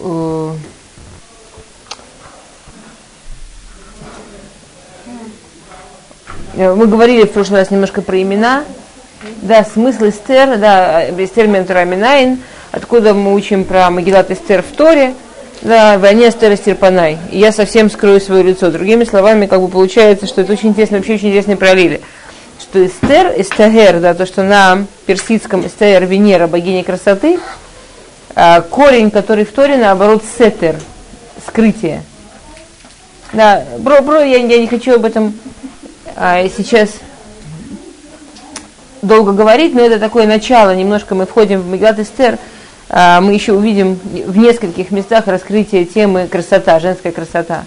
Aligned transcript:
э, 0.00 0.52
мы 6.74 6.86
говорили 6.86 7.24
в 7.24 7.32
прошлый 7.32 7.60
раз 7.60 7.70
немножко 7.70 8.02
про 8.02 8.20
имена. 8.20 8.64
Да, 9.42 9.64
смысл 9.64 10.08
Эстер, 10.08 10.56
да, 10.56 11.04
Эстер 11.10 11.46
Ментураминайн, 11.46 12.40
откуда 12.72 13.12
мы 13.12 13.34
учим 13.34 13.64
про 13.64 13.90
Магилат 13.90 14.30
Эстер 14.30 14.62
в 14.62 14.74
Торе, 14.74 15.14
да, 15.62 15.98
войне 15.98 16.30
Эстер 16.30 16.54
Эстерпанай. 16.54 17.18
И 17.30 17.38
я 17.38 17.52
совсем 17.52 17.90
скрою 17.90 18.20
свое 18.20 18.42
лицо. 18.42 18.70
Другими 18.70 19.04
словами, 19.04 19.46
как 19.46 19.60
бы 19.60 19.68
получается, 19.68 20.26
что 20.26 20.40
это 20.40 20.52
очень 20.52 20.70
интересно, 20.70 20.96
вообще 20.96 21.14
очень 21.14 21.28
интересные 21.28 21.58
параллели. 21.58 22.00
Что 22.58 22.84
Эстер, 22.84 23.34
Эстагер, 23.36 24.00
да, 24.00 24.14
то, 24.14 24.24
что 24.24 24.42
на 24.42 24.86
персидском 25.04 25.66
Эстагер 25.66 26.06
Венера, 26.06 26.46
богиня 26.46 26.82
красоты, 26.82 27.38
корень, 28.34 29.10
который 29.10 29.44
в 29.44 29.52
Торе, 29.52 29.76
наоборот, 29.76 30.22
Сетер, 30.38 30.76
скрытие. 31.46 32.02
Да, 33.32 33.64
бро, 33.78 34.02
бро, 34.02 34.20
я, 34.20 34.38
я 34.38 34.58
не 34.58 34.66
хочу 34.66 34.94
об 34.94 35.04
этом 35.04 35.34
а, 36.16 36.42
сейчас 36.48 36.90
долго 39.02 39.32
говорить, 39.32 39.74
но 39.74 39.80
это 39.80 39.98
такое 39.98 40.26
начало, 40.26 40.74
немножко 40.74 41.14
мы 41.14 41.26
входим 41.26 41.60
в 41.60 41.68
Мегат 41.68 41.98
Эстер, 41.98 42.38
а, 42.88 43.20
мы 43.20 43.32
еще 43.32 43.52
увидим 43.52 43.94
в 43.94 44.36
нескольких 44.36 44.90
местах 44.90 45.28
раскрытие 45.28 45.84
темы 45.84 46.26
красота, 46.26 46.80
женская 46.80 47.12
красота. 47.12 47.64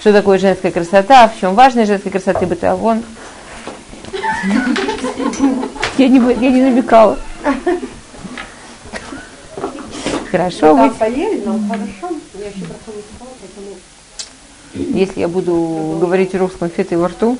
Что 0.00 0.12
такое 0.12 0.38
женская 0.38 0.70
красота, 0.70 1.28
в 1.28 1.40
чем 1.40 1.54
важность 1.54 1.88
женской 1.88 2.12
красоты 2.12 2.46
бытовон. 2.46 3.02
Я 5.98 6.08
не, 6.08 6.18
я 6.18 6.50
не 6.50 6.62
намекала. 6.62 7.18
Хорошо. 10.30 10.74
Да, 10.74 10.88
поели, 10.98 11.42
но 11.44 11.58
хорошо. 11.68 12.16
Я 12.34 12.48
еще 12.48 12.60
не 12.60 12.66
сказала, 12.66 13.34
поэтому... 13.40 13.76
Если 14.98 15.20
я 15.20 15.28
буду 15.28 15.98
говорить 16.00 16.34
русском 16.34 16.68
фетой 16.68 16.98
во 16.98 17.08
рту, 17.08 17.38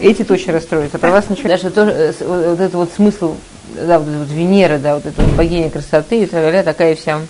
эти 0.00 0.24
точно 0.24 0.54
расстроятся, 0.54 0.98
про 0.98 1.10
вас 1.10 1.30
ничего. 1.30 1.48
Даже 1.48 1.70
то, 1.70 1.82
э, 1.82 2.12
вот 2.20 2.60
этот 2.60 2.74
вот 2.74 2.90
смысл, 2.94 3.34
да, 3.74 3.98
вот, 3.98 4.08
вот 4.08 4.28
Венера, 4.30 4.78
да, 4.78 4.94
вот 4.94 5.06
эта 5.06 5.22
вот 5.22 5.34
богиня 5.34 5.70
красоты, 5.70 6.22
и 6.22 6.26
так 6.26 6.64
такая 6.64 6.96
вся 6.96 7.20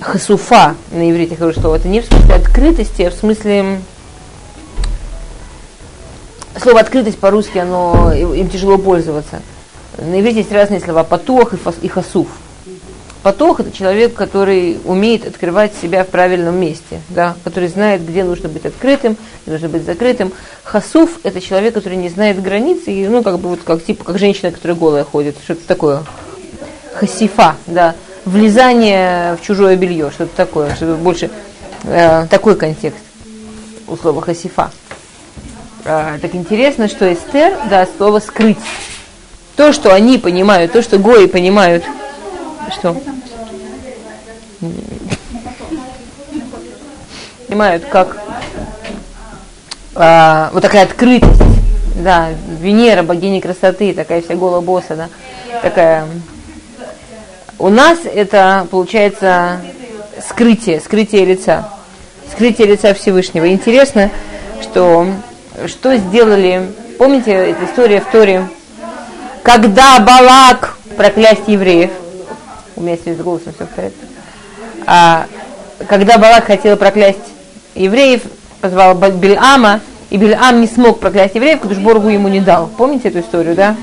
хасуфа 0.00 0.74
на 0.90 1.10
иврите, 1.10 1.36
говорю, 1.36 1.58
что 1.58 1.74
это 1.74 1.86
не 1.86 2.00
в 2.00 2.06
смысле 2.06 2.34
открытости, 2.34 3.02
а 3.02 3.10
в 3.10 3.14
смысле 3.14 3.80
слово 6.60 6.80
открытость 6.80 7.18
по-русски, 7.18 7.58
оно 7.58 8.12
им 8.12 8.50
тяжело 8.50 8.78
пользоваться. 8.78 9.40
На 9.98 10.20
иврите 10.20 10.38
есть 10.38 10.52
разные 10.52 10.80
слова 10.80 11.04
патуах 11.04 11.54
и 11.82 11.88
хасуф. 11.88 12.28
Потох– 13.22 13.58
это 13.60 13.72
человек, 13.72 14.14
который 14.14 14.78
умеет 14.84 15.26
открывать 15.26 15.72
себя 15.74 16.04
в 16.04 16.08
правильном 16.08 16.56
месте, 16.56 17.00
да, 17.08 17.34
который 17.42 17.68
знает, 17.68 18.06
где 18.06 18.22
нужно 18.22 18.48
быть 18.48 18.64
открытым, 18.64 19.16
где 19.42 19.52
нужно 19.52 19.68
быть 19.68 19.84
закрытым. 19.84 20.32
Хасуф– 20.62 21.18
это 21.24 21.40
человек, 21.40 21.74
который 21.74 21.96
не 21.96 22.10
знает 22.10 22.40
границ, 22.40 22.82
и, 22.86 23.08
ну, 23.08 23.22
как 23.22 23.40
бы 23.40 23.50
вот 23.50 23.60
как, 23.64 23.84
типа, 23.84 24.04
как 24.04 24.18
женщина, 24.18 24.52
которая 24.52 24.78
голая 24.78 25.04
ходит, 25.04 25.36
что-то 25.42 25.66
такое. 25.66 26.04
Хасифа, 26.94 27.56
да, 27.66 27.96
влезание 28.24 29.36
в 29.36 29.44
чужое 29.44 29.76
белье, 29.76 30.10
что-то 30.12 30.36
такое, 30.36 30.74
что 30.76 30.94
больше 30.94 31.30
э, 31.84 32.26
такой 32.30 32.54
контекст 32.56 33.02
у 33.88 33.96
слова 33.96 34.20
хасифа. 34.22 34.70
Э, 35.84 36.18
так 36.22 36.34
интересно, 36.34 36.88
что 36.88 37.12
Эстер, 37.12 37.56
да, 37.68 37.86
слово 37.96 38.20
скрыть. 38.20 38.58
То, 39.56 39.72
что 39.72 39.92
они 39.92 40.18
понимают, 40.18 40.72
то, 40.72 40.82
что 40.82 40.98
гои 40.98 41.26
понимают– 41.26 41.82
что? 42.70 42.96
Понимают, 47.46 47.84
как 47.86 48.18
а, 49.94 50.50
вот 50.52 50.62
такая 50.62 50.84
открытость, 50.84 51.40
да, 51.96 52.28
Венера, 52.60 53.02
богиня 53.02 53.40
красоты, 53.40 53.94
такая 53.94 54.20
вся 54.20 54.34
голая 54.34 54.60
босса, 54.60 54.96
да, 54.96 55.08
такая. 55.62 56.06
У 57.58 57.68
нас 57.68 57.98
это 58.04 58.66
получается 58.70 59.60
скрытие, 60.28 60.80
скрытие 60.80 61.24
лица, 61.24 61.68
скрытие 62.30 62.68
лица 62.68 62.94
Всевышнего. 62.94 63.48
Интересно, 63.48 64.10
что 64.60 65.06
что 65.66 65.96
сделали, 65.96 66.70
помните 66.98 67.32
эта 67.32 67.64
история 67.64 68.00
в 68.00 68.10
Торе, 68.10 68.46
когда 69.42 69.98
Балак 70.00 70.76
проклясть 70.96 71.48
евреев– 71.48 71.90
у 72.78 72.82
меня 72.82 72.96
с 72.96 73.16
голосом 73.18 73.52
все 73.54 73.66
в 73.66 73.70
порядке. 73.70 73.98
А, 74.86 75.26
когда 75.88 76.16
Балак 76.16 76.44
хотел 76.44 76.76
проклясть 76.76 77.18
евреев, 77.74 78.22
позвал 78.60 78.94
Бельама, 78.94 79.80
и 80.10 80.16
Бельам 80.16 80.60
не 80.60 80.66
смог 80.66 81.00
проклясть 81.00 81.34
евреев, 81.34 81.60
потому 81.60 81.74
что 81.74 81.84
Боргу 81.84 82.08
ему 82.08 82.28
не 82.28 82.40
дал. 82.40 82.68
Помните 82.76 83.08
эту 83.08 83.20
историю, 83.20 83.54
да? 83.54 83.76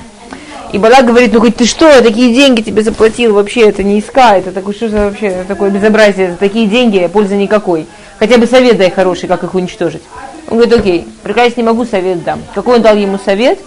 И 0.72 0.78
Балак 0.78 1.04
говорит, 1.04 1.32
ну 1.32 1.40
хоть 1.40 1.56
ты 1.56 1.66
что, 1.66 1.88
я 1.88 2.00
такие 2.00 2.34
деньги 2.34 2.62
тебе 2.62 2.82
заплатил, 2.82 3.34
вообще 3.34 3.68
это 3.68 3.84
не 3.84 3.98
иска, 3.98 4.36
это 4.36 4.50
такое, 4.50 4.74
что 4.74 4.88
за 4.88 4.96
вообще 5.04 5.44
такое 5.46 5.70
безобразие, 5.70 6.32
за 6.32 6.36
такие 6.36 6.66
деньги 6.66 7.08
пользы 7.12 7.36
никакой. 7.36 7.86
Хотя 8.18 8.38
бы 8.38 8.46
совет 8.46 8.78
дай 8.78 8.90
хороший, 8.90 9.28
как 9.28 9.44
их 9.44 9.54
уничтожить. 9.54 10.02
Он 10.48 10.56
говорит, 10.56 10.78
окей, 10.78 11.08
проклясть 11.22 11.56
не 11.56 11.62
могу, 11.62 11.84
совет 11.84 12.24
дам. 12.24 12.40
Какой 12.54 12.76
он 12.76 12.82
дал 12.82 12.96
ему 12.96 13.18
совет? 13.18 13.58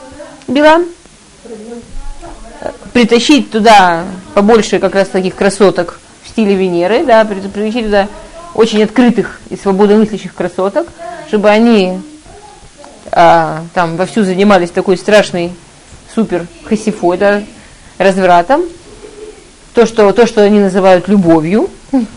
Билам? 0.48 0.86
Притащить 2.94 3.52
туда 3.52 4.06
побольше 4.34 4.80
как 4.80 4.96
раз 4.96 5.08
таких 5.10 5.36
красоток 5.36 6.00
в 6.24 6.30
стиле 6.30 6.56
Венеры, 6.56 7.06
да, 7.06 7.26
притащить 7.26 7.86
туда 7.86 8.08
очень 8.54 8.84
открытых 8.84 9.40
и 9.50 9.56
свободомыслящих 9.56 10.34
красоток, 10.34 10.88
чтобы 11.28 11.50
они 11.50 12.00
а, 13.12 13.64
там 13.74 13.96
вовсю 13.96 14.24
занимались 14.24 14.72
такой 14.72 14.98
страшной 14.98 15.52
супер 16.14 16.48
хасифой, 16.66 17.18
да, 17.18 17.44
развратом. 17.98 18.64
То 19.74 19.86
что, 19.86 20.12
то, 20.12 20.26
что 20.26 20.42
они 20.42 20.60
называют 20.60 21.08
любовью. 21.08 21.70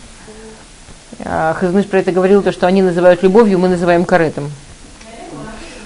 А, 1.24 1.54
Хазмыш 1.54 1.86
про 1.86 2.00
это 2.00 2.10
говорил, 2.10 2.42
то, 2.42 2.50
что 2.50 2.66
они 2.66 2.82
называют 2.82 3.22
любовью, 3.22 3.56
мы 3.60 3.68
называем 3.68 4.04
каретом. 4.04 4.50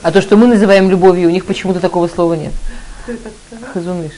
А 0.01 0.11
то, 0.11 0.23
что 0.23 0.35
мы 0.39 0.47
называем 0.47 0.89
любовью, 0.89 1.29
у 1.29 1.31
них 1.31 1.45
почему-то 1.45 1.79
такого 1.79 2.09
слова 2.09 2.33
нет. 2.33 2.53
Хазуныш. 3.75 4.13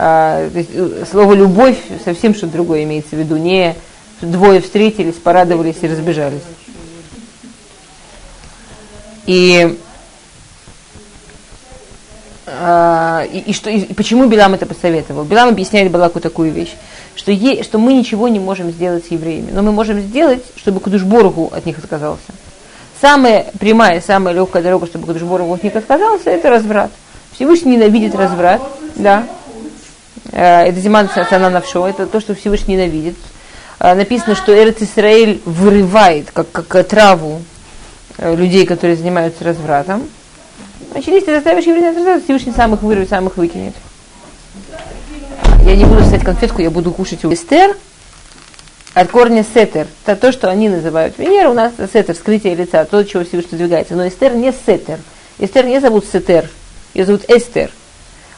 А, 0.00 0.48
э, 0.54 1.04
слово 1.10 1.32
любовь 1.32 1.76
совсем 2.04 2.32
что-то 2.32 2.52
другое 2.52 2.84
имеется 2.84 3.16
в 3.16 3.18
виду, 3.18 3.36
не 3.36 3.74
двое 4.20 4.60
встретились, 4.60 5.16
порадовались 5.16 5.78
и 5.82 5.88
разбежались. 5.88 6.42
И, 9.26 9.76
а, 12.46 13.24
и, 13.24 13.38
и, 13.38 13.52
что, 13.52 13.70
и 13.70 13.92
почему 13.92 14.26
Билам 14.26 14.54
это 14.54 14.66
посоветовал? 14.66 15.24
Билам 15.24 15.48
объясняет 15.48 15.90
Балаку 15.90 16.20
такую 16.20 16.52
вещь, 16.52 16.74
что, 17.16 17.32
е, 17.32 17.64
что 17.64 17.78
мы 17.78 17.92
ничего 17.92 18.28
не 18.28 18.38
можем 18.38 18.70
сделать 18.70 19.06
с 19.06 19.10
евреями, 19.10 19.50
но 19.50 19.62
мы 19.62 19.72
можем 19.72 19.98
сделать, 19.98 20.44
чтобы 20.54 20.78
Кудушборгу 20.78 21.50
от 21.52 21.66
них 21.66 21.76
отказался. 21.78 22.30
Самая 23.00 23.46
прямая, 23.58 24.00
самая 24.00 24.32
легкая 24.32 24.62
дорога, 24.62 24.86
чтобы 24.86 25.06
Кудушборгу 25.06 25.52
от 25.52 25.64
них 25.64 25.74
отказался, 25.74 26.30
это 26.30 26.50
разврат. 26.50 26.92
Всевышний 27.32 27.72
ненавидит 27.72 28.14
разврат, 28.14 28.62
да, 28.94 29.24
Э, 30.32 30.64
это 30.64 30.80
зима 30.80 31.06
цана 31.06 31.50
навшо, 31.50 31.88
это 31.88 32.06
то, 32.06 32.20
что 32.20 32.34
Всевышний 32.34 32.76
ненавидит. 32.76 33.16
Э, 33.80 33.94
написано, 33.94 34.34
что 34.34 34.56
Эрец 34.56 34.80
Исраиль 34.80 35.40
вырывает, 35.44 36.30
как, 36.32 36.50
как 36.50 36.86
траву, 36.86 37.42
э, 38.18 38.34
людей, 38.34 38.66
которые 38.66 38.96
занимаются 38.96 39.44
развратом. 39.44 40.08
Значит, 40.90 41.08
если 41.08 41.26
ты 41.26 41.34
заставишь 41.34 41.64
евреев 41.64 41.96
развратом, 41.96 42.22
Всевышний 42.22 42.52
сам 42.54 42.74
их 42.74 42.82
вырвет, 42.82 43.08
сам 43.08 43.26
их 43.26 43.36
выкинет. 43.36 43.74
Я 45.62 45.76
не 45.76 45.84
буду 45.84 46.02
ставить 46.04 46.24
конфетку, 46.24 46.62
я 46.62 46.70
буду 46.70 46.92
кушать 46.92 47.24
у 47.24 47.32
Эстер, 47.32 47.76
от 48.94 49.10
корня 49.10 49.44
сетер. 49.44 49.86
Это 50.04 50.16
то, 50.16 50.32
что 50.32 50.48
они 50.48 50.68
называют 50.68 51.18
Венера, 51.18 51.50
у 51.50 51.54
нас 51.54 51.72
сетер, 51.92 52.14
скрытие 52.14 52.54
лица, 52.54 52.84
то, 52.84 53.04
чего 53.04 53.24
Всевышний 53.24 53.58
двигается. 53.58 53.94
Но 53.94 54.08
Эстер 54.08 54.34
не 54.34 54.52
сетер. 54.52 54.98
Эстер 55.38 55.66
не 55.66 55.80
зовут 55.80 56.04
сетер, 56.10 56.48
ее 56.94 57.04
зовут 57.04 57.24
Эстер. 57.28 57.70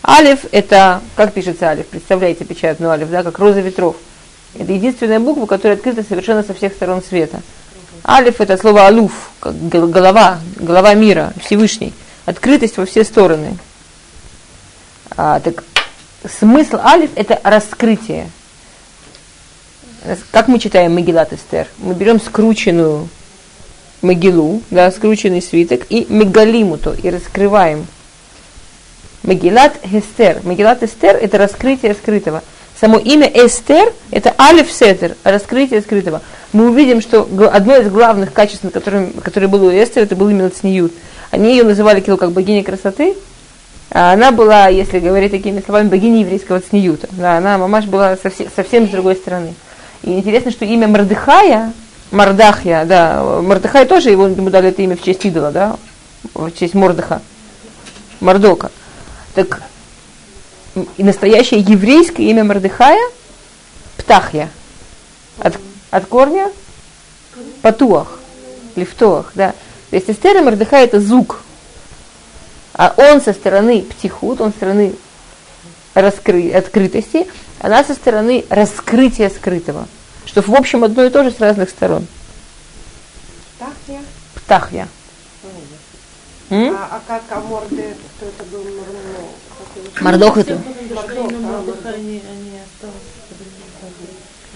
Алиф– 0.07 0.47
это, 0.53 1.03
как 1.15 1.35
пишется 1.35 1.67
алиф, 1.69 1.87
представляете 1.87 2.45
печатную 2.45 2.91
алиф, 2.91 3.11
да, 3.11 3.23
как 3.23 3.39
роза 3.39 3.61
ветров. 3.61 3.97
Это 4.59 4.73
единственная 4.73 5.21
буква, 5.21 5.47
которая 5.47 5.77
открыта 5.77 6.03
совершенно 6.03 6.43
со 6.43 6.55
всех 6.55 6.73
сторон 6.73 7.03
света. 7.03 7.41
Алиф– 8.05 8.41
это 8.43 8.57
слово 8.57 8.87
алуф, 8.87 9.31
как 9.41 9.55
голова, 9.69 10.39
голова 10.57 10.95
мира, 10.95 11.35
Всевышний. 11.45 11.93
Открытость 12.25 12.79
во 12.79 12.87
все 12.87 13.05
стороны. 13.05 13.59
А, 15.17 15.39
так 15.41 15.65
смысл 16.39 16.79
алиф– 16.83 17.11
это 17.15 17.39
раскрытие. 17.45 18.31
Как 20.31 20.49
мы 20.49 20.59
читаем 20.59 20.97
Мегилат 20.97 21.35
Эстер? 21.35 21.67
Мы 21.77 21.93
берем 21.93 22.21
скрученную 22.21 23.09
Могилу, 24.01 24.63
да, 24.71 24.91
скрученный 24.91 25.43
свиток, 25.43 25.83
и 25.91 26.07
мегалиму 26.09 26.79
то, 26.79 26.95
и 26.95 27.11
раскрываем– 27.11 27.87
Магилат 29.23 29.75
Хестер. 29.85 30.41
Магилат 30.45 30.83
Эстер– 30.83 31.17
это 31.21 31.39
раскрытие 31.39 31.95
скрытого. 31.95 32.43
само 32.81 32.99
имя 32.99 33.27
Эстер– 33.27 33.93
это 34.11 34.35
Алиф 34.39 34.73
Сетер, 34.73 35.15
раскрытие 35.25 35.83
скрытого. 35.83 36.23
Мы 36.53 36.71
увидим, 36.71 37.03
что 37.03 37.29
одно 37.53 37.77
из 37.77 37.91
главных 37.91 38.33
качеств, 38.33 38.65
которое, 38.73 39.11
которое 39.23 39.49
было 39.49 39.69
у 39.69 39.71
Эстер, 39.71 40.05
это 40.05 40.17
был 40.17 40.31
именно 40.31 40.49
цниют. 40.49 40.93
Они 41.31 41.51
ее 41.51 41.65
называли 41.65 42.01
как 42.01 42.33
богиня 42.33 42.65
красоты, 42.65 43.15
а 43.91 44.13
она 44.13 44.33
была, 44.33 44.69
если 44.69 44.99
говорить 44.99 45.33
такими 45.33 45.61
словами, 45.61 45.89
богиней 45.89 46.23
еврейского 46.23 46.61
цниюта. 46.61 47.09
Да, 47.13 47.37
она, 47.37 47.59
мамаш, 47.59 47.85
была 47.85 48.17
совсем, 48.17 48.49
совсем 48.55 48.89
с 48.89 48.91
другой 48.91 49.17
стороны. 49.17 49.55
И 50.03 50.13
интересно, 50.13 50.51
что 50.51 50.65
имя 50.65 50.89
Мардыхая, 50.89 51.73
Мардахья, 52.11 52.85
да, 52.87 53.23
Мардыхай 53.43 53.85
тоже 53.85 54.11
его, 54.11 54.27
ему 54.29 54.49
дали 54.49 54.71
это 54.71 54.81
имя 54.83 54.97
в 54.97 55.03
честь 55.03 55.25
идола, 55.27 55.51
да, 55.51 55.77
в 56.35 56.51
честь 56.53 56.75
Мордыха, 56.75 57.21
Мордока. 58.21 58.71
Так 59.35 59.63
и 60.97 61.03
настоящее 61.03 61.61
еврейское 61.61 62.25
имя 62.25 62.45
Мардыхая 62.45 63.01
Птахья. 63.97 64.49
От, 65.39 65.59
от 65.91 66.07
корня 66.07 66.51
Патуах, 67.63 68.19
Лифтоах, 68.77 69.33
да. 69.35 69.53
То 69.91 69.97
есть 69.97 70.09
Эстер 70.09 70.37
и 70.37 70.77
это 70.77 71.01
звук. 71.01 71.43
А 72.75 72.95
он 72.97 73.21
со 73.21 73.33
стороны 73.33 73.83
птихут, 73.83 74.41
он 74.41 74.53
со 74.53 74.59
стороны 74.59 74.95
раскры... 75.95 76.51
открытости, 76.53 77.27
она 77.59 77.83
со 77.85 77.95
стороны 77.95 78.45
раскрытия 78.49 79.29
скрытого. 79.29 79.89
Что 80.25 80.43
в 80.43 80.55
общем 80.55 80.85
одно 80.85 81.05
и 81.05 81.11
то 81.11 81.25
же 81.25 81.31
с 81.31 81.41
разных 81.41 81.71
сторон. 81.71 82.07
Птахья? 83.57 84.03
Птахья. 84.35 84.89
А, 86.51 86.89
а 86.91 87.01
как 87.07 87.23
а 87.31 87.41
морды, 87.41 87.95
кто 88.17 88.27
это 88.27 88.45
был? 88.51 88.65
Мордох 90.01 90.37
это. 90.37 90.59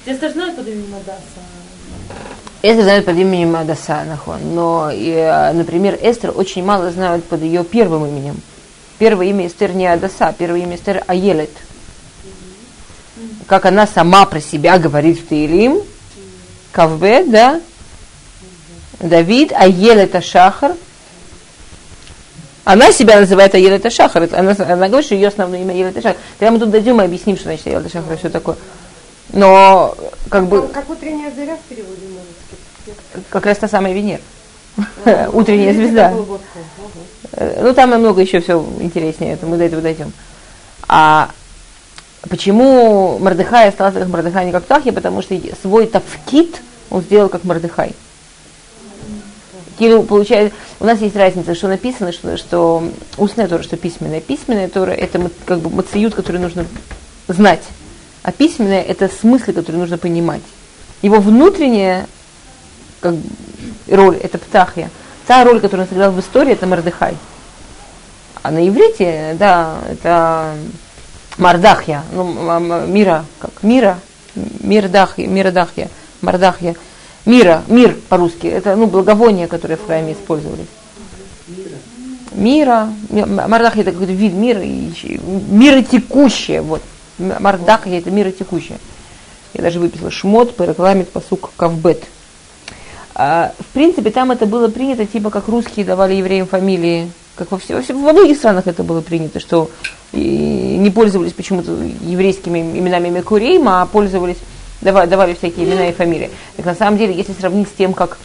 Эстер 0.07 0.33
знает 0.33 0.57
под 0.57 0.67
именем 0.67 0.95
Адаса. 0.97 1.23
Эстер 2.63 2.83
знают 2.83 3.05
под 3.05 3.17
именем 3.17 3.55
Адаса, 3.55 4.05
нахон. 4.05 4.41
Но, 4.55 4.91
э, 4.91 5.53
например, 5.53 5.97
Эстер 6.03 6.33
очень 6.37 6.65
мало 6.65 6.91
знают 6.91 7.25
под 7.27 7.43
ее 7.43 7.63
первым 7.63 8.07
именем. 8.07 8.41
Первое 8.99 9.27
имя 9.27 9.47
Эстер 9.47 9.73
не 9.73 9.87
Адаса, 9.87 10.35
первое 10.37 10.61
имя 10.61 10.75
Эстер 10.75 11.05
Аелет. 11.07 11.51
Как 13.47 13.67
она 13.67 13.87
сама 13.87 14.27
про 14.27 14.41
себя 14.41 14.79
говорит 14.79 15.21
в 15.21 15.29
Таилим, 15.29 15.81
Кавбет, 16.73 17.31
да, 17.31 17.61
Давид, 19.01 19.53
Аелет 19.53 20.15
Ашахар, 20.15 20.75
она 22.65 22.93
себя 22.93 23.21
называет 23.21 23.55
Аелета 23.55 23.91
Шахар. 23.91 24.29
Она, 24.33 24.53
она 24.59 24.89
говорит, 24.89 25.07
что 25.07 25.15
ее 25.15 25.29
основное 25.29 25.61
имя 25.61 25.73
Аелета 25.73 26.01
Шахар. 26.01 26.17
Когда 26.39 26.51
мы 26.51 26.59
тут 26.59 26.71
дойдем 26.71 27.01
и 27.01 27.05
объясним, 27.05 27.37
что 27.37 27.45
значит 27.45 27.67
Аелета 27.67 27.91
Шахар 27.91 28.15
и 28.15 28.17
все 28.17 28.31
такое. 28.31 28.57
Но 29.33 29.95
как 30.31 30.47
бы... 30.47 30.69
Как 30.69 30.89
утренняя 30.89 31.31
заря 31.35 31.57
в 31.57 31.69
переводе 31.69 32.07
на? 32.07 33.23
Как 33.31 33.47
раз 33.47 33.59
та 33.59 33.69
самая 33.69 33.93
Венера. 33.93 34.21
Утренняя 35.33 35.73
звезда. 35.73 36.13
Э, 37.33 37.63
ну, 37.63 37.75
там 37.75 37.91
намного 37.91 38.21
еще 38.21 38.41
все 38.41 38.65
интереснее, 38.81 39.35
это 39.35 39.47
мы 39.47 39.57
до 39.57 39.65
этого 39.65 39.83
дойдем. 39.83 40.13
А 40.89 41.31
почему 42.29 43.19
Мордыхай 43.19 43.69
остался 43.69 44.01
как 44.01 44.09
Мордыхай, 44.09 44.47
не 44.47 44.53
как 44.53 44.65
Тахи? 44.65 44.91
Потому 44.91 45.23
что 45.23 45.39
свой 45.63 45.87
тавкит 45.87 46.61
он 46.91 47.03
сделал 47.03 47.29
как 47.29 47.45
Мордыхай. 47.45 47.95
Кирилл 49.79 50.03
получает, 50.03 50.53
у 50.81 50.85
нас 50.85 51.01
есть 51.01 51.17
разница, 51.17 51.55
что 51.55 51.69
написано, 51.69 52.13
что, 52.13 52.37
что 52.37 52.85
устная 53.17 53.49
Тора, 53.49 53.63
что 53.63 53.77
письменная. 53.77 54.21
Письменная 54.21 54.69
Тора– 54.69 54.91
это 54.93 55.31
как 55.45 55.61
бы 55.61 55.71
мациют, 55.71 56.15
который 56.15 56.41
нужно 56.41 56.67
знать. 57.29 57.63
А 58.23 58.33
письменная– 58.33 58.83
это 58.89 59.09
смыслы, 59.09 59.53
которые 59.53 59.81
нужно 59.81 59.99
понимать. 59.99 60.43
Его 61.03 61.21
внутренняя 61.21 62.07
как, 63.01 63.15
роль– 63.89 64.17
это 64.23 64.39
птахья. 64.39 64.91
Та 65.27 65.45
роль, 65.45 65.61
которую 65.61 65.87
он 65.87 65.89
сыграл 65.89 66.13
в 66.13 66.21
истории, 66.21 66.53
это 66.53 66.67
Мардыхай. 66.67 67.17
А 68.43 68.51
на 68.51 68.67
иврите, 68.67 69.37
да, 69.39 69.79
это 69.91 70.55
Мардахья, 71.39 72.03
ну, 72.13 72.87
мира, 72.87 73.25
как 73.39 73.63
мира, 73.63 73.99
мирдахья, 74.35 75.27
мирдахья, 75.27 75.89
Мардахья 76.21 76.75
мира, 77.27 77.63
мир 77.69 77.97
по-русски, 78.09 78.47
это 78.47 78.77
ну, 78.77 78.87
благовония, 78.87 79.47
которые 79.47 79.77
в 79.77 79.87
храме 79.87 80.13
использовались. 80.13 80.67
Мира. 82.33 82.89
Мардах 83.11 83.77
это 83.77 83.93
какой-то 83.93 84.13
вид 84.13 84.33
мира, 84.33 84.61
мира 84.61 85.83
текущее, 85.83 86.63
вот. 86.63 86.83
Мардах 87.19 87.87
это 87.87 88.11
мира 88.11 88.31
текущее. 88.31 88.79
Я 89.53 89.63
даже 89.63 89.79
выписала 89.79 90.11
шмот, 90.11 90.57
по 90.57 90.65
посук 91.13 91.53
кавбет. 91.57 92.03
А, 93.15 93.53
в 93.61 93.67
принципе, 93.73 94.11
там 94.11 94.33
это 94.33 94.47
было 94.47 94.67
принято, 94.67 95.07
типа 95.07 95.31
как 95.31 95.47
русские 95.47 95.87
давали 95.87 96.15
евреям 96.15 96.49
фамилии, 96.49 97.13
как 97.37 97.53
во, 97.53 97.59
все, 97.59 97.81
во 97.81 98.13
многих 98.13 98.37
странах 98.37 98.67
это 98.67 98.83
было 98.83 99.01
принято, 99.01 99.39
что 99.39 99.71
не 100.13 100.91
пользовались 100.91 101.33
почему-то 101.33 101.73
еврейскими 102.03 102.59
именами 102.59 103.11
Мекурейм, 103.11 103.69
а 103.69 103.87
пользовались 103.87 104.39
давали, 104.85 105.09
давали 105.09 105.35
всякие 105.35 105.67
имена 105.67 105.89
и 105.89 105.93
фамилии. 105.93 106.31
Так 106.57 106.67
на 106.67 106.75
самом 106.75 106.99
деле, 106.99 107.15
если 107.15 107.33
сравнить 107.33 107.69
с 107.69 107.73
тем, 107.73 107.93
как 107.93 108.19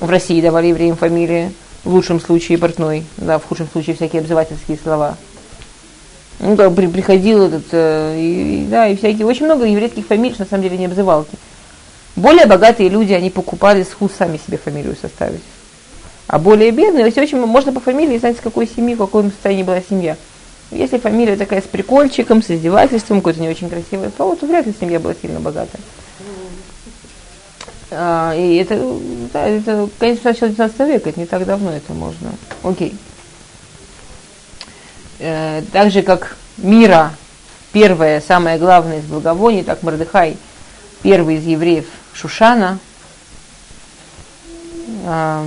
в 0.00 0.10
России 0.10 0.40
давали 0.40 0.68
евреям 0.68 0.96
фамилии, 0.96 1.52
в 1.84 1.94
лучшем 1.94 2.20
случае 2.20 2.58
портной, 2.58 3.04
да, 3.16 3.38
в 3.38 3.46
худшем 3.46 3.68
случае 3.70 3.94
всякие 3.94 4.20
обзывательские 4.20 4.78
слова. 4.82 5.16
Ну, 6.40 6.56
да, 6.56 6.68
при, 6.68 6.88
приходил 6.88 7.44
этот, 7.44 7.66
э, 7.70 8.16
и, 8.18 8.66
да, 8.68 8.88
и 8.88 8.96
всякие, 8.96 9.24
очень 9.24 9.46
много 9.46 9.64
еврейских 9.64 10.04
фамилий, 10.06 10.34
что 10.34 10.42
на 10.42 10.50
самом 10.50 10.64
деле 10.64 10.76
не 10.76 10.86
обзывалки. 10.86 11.36
Более 12.16 12.46
богатые 12.46 12.88
люди, 12.88 13.12
они 13.12 13.30
покупали 13.30 13.84
с 13.84 13.92
ху 13.92 14.08
сами 14.08 14.38
себе 14.44 14.58
фамилию 14.58 14.96
составить. 15.00 15.42
А 16.26 16.38
более 16.38 16.72
бедные, 16.72 17.10
все 17.10 17.22
очень 17.22 17.38
можно 17.38 17.72
по 17.72 17.80
фамилии 17.80 18.18
знать, 18.18 18.36
с 18.36 18.40
какой 18.40 18.66
семьи, 18.66 18.94
в 18.94 18.98
каком 18.98 19.30
состоянии 19.30 19.62
была 19.62 19.80
семья. 19.80 20.16
Если 20.72 20.98
фамилия 20.98 21.36
такая 21.36 21.60
с 21.60 21.64
прикольчиком, 21.64 22.42
с 22.42 22.50
издевательством, 22.50 23.18
какой-то 23.18 23.40
не 23.40 23.48
очень 23.48 23.70
красивый 23.70 24.10
то, 24.10 24.34
то 24.34 24.46
вряд 24.46 24.66
ли 24.66 24.74
семья 24.78 24.98
была 24.98 25.14
сильно 25.14 25.38
богатая. 25.38 25.80
А, 27.90 28.34
и 28.34 28.56
это, 28.56 28.80
да, 29.32 29.46
это, 29.46 29.88
конечно, 29.98 30.30
начало 30.30 30.50
19 30.50 30.78
века, 30.80 31.10
это 31.10 31.20
не 31.20 31.26
так 31.26 31.44
давно 31.44 31.70
это 31.70 31.92
можно. 31.92 32.32
Окей. 32.62 32.96
Э, 35.18 35.62
так 35.72 35.90
же, 35.90 36.02
как 36.02 36.36
Мира, 36.56 37.12
первое, 37.72 38.20
самое 38.20 38.58
главное 38.58 38.98
из 38.98 39.04
благовоний, 39.04 39.62
так 39.62 39.82
Мордыхай, 39.82 40.36
первый 41.02 41.36
из 41.36 41.44
евреев 41.44 41.84
Шушана. 42.12 42.78
А, 45.04 45.46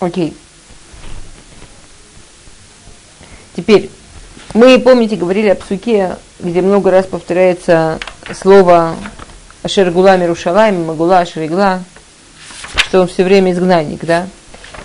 окей. 0.00 0.36
Теперь, 3.56 3.90
мы, 4.52 4.78
помните, 4.78 5.16
говорили 5.16 5.48
о 5.48 5.54
псуке, 5.54 6.16
где 6.40 6.60
много 6.60 6.90
раз 6.90 7.06
повторяется 7.06 7.98
слово 8.34 8.96
Ашер 9.64 9.90
Гула 9.90 10.18
Мирушалайм, 10.18 10.84
Магула 10.84 11.20
Ашеригла, 11.20 11.82
что 12.76 13.00
он 13.00 13.08
все 13.08 13.24
время 13.24 13.50
изгнанник, 13.50 14.04
да? 14.04 14.28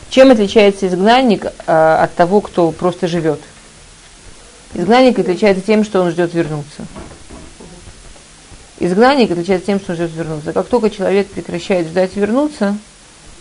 Чем 0.10 0.32
отличается 0.32 0.88
изгнанник 0.88 1.48
а, 1.68 2.02
от 2.02 2.16
того, 2.16 2.40
кто 2.40 2.72
просто 2.72 3.10
живет? 3.10 3.42
Изгнанник 4.74 5.20
отличается 5.20 5.62
тем, 5.62 5.84
что 5.84 6.02
он 6.02 6.12
ждет 6.12 6.34
вернуться. 6.34 6.86
Изгнанник 8.80 9.30
отличается 9.30 9.68
тем, 9.68 9.82
что 9.82 9.92
он 9.92 9.98
ждет 9.98 10.14
вернуться. 10.14 10.54
Как 10.54 10.68
только 10.68 10.90
человек 10.90 11.28
прекращает 11.28 11.88
ждать 11.88 12.16
вернуться, 12.16 12.78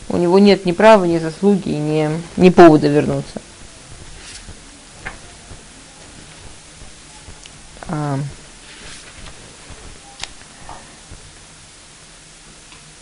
у 0.08 0.16
него 0.16 0.40
нет 0.40 0.66
ни 0.66 0.72
права, 0.72 1.04
ни 1.04 1.18
заслуги, 1.18 1.68
ни, 1.68 2.10
ни 2.36 2.50
повода 2.50 2.88
вернуться. 2.88 3.40
А, 7.86 8.18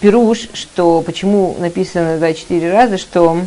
Пируш, 0.00 0.48
что 0.52 1.00
почему 1.00 1.56
написано 1.58 2.18
да, 2.18 2.34
четыре 2.34 2.70
раза, 2.70 2.98
что 2.98 3.40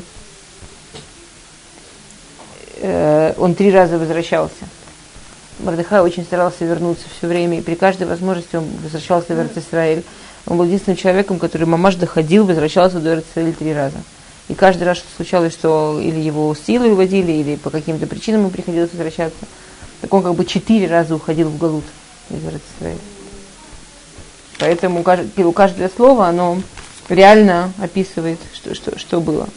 э, 2.81 3.33
он 3.37 3.53
три 3.53 3.71
раза 3.71 3.99
возвращался. 3.99 4.65
Мордыхай 5.59 6.01
очень 6.01 6.23
старался 6.23 6.65
вернуться 6.65 7.05
все 7.17 7.27
время, 7.27 7.59
и 7.59 7.61
при 7.61 7.75
каждой 7.75 8.07
возможности 8.07 8.55
он 8.55 8.65
возвращался 8.81 9.35
в 9.35 9.57
Израиль. 9.57 10.03
Он 10.47 10.57
был 10.57 10.65
единственным 10.65 10.97
человеком, 10.97 11.37
который 11.37 11.67
мамаш 11.67 11.95
доходил, 11.95 12.45
возвращался 12.45 12.99
до 12.99 13.19
Израиля 13.19 13.53
три 13.53 13.73
раза. 13.73 13.97
И 14.47 14.55
каждый 14.55 14.83
раз, 14.83 14.97
что 14.97 15.07
случалось, 15.15 15.53
что 15.53 15.99
или 16.01 16.19
его 16.19 16.55
силой 16.55 16.93
уводили, 16.93 17.31
или 17.33 17.55
по 17.57 17.69
каким-то 17.69 18.07
причинам 18.07 18.41
ему 18.41 18.49
приходилось 18.49 18.91
возвращаться, 18.91 19.45
так 20.01 20.11
он 20.11 20.23
как 20.23 20.33
бы 20.33 20.45
четыре 20.45 20.87
раза 20.87 21.15
уходил 21.15 21.49
в 21.49 21.57
Галут 21.59 21.83
из 22.31 22.39
Израиля. 22.39 22.97
Поэтому 24.59 25.03
каждое 25.03 25.89
слово, 25.95 26.27
оно 26.27 26.61
реально 27.07 27.71
описывает, 27.79 28.39
что, 28.53 28.75
что, 28.75 28.99
что 28.99 29.21
было. 29.21 29.47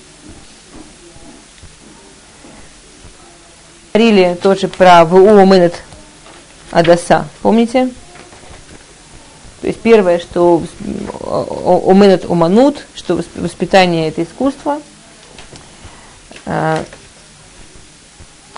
Говорили 3.93 4.39
тоже 4.41 4.69
про 4.69 5.05
Вуоменет 5.05 5.75
Адаса. 6.71 7.29
Помните? 7.43 7.91
То 9.61 9.67
есть 9.67 9.81
первое, 9.81 10.19
что 10.19 10.63
уменет 11.21 12.25
уманут, 12.25 12.87
что 12.95 13.21
воспитание 13.37 14.09
это 14.09 14.23
искусство. 14.23 14.81
А, 16.47 16.83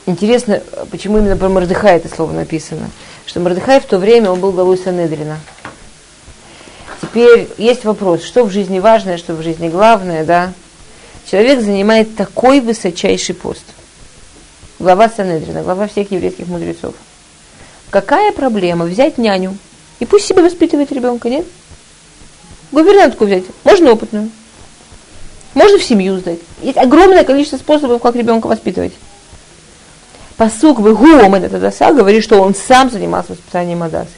интересно, 0.06 0.62
почему 0.90 1.18
именно 1.18 1.36
про 1.36 1.48
Мордыхай 1.48 1.96
это 1.96 2.08
слово 2.08 2.32
написано. 2.32 2.90
Что 3.26 3.40
Мордыхай 3.40 3.80
в 3.80 3.86
то 3.86 3.98
время 3.98 4.30
он 4.30 4.40
был 4.40 4.52
главой 4.52 4.78
Санедрина. 4.78 5.38
Теперь 7.14 7.48
есть 7.58 7.84
вопрос, 7.84 8.24
что 8.24 8.42
в 8.42 8.50
жизни 8.50 8.80
важное, 8.80 9.18
что 9.18 9.34
в 9.34 9.42
жизни 9.42 9.68
главное, 9.68 10.24
да? 10.24 10.52
Человек 11.30 11.60
занимает 11.60 12.16
такой 12.16 12.58
высочайший 12.58 13.36
пост. 13.36 13.62
Глава 14.80 15.08
Санедрина, 15.08 15.62
глава 15.62 15.86
всех 15.86 16.10
еврейских 16.10 16.48
мудрецов. 16.48 16.96
Какая 17.90 18.32
проблема 18.32 18.84
взять 18.84 19.16
няню 19.16 19.56
и 20.00 20.06
пусть 20.06 20.26
себе 20.26 20.42
воспитывает 20.42 20.90
ребенка, 20.90 21.28
нет? 21.28 21.46
Гувернантку 22.72 23.26
взять, 23.26 23.44
можно 23.62 23.92
опытную. 23.92 24.28
Можно 25.54 25.78
в 25.78 25.84
семью 25.84 26.18
сдать. 26.18 26.40
Есть 26.62 26.78
огромное 26.78 27.22
количество 27.22 27.58
способов, 27.58 28.02
как 28.02 28.16
ребенка 28.16 28.48
воспитывать. 28.48 28.92
Посук 30.36 30.80
в 30.80 30.94
Гуом 30.94 31.36
этот 31.36 31.54
Адаса 31.54 31.92
говорит, 31.92 32.24
что 32.24 32.40
он 32.40 32.56
сам 32.56 32.90
занимался 32.90 33.34
воспитанием 33.34 33.84
Адасы. 33.84 34.16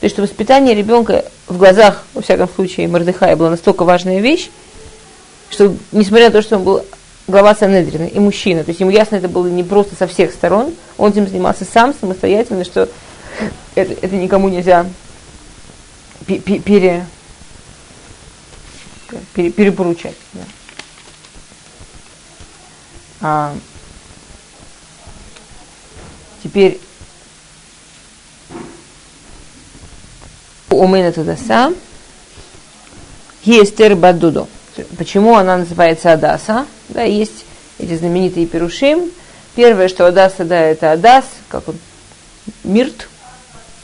То 0.00 0.04
есть, 0.04 0.14
что 0.14 0.22
воспитание 0.22 0.74
ребенка 0.74 1.24
в 1.48 1.58
глазах, 1.58 2.04
во 2.14 2.22
всяком 2.22 2.48
случае, 2.48 2.86
Мордыхая 2.86 3.34
была 3.34 3.50
настолько 3.50 3.84
важная 3.84 4.20
вещь, 4.20 4.48
что, 5.50 5.74
несмотря 5.90 6.26
на 6.26 6.32
то, 6.32 6.42
что 6.42 6.56
он 6.56 6.62
был 6.62 6.84
глава 7.26 7.54
Санедрина 7.54 8.06
и 8.06 8.18
мужчина, 8.20 8.62
то 8.62 8.70
есть 8.70 8.80
ему 8.80 8.90
ясно 8.90 9.16
это 9.16 9.28
было 9.28 9.48
не 9.48 9.64
просто 9.64 9.96
со 9.96 10.06
всех 10.06 10.32
сторон, 10.32 10.72
он 10.98 11.10
этим 11.10 11.26
занимался 11.26 11.64
сам, 11.64 11.92
самостоятельно, 11.98 12.64
что 12.64 12.88
это, 13.74 13.92
это 13.94 14.14
никому 14.14 14.48
нельзя 14.48 14.86
пере, 16.26 16.60
пере, 16.60 17.06
перепоручать. 19.34 20.16
Да. 20.32 20.40
А, 23.20 23.54
теперь 26.42 26.78
Умена 30.78 31.10
Тудаса 31.10 31.72
есть 33.42 33.80
Бадудо. 33.94 34.46
Почему 34.96 35.34
она 35.34 35.56
называется 35.56 36.12
Адаса? 36.12 36.66
Да, 36.88 37.02
есть 37.02 37.44
эти 37.78 37.96
знаменитые 37.96 38.46
перушим. 38.46 39.10
Первое, 39.56 39.88
что 39.88 40.06
Адаса, 40.06 40.44
да, 40.44 40.60
это 40.60 40.92
Адас, 40.92 41.24
как 41.48 41.68
он, 41.68 41.76
Мирт, 42.62 43.08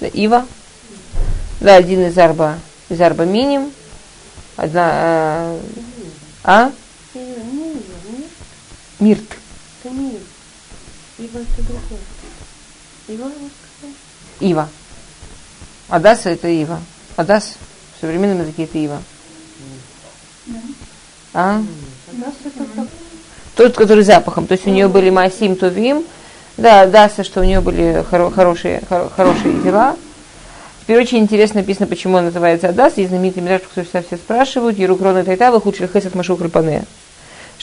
да, 0.01 0.07
Ива. 0.07 0.47
Да, 1.61 1.75
один 1.75 2.07
из 2.07 2.17
Арба, 2.17 2.59
из 2.89 3.01
Арба 3.01 3.25
Миним. 3.25 3.73
Одна, 4.57 5.57
а? 6.45 6.71
а? 6.71 6.73
Мирт. 9.01 9.25
Ива. 14.41 14.69
Адас 15.89 16.27
это 16.27 16.49
Ива. 16.49 16.81
Адас 17.17 17.55
в 17.97 18.01
современном 18.01 18.41
языке 18.41 18.65
это 18.65 18.79
Ива. 18.79 19.03
А? 21.33 21.63
Тот, 23.57 23.75
который 23.75 24.05
запахом. 24.05 24.47
То 24.47 24.53
есть 24.53 24.67
у 24.67 24.71
нее 24.71 24.89
были 24.89 25.11
Масим 25.11 25.57
Тувим. 25.57 26.05
Да, 26.57 26.87
Даса, 26.87 27.25
что 27.25 27.41
у 27.41 27.45
нее 27.45 27.61
были 27.61 28.05
хоро- 28.11 28.33
хорошие, 28.33 28.83
хоро- 28.89 29.11
хорошие 29.15 29.61
дела. 29.63 29.97
Теперь 30.81 31.01
очень 31.01 31.19
интересно 31.19 31.61
написано, 31.61 31.87
почему 31.87 32.19
он 32.19 32.27
называется 32.27 32.69
Адас. 32.69 32.97
Есть 32.97 33.11
знаменитый 33.11 33.43
мидраж, 33.43 33.63
который 33.63 33.87
все, 33.87 34.17
спрашивают. 34.17 34.79
Ерукрона 34.79 35.25
Тайтава, 35.25 35.61
худший 35.61 35.89
хесед 35.89 36.15
Машух 36.15 36.41
Рапане. 36.41 36.85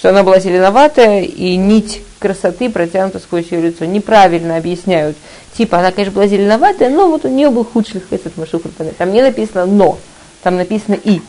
Что 0.02 0.10
она 0.10 0.24
была 0.24 0.40
зеленоватая, 0.40 1.22
и 1.22 1.56
нить 1.58 2.02
красоты 2.18 2.72
протянута 2.72 3.20
сквозь 3.20 3.52
ее 3.52 3.62
лицо. 3.62 3.86
Неправильно 3.86 4.58
объясняют. 4.58 5.16
Типа, 5.56 5.78
она, 5.78 5.92
конечно, 5.92 6.16
была 6.16 6.26
зеленоватая, 6.26 6.90
но 6.90 7.08
вот 7.08 7.24
у 7.24 7.28
нее 7.28 7.52
был 7.52 7.64
худший 7.64 8.02
хесед 8.10 8.36
Машух. 8.36 8.64
Там 8.98 9.14
не 9.14 9.22
написано 9.22 9.68
«но», 9.68 10.00
там 10.42 10.56
написано 10.56 10.96
«и». 10.96 11.20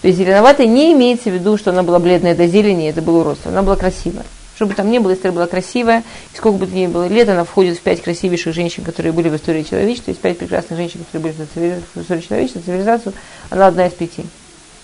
То 0.00 0.06
есть 0.06 0.16
зеленоватая 0.16 0.68
не 0.68 0.92
имеется 0.92 1.28
в 1.28 1.34
виду, 1.34 1.56
что 1.58 1.72
она 1.72 1.82
была 1.82 1.98
бледная 1.98 2.36
до 2.36 2.46
зелени, 2.46 2.88
это 2.88 3.02
было 3.02 3.22
уродство. 3.22 3.50
Она 3.50 3.62
была 3.62 3.74
красивая. 3.74 4.26
Чтобы 4.54 4.74
там 4.74 4.88
не 4.88 5.00
было, 5.00 5.14
Эстер 5.14 5.32
была 5.32 5.48
красивая, 5.48 6.04
и 6.32 6.36
сколько 6.36 6.58
бы 6.58 6.66
ни 6.68 6.86
было 6.86 7.08
лет, 7.08 7.28
она 7.28 7.42
входит 7.42 7.78
в 7.78 7.80
пять 7.80 8.00
красивейших 8.00 8.54
женщин, 8.54 8.84
которые 8.84 9.10
были 9.10 9.28
в 9.28 9.34
истории 9.34 9.64
человечества, 9.64 10.12
есть 10.12 10.20
пять 10.20 10.38
прекрасных 10.38 10.78
женщин, 10.78 11.00
которые 11.10 11.32
были 11.32 11.80
в 11.96 12.00
истории 12.00 12.20
человечества, 12.20 12.62
цивилизацию, 12.64 13.12
она 13.50 13.66
одна 13.66 13.88
из 13.88 13.92
пяти, 13.92 14.24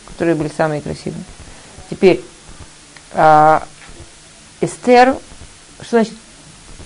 которые 0.08 0.34
были 0.34 0.50
самые 0.56 0.80
красивые. 0.80 1.22
Теперь, 1.88 2.22
Эстер, 4.62 5.16
что 5.80 5.90
значит 5.96 6.14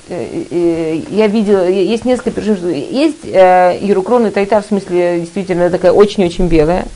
э, 0.09 0.45
э, 0.51 1.01
я 1.11 1.27
видела, 1.27 1.69
есть 1.69 2.05
несколько 2.05 2.31
персонажей, 2.31 2.81
есть 2.91 3.25
э, 3.25 3.79
и 3.79 4.31
Тайта, 4.31 4.63
в 4.63 4.67
смысле, 4.67 5.21
действительно, 5.21 5.71
такая 5.71 5.93
очень-очень 5.93 6.49
белая, 6.49 6.87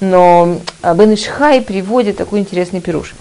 но 0.00 0.58
а, 0.82 0.94
Бен 0.94 1.14
Ишхай 1.14 1.62
приводит 1.62 2.16
такой 2.16 2.40
интересный 2.40 2.80
пируш. 2.80 3.14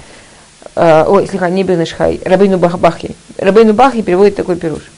А, 0.75 1.05
ой, 1.07 1.27
слегка, 1.27 1.49
не 1.49 1.63
Бен 1.63 1.83
Ишхай, 1.83 2.19
Рабейну 2.25 2.57
Бахи. 2.57 3.15
Рабейну 3.37 3.73
Бахи 3.73 4.01
приводит 4.01 4.35
такой 4.35 4.55
пируш, 4.55 4.91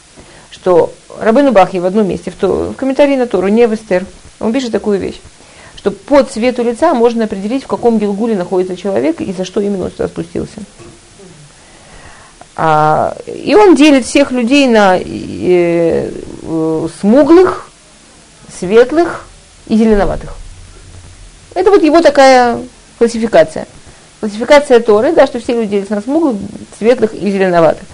что 0.49 0.93
Рабейну 1.19 1.51
Бахи 1.51 1.77
в 1.77 1.85
одном 1.85 2.07
месте, 2.07 2.31
в, 2.31 2.35
то, 2.35 2.71
в 2.71 2.73
комментарии 2.73 3.15
на 3.15 3.27
Тору, 3.27 3.47
не 3.49 3.67
в 3.67 3.73
Эстер, 3.73 4.05
он 4.39 4.53
пишет 4.53 4.71
такую 4.71 4.97
вещь, 4.99 5.19
что 5.88 5.91
по 5.91 6.24
цвету 6.24 6.63
лица 6.63 6.94
можно 6.94 7.25
определить, 7.25 7.63
в 7.63 7.67
каком 7.67 7.98
гилгуле 7.98 8.36
находится 8.36 8.75
человек 8.75 9.22
и 9.22 9.32
за 9.32 9.46
что 9.46 9.62
именно 9.62 9.86
он 9.86 9.91
сюда 9.91 10.08
спустился. 10.08 10.60
А, 12.56 13.15
и 13.25 13.56
он 13.56 13.75
делит 13.75 14.06
всех 14.06 14.32
людей 14.32 14.67
на 14.67 14.98
э, 14.98 15.03
э, 16.41 16.88
смуглых, 17.00 17.70
светлых 18.60 19.27
и 19.67 19.77
зеленоватых. 19.77 20.36
Это 21.53 21.70
вот 21.70 21.84
его 21.84 22.01
такая 22.01 22.60
классификация. 22.98 23.67
Классификация 24.20 24.79
Торы, 24.79 25.13
да, 25.13 25.27
что 25.27 25.39
все 25.39 25.53
люди 25.53 25.72
делятся 25.72 25.96
на 25.96 26.01
смуглых, 26.01 26.36
светлых 26.77 27.13
и 27.13 27.32
зеленоватых. 27.32 27.88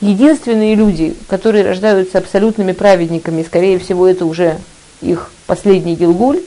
Единственные 0.00 0.74
люди, 0.74 1.16
которые 1.28 1.64
рождаются 1.64 2.18
абсолютными 2.18 2.72
праведниками, 2.72 3.42
скорее 3.42 3.78
всего, 3.78 4.06
это 4.06 4.26
уже 4.26 4.58
их 5.00 5.30
последний 5.46 5.94
Гилгуль, 5.94 6.40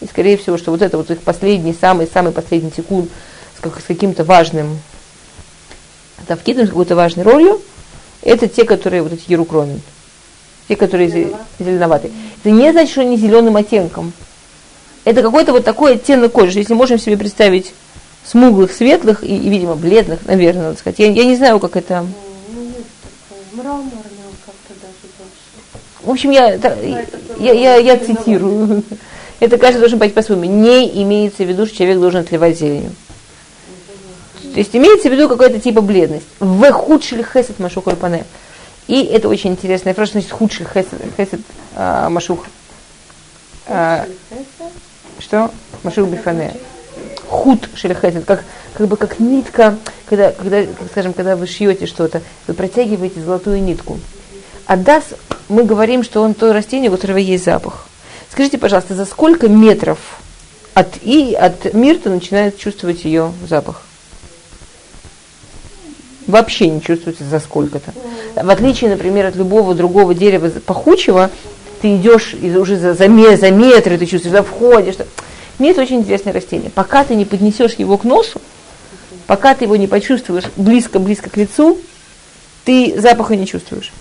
и 0.00 0.06
скорее 0.06 0.36
всего, 0.36 0.58
что 0.58 0.70
вот 0.70 0.82
это 0.82 0.96
вот 0.96 1.10
их 1.10 1.20
последний, 1.20 1.74
самый-самый 1.78 2.32
последний 2.32 2.70
тикун 2.70 3.08
с, 3.56 3.60
как, 3.60 3.80
с 3.80 3.84
каким-то 3.84 4.24
важным 4.24 4.78
тавкидом, 6.26 6.66
с 6.66 6.70
какой-то 6.70 6.96
важной 6.96 7.24
ролью, 7.24 7.60
это 8.22 8.48
те, 8.48 8.64
которые 8.64 9.02
вот 9.02 9.12
эти 9.12 9.30
ерукроны, 9.30 9.80
те, 10.68 10.76
которые 10.76 11.32
зеленоватые. 11.58 12.12
Это 12.40 12.50
не 12.50 12.70
значит, 12.72 12.92
что 12.92 13.02
они 13.02 13.16
зеленым 13.16 13.56
оттенком 13.56 14.12
это 15.06 15.22
какой-то 15.22 15.52
вот 15.52 15.64
такой 15.64 15.94
оттенок 15.94 16.32
кожи. 16.32 16.58
Если 16.58 16.74
можем 16.74 16.98
себе 16.98 17.16
представить 17.16 17.72
смуглых, 18.24 18.72
светлых 18.72 19.22
и, 19.22 19.36
и 19.36 19.48
видимо, 19.48 19.76
бледных, 19.76 20.26
наверное, 20.26 20.64
надо 20.64 20.78
сказать. 20.78 20.98
Я, 20.98 21.06
я 21.12 21.24
не 21.24 21.36
знаю, 21.36 21.60
как 21.60 21.76
это... 21.76 22.04
В 26.02 26.10
общем, 26.10 26.30
я, 26.30 26.54
я, 27.38 27.52
я, 27.52 27.76
я 27.76 27.96
цитирую. 27.98 28.82
Это 29.40 29.58
каждый 29.58 29.80
должен 29.80 29.98
быть 29.98 30.14
по-своему. 30.14 30.44
Не 30.44 31.02
имеется 31.02 31.44
в 31.44 31.48
виду, 31.48 31.66
что 31.66 31.76
человек 31.76 31.98
должен 31.98 32.20
отливать 32.20 32.58
зеленью. 32.58 32.92
То 34.54 34.60
есть 34.60 34.74
имеется 34.74 35.10
в 35.10 35.12
виду 35.12 35.28
какая-то 35.28 35.60
типа 35.60 35.82
бледность. 35.82 36.26
В 36.40 36.72
худший 36.72 37.22
хесед 37.22 37.58
машух 37.58 37.84
пане. 37.98 38.24
И 38.86 39.04
это 39.04 39.28
очень 39.28 39.50
интересная 39.50 39.94
фраза, 39.94 40.12
значит 40.12 40.30
худший 40.30 40.64
хесед, 40.64 41.00
хесед 41.16 41.40
а, 41.74 42.08
машух. 42.08 42.46
А, 43.66 44.06
что? 45.18 45.50
Машил 45.82 46.06
Бифане. 46.06 46.54
Худ 47.28 47.68
шельхесед, 47.74 48.24
как, 48.24 48.44
как 48.74 48.86
бы 48.86 48.96
как 48.96 49.18
нитка, 49.18 49.76
когда, 50.08 50.30
когда, 50.30 50.62
как 50.62 50.88
скажем, 50.90 51.12
когда 51.12 51.34
вы 51.36 51.46
шьете 51.46 51.86
что-то, 51.86 52.22
вы 52.46 52.54
протягиваете 52.54 53.20
золотую 53.20 53.62
нитку. 53.62 53.98
А 54.66 54.76
дас, 54.76 55.04
мы 55.48 55.64
говорим, 55.64 56.02
что 56.02 56.22
он 56.22 56.34
то 56.34 56.52
растение, 56.52 56.90
у 56.90 56.94
которого 56.94 57.18
есть 57.18 57.44
запах. 57.44 57.88
Скажите, 58.30 58.58
пожалуйста, 58.58 58.94
за 58.94 59.04
сколько 59.04 59.48
метров 59.48 59.98
от, 60.74 60.98
и 61.02 61.34
от 61.34 61.72
мирта 61.74 62.10
начинает 62.10 62.58
чувствовать 62.58 63.04
ее 63.04 63.32
запах? 63.48 63.82
Вообще 66.26 66.68
не 66.68 66.82
чувствуется 66.82 67.24
за 67.24 67.38
сколько-то. 67.38 67.92
В 68.34 68.50
отличие, 68.50 68.90
например, 68.90 69.26
от 69.26 69.36
любого 69.36 69.74
другого 69.74 70.14
дерева 70.14 70.48
пахучего, 70.60 71.30
ты 71.80 71.96
идешь 71.96 72.34
и 72.34 72.50
уже 72.56 72.76
за, 72.76 72.94
за, 72.94 73.06
за 73.36 73.50
метры, 73.50 73.96
ты 73.96 74.06
чувствуешь, 74.06 74.36
за 74.36 74.42
входишь. 74.42 74.96
Мед 75.58 75.78
очень 75.78 76.00
интересное 76.00 76.32
растение. 76.32 76.70
Пока 76.70 77.04
ты 77.04 77.14
не 77.14 77.24
поднесешь 77.24 77.74
его 77.74 77.96
к 77.96 78.04
носу, 78.04 78.40
пока 79.26 79.54
ты 79.54 79.64
его 79.64 79.76
не 79.76 79.86
почувствуешь 79.86 80.44
близко-близко 80.56 81.30
к 81.30 81.36
лицу, 81.36 81.78
ты 82.64 83.00
запаха 83.00 83.36
не 83.36 83.46
чувствуешь. 83.46 83.92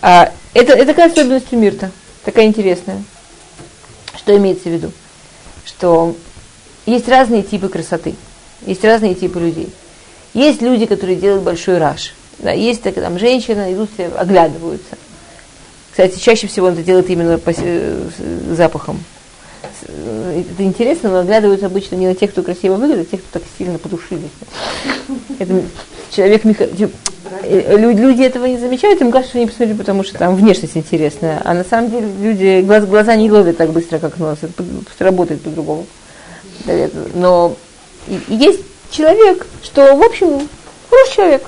А, 0.00 0.32
это, 0.54 0.72
это 0.72 0.86
такая 0.86 1.10
особенность 1.10 1.52
у 1.52 1.56
Мирта, 1.56 1.90
такая 2.28 2.44
интересная. 2.44 3.02
Что 4.14 4.36
имеется 4.36 4.68
в 4.68 4.72
виду? 4.72 4.92
Что 5.64 6.14
есть 6.84 7.08
разные 7.08 7.42
типы 7.42 7.70
красоты, 7.70 8.16
есть 8.66 8.84
разные 8.84 9.14
типы 9.14 9.40
людей. 9.40 9.70
Есть 10.34 10.60
люди, 10.60 10.84
которые 10.84 11.16
делают 11.16 11.42
большой 11.42 11.78
раш. 11.78 12.12
Да, 12.38 12.52
есть 12.52 12.82
так, 12.82 12.96
там 12.96 13.18
женщины, 13.18 13.72
идут 13.72 13.88
все, 13.94 14.08
оглядываются. 14.08 14.98
Кстати, 15.90 16.18
чаще 16.18 16.48
всего 16.48 16.66
он 16.66 16.74
это 16.74 16.82
делает 16.82 17.08
именно 17.08 17.38
по 17.38 17.54
запахом. 18.54 19.02
Это 19.84 20.62
интересно, 20.62 21.08
но 21.08 21.20
оглядываются 21.20 21.64
обычно 21.64 21.94
не 21.94 22.08
на 22.08 22.14
тех, 22.14 22.30
кто 22.32 22.42
красиво 22.42 22.74
выглядит, 22.74 23.08
а 23.08 23.10
тех, 23.10 23.24
кто 23.24 23.38
так 23.38 23.48
сильно 23.56 23.78
подушились. 23.78 24.30
Это 25.38 25.62
человек 26.10 26.44
э, 27.42 27.76
люди 27.76 28.22
этого 28.22 28.46
не 28.46 28.58
замечают, 28.58 29.00
им 29.00 29.10
кажется, 29.10 29.30
что 29.30 29.38
они 29.38 29.46
посмотрели, 29.46 29.76
потому 29.76 30.02
что 30.02 30.18
там 30.18 30.34
внешность 30.36 30.76
интересная. 30.76 31.40
А 31.44 31.54
на 31.54 31.64
самом 31.64 31.90
деле 31.90 32.08
люди 32.20 32.62
глаз, 32.62 32.84
глаза 32.86 33.14
не 33.16 33.30
ловят 33.30 33.56
так 33.56 33.70
быстро, 33.70 33.98
как 33.98 34.18
нос. 34.18 34.38
Это 34.42 34.64
работает 34.98 35.42
по-другому. 35.42 35.86
Но 37.14 37.56
есть 38.28 38.60
человек, 38.90 39.46
что, 39.62 39.96
в 39.96 40.02
общем, 40.02 40.48
хороший 40.88 41.14
человек. 41.14 41.42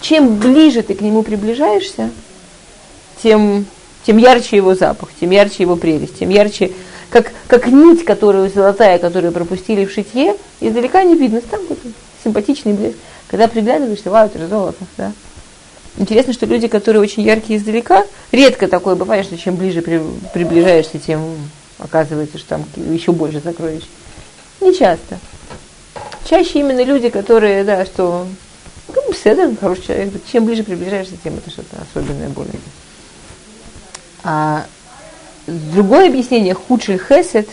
Чем 0.00 0.36
ближе 0.36 0.82
ты 0.82 0.94
к 0.94 1.00
нему 1.00 1.22
приближаешься, 1.22 2.10
тем, 3.20 3.66
тем 4.06 4.16
ярче 4.16 4.56
его 4.56 4.74
запах, 4.74 5.08
тем 5.18 5.30
ярче 5.30 5.64
его 5.64 5.74
прелесть, 5.74 6.20
тем 6.20 6.28
ярче, 6.28 6.70
как, 7.10 7.32
как 7.48 7.66
нить, 7.66 8.04
которую 8.04 8.48
золотая, 8.48 8.98
которую 8.98 9.32
пропустили 9.32 9.84
в 9.84 9.90
шитье, 9.90 10.36
издалека 10.60 11.02
не 11.02 11.16
видно, 11.16 11.40
там 11.40 11.60
какой-то 11.62 11.88
симпатичный 12.22 12.74
блеск. 12.74 12.96
Когда 13.28 13.46
приглядываешься, 13.46 14.10
вау, 14.10 14.26
это 14.26 14.38
же 14.38 14.48
золото, 14.48 14.84
да. 14.96 15.12
Интересно, 15.98 16.32
что 16.32 16.46
люди, 16.46 16.68
которые 16.68 17.02
очень 17.02 17.22
яркие 17.22 17.58
издалека, 17.58 18.04
редко 18.32 18.68
такое 18.68 18.94
бывает, 18.94 19.26
что 19.26 19.36
чем 19.36 19.56
ближе 19.56 19.82
при, 19.82 20.00
приближаешься, 20.32 20.98
тем 20.98 21.36
оказывается, 21.78 22.38
что 22.38 22.48
там 22.48 22.64
еще 22.90 23.12
больше 23.12 23.40
сокровищ. 23.40 23.82
Не 24.60 24.74
часто. 24.74 25.18
Чаще 26.28 26.60
именно 26.60 26.82
люди, 26.82 27.08
которые, 27.08 27.64
да, 27.64 27.84
что 27.84 28.26
как 28.92 29.06
бы 29.06 29.56
хороший 29.56 29.82
человек. 29.82 30.12
Чем 30.30 30.44
ближе 30.44 30.62
приближаешься, 30.62 31.14
тем 31.22 31.36
это 31.36 31.50
что-то 31.50 31.76
особенное 31.82 32.28
более. 32.28 32.52
А 34.24 34.64
другое 35.46 36.08
объяснение, 36.08 36.54
худший 36.54 36.98
хесед, 36.98 37.48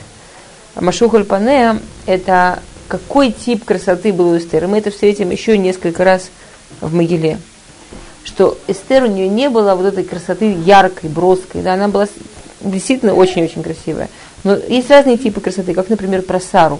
Машухаль 0.75 1.23
Панея, 1.23 1.79
это 2.05 2.59
какой 2.87 3.31
тип 3.31 3.65
красоты 3.65 4.13
был 4.13 4.29
у 4.29 4.37
Эстер. 4.37 4.67
Мы 4.67 4.77
это 4.77 4.91
встретим 4.91 5.31
еще 5.31 5.57
несколько 5.57 6.03
раз 6.03 6.29
в 6.81 6.93
Мегиле. 6.93 7.39
Что 8.23 8.57
Эстер 8.67 9.03
у 9.03 9.07
нее 9.07 9.27
не 9.27 9.49
было 9.49 9.75
вот 9.75 9.85
этой 9.85 10.03
красоты 10.03 10.53
яркой, 10.53 11.09
броской. 11.09 11.61
Да, 11.61 11.73
она 11.73 11.87
была 11.87 12.07
действительно 12.61 13.13
очень-очень 13.13 13.63
красивая. 13.63 14.09
Но 14.43 14.55
есть 14.55 14.89
разные 14.89 15.17
типы 15.17 15.41
красоты, 15.41 15.73
как, 15.73 15.89
например, 15.89 16.21
про 16.21 16.39
Сару. 16.39 16.79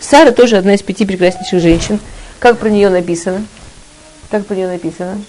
Сара 0.00 0.32
тоже 0.32 0.56
одна 0.56 0.74
из 0.74 0.82
пяти 0.82 1.06
прекраснейших 1.06 1.60
женщин. 1.60 2.00
Как 2.38 2.58
про 2.58 2.68
нее 2.68 2.90
написано? 2.90 3.46
Как 4.30 4.46
про 4.46 4.54
нее 4.54 4.68
написано? 4.68 5.22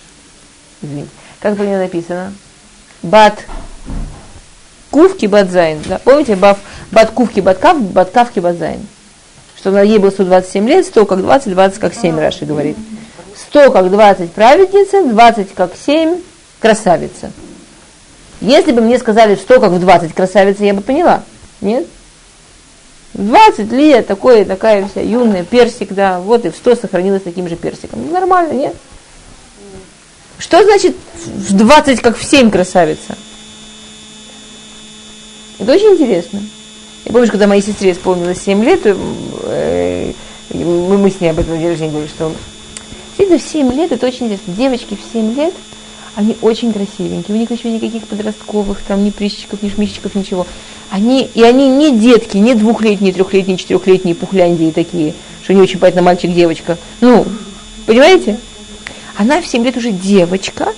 Извините. 0.82 1.10
Как 1.40 1.56
про 1.56 1.64
нее 1.64 1.78
написано? 1.78 2.34
בת 3.04 3.46
קוף 4.92 5.26
כבת 5.26 5.53
זין. 5.53 5.80
Да? 5.86 6.00
Помните, 6.00 6.36
бав, 6.36 6.58
בת 6.92 7.12
קוף 7.12 7.40
כבת 7.40 7.61
כף, 7.61 7.82
בת 7.82 8.05
כף 8.05 8.40
כבת 8.40 8.60
זין. 8.60 8.80
Что 9.66 9.82
ей 9.82 9.98
было 9.98 10.12
127 10.12 10.68
лет, 10.70 10.86
100 10.86 11.08
как 11.08 11.22
20, 11.22 11.52
20 11.52 11.80
как 11.80 11.96
7, 11.96 12.20
Раши 12.20 12.46
говорит. 12.46 12.78
100 13.50 13.72
как 13.72 13.90
20 13.90 14.32
праведница, 14.32 15.04
20 15.04 15.56
как 15.56 15.72
7 15.76 16.22
красавица. 16.60 17.32
Если 18.42 18.72
бы 18.74 18.82
мне 18.82 19.00
сказали 19.00 19.34
100 19.34 19.60
как 19.60 19.72
в 19.72 19.80
20 19.80 20.14
красавица, 20.14 20.64
я 20.66 20.76
бы 20.76 20.82
поняла. 20.82 21.24
Нет? 21.62 21.88
20 23.16 23.72
лет, 23.72 24.06
такой, 24.06 24.46
такая 24.46 24.88
вся 24.88 25.02
юная, 25.02 25.44
персик, 25.44 25.94
да, 25.94 26.20
вот 26.20 26.46
и 26.46 26.52
в 26.52 26.56
100 26.56 26.76
сохранилась 26.76 27.24
таким 27.24 27.50
же 27.50 27.56
персиком. 27.56 28.06
Ну, 28.06 28.14
нормально, 28.14 28.54
нет? 28.54 28.76
Что 30.38 30.64
значит 30.64 30.96
в 31.16 31.58
20, 31.58 32.02
как 32.02 32.18
в 32.18 32.24
7 32.24 32.52
красавица? 32.52 33.18
Это 35.58 35.72
очень 35.72 35.94
интересно. 35.94 36.40
Я 37.06 37.12
помню, 37.12 37.30
когда 37.30 37.46
моей 37.46 37.62
сестре 37.62 37.92
исполнилось 37.92 38.42
7 38.42 38.64
лет, 38.64 38.82
э, 38.84 40.12
мы, 40.50 40.98
мы 40.98 41.12
с 41.12 41.20
ней 41.22 41.30
об 41.30 41.40
этом 41.40 41.58
день 41.58 41.70
рождения 41.70 41.92
говорили, 41.92 42.12
что 42.12 42.32
действительно 43.10 43.38
в 43.38 43.44
7 43.44 43.74
лет, 43.74 43.92
это 43.92 44.08
очень 44.08 44.26
интересно. 44.26 44.54
Девочки 44.54 44.96
в 44.96 45.14
7 45.14 45.36
лет, 45.36 45.54
они 46.16 46.36
очень 46.42 46.74
красивенькие, 46.74 47.36
у 47.36 47.40
них 47.40 47.52
еще 47.52 47.70
никаких 47.70 48.08
подростковых, 48.08 48.80
там, 48.88 49.04
ни 49.04 49.12
прыщиков, 49.12 49.62
ни 49.62 49.70
шмичиков, 49.70 50.16
ничего. 50.16 50.48
Они, 50.90 51.30
и 51.34 51.44
они 51.44 51.70
не 51.70 51.92
детки, 51.96 52.38
не 52.38 52.56
двухлетние, 52.56 53.14
трехлетние, 53.14 53.58
четырехлетние 53.58 54.16
пухляндии 54.16 54.72
такие, 54.72 55.14
что 55.44 55.54
не 55.54 55.62
очень 55.62 55.78
понятно, 55.78 56.02
мальчик, 56.02 56.34
девочка. 56.34 56.78
Ну, 57.02 57.26
понимаете? 57.86 58.40
Она 59.16 59.42
в 59.42 59.48
7 59.48 59.64
лет 59.64 59.78
уже 59.78 59.92
девочка, 59.92 60.74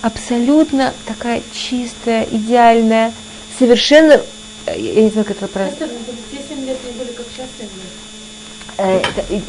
абсолютно 0.00 0.92
такая 1.06 1.42
чистая, 1.52 2.26
идеальная, 2.30 3.12
совершенно, 3.58 4.20
я 4.66 5.02
не 5.02 5.10
знаю, 5.10 5.26
как 5.26 5.36
это 5.36 5.48
правильно. 5.48 5.76
Все 5.76 6.54
7 6.54 6.66
лет 6.66 6.78
не 6.84 6.98
были 6.98 7.12
как 7.12 7.26
сейчас 7.34 7.46
7 7.58 7.66
лет. 7.66 8.04
Э, 8.76 9.02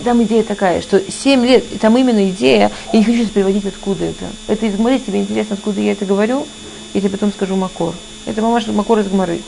там 0.03 0.21
идея 0.23 0.43
такая, 0.43 0.81
что 0.81 1.01
7 1.09 1.45
лет, 1.45 1.79
там 1.79 1.97
именно 1.97 2.29
идея, 2.29 2.71
я 2.93 2.99
не 2.99 3.05
хочу 3.05 3.19
сейчас 3.19 3.31
переводить, 3.31 3.65
откуда 3.65 4.05
это. 4.05 4.25
Это 4.47 4.65
из 4.65 4.75
Гмары, 4.75 4.99
тебе 4.99 5.19
интересно, 5.19 5.55
откуда 5.55 5.81
я 5.81 5.93
это 5.93 6.05
говорю, 6.05 6.45
я 6.93 7.01
тебе 7.01 7.09
потом 7.09 7.31
скажу 7.31 7.55
Макор. 7.55 7.95
Это 8.25 8.41
мамаш 8.41 8.67
Макор 8.67 8.99
из 8.99 9.07
Гмары. 9.07 9.41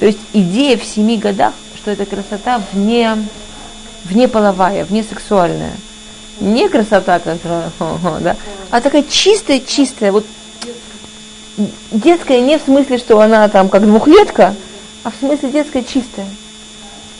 То 0.00 0.06
есть 0.06 0.18
идея 0.32 0.76
в 0.76 0.84
7 0.84 1.18
годах, 1.18 1.54
что 1.76 1.90
это 1.90 2.04
красота 2.04 2.60
вне, 2.72 3.16
вне 4.04 4.28
половая, 4.28 4.84
вне 4.84 5.02
сексуальная. 5.02 5.72
Не 6.40 6.68
красота, 6.68 7.18
да, 8.20 8.36
а 8.70 8.80
такая 8.82 9.02
чистая-чистая, 9.02 10.12
вот 10.12 10.26
детская 11.90 12.40
не 12.40 12.58
в 12.58 12.62
смысле, 12.62 12.98
что 12.98 13.18
она 13.20 13.48
там 13.48 13.70
как 13.70 13.86
двухлетка, 13.86 14.54
а 15.06 15.10
в 15.12 15.14
смысле 15.20 15.50
детская 15.50 15.84
чистая 15.84 16.26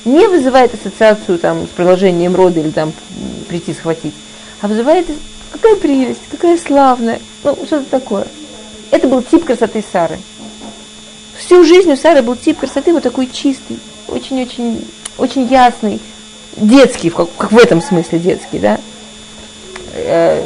не 0.04 0.26
вызывает 0.26 0.74
ассоциацию 0.74 1.38
там, 1.38 1.66
с 1.66 1.68
продолжением 1.68 2.34
рода 2.34 2.58
или 2.58 2.70
там 2.70 2.92
прийти 3.48 3.72
схватить, 3.72 4.12
а 4.60 4.66
вызывает 4.66 5.06
какая 5.52 5.76
прелесть, 5.76 6.22
какая 6.28 6.58
славная, 6.58 7.20
ну 7.44 7.54
что-то 7.64 7.84
такое. 7.84 8.26
Это 8.90 9.06
был 9.06 9.22
тип 9.22 9.44
красоты 9.44 9.84
Сары. 9.92 10.18
Всю 11.38 11.62
жизнь 11.62 11.92
у 11.92 11.96
Сары 11.96 12.22
был 12.22 12.34
тип 12.34 12.58
красоты 12.58 12.92
вот 12.92 13.04
такой 13.04 13.28
чистый, 13.28 13.78
очень-очень 14.08 14.84
очень 15.16 15.46
ясный, 15.46 16.00
детский, 16.56 17.10
как, 17.10 17.28
как 17.36 17.52
в 17.52 17.58
этом 17.58 17.80
смысле 17.80 18.18
детский, 18.18 18.58
да. 18.58 18.80
Э, 19.94 20.44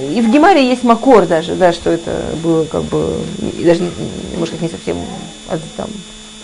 и 0.00 0.22
в 0.22 0.30
Гемаре 0.30 0.66
есть 0.66 0.82
макор 0.82 1.26
даже, 1.26 1.54
да, 1.56 1.74
что 1.74 1.90
это 1.90 2.24
было 2.42 2.64
как 2.64 2.84
бы, 2.84 3.20
даже, 3.58 3.90
может, 4.38 4.54
как 4.54 4.62
не 4.62 4.70
совсем 4.70 4.96
там, 5.76 5.88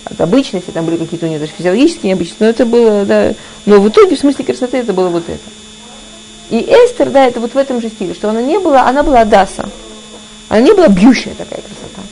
от 0.05 0.21
обычности, 0.21 0.71
там 0.71 0.85
были 0.85 0.97
какие-то 0.97 1.27
у 1.27 1.29
нее 1.29 1.38
даже 1.38 1.53
физиологические 1.53 2.11
необычности, 2.11 2.43
но 2.43 2.49
это 2.49 2.67
было, 2.67 3.05
да, 3.05 3.35
но 3.67 3.81
в 3.81 3.88
итоге 3.88 4.17
в 4.17 4.21
смысле 4.21 4.45
красоты 4.45 4.79
это 4.79 4.93
было 4.93 5.09
вот 5.09 5.25
это. 5.29 5.40
И 6.51 6.59
Эстер, 6.59 7.11
да, 7.11 7.27
это 7.27 7.40
вот 7.40 7.55
в 7.55 7.57
этом 7.57 7.81
же 7.81 7.88
стиле, 7.88 8.14
что 8.14 8.29
она 8.29 8.43
не 8.43 8.59
была, 8.59 8.87
она 8.87 9.03
была 9.03 9.23
Адаса. 9.23 9.69
Она 10.49 10.61
не 10.61 10.73
была 10.73 10.88
бьющая 10.88 11.33
такая 11.33 11.61
красота. 11.61 12.03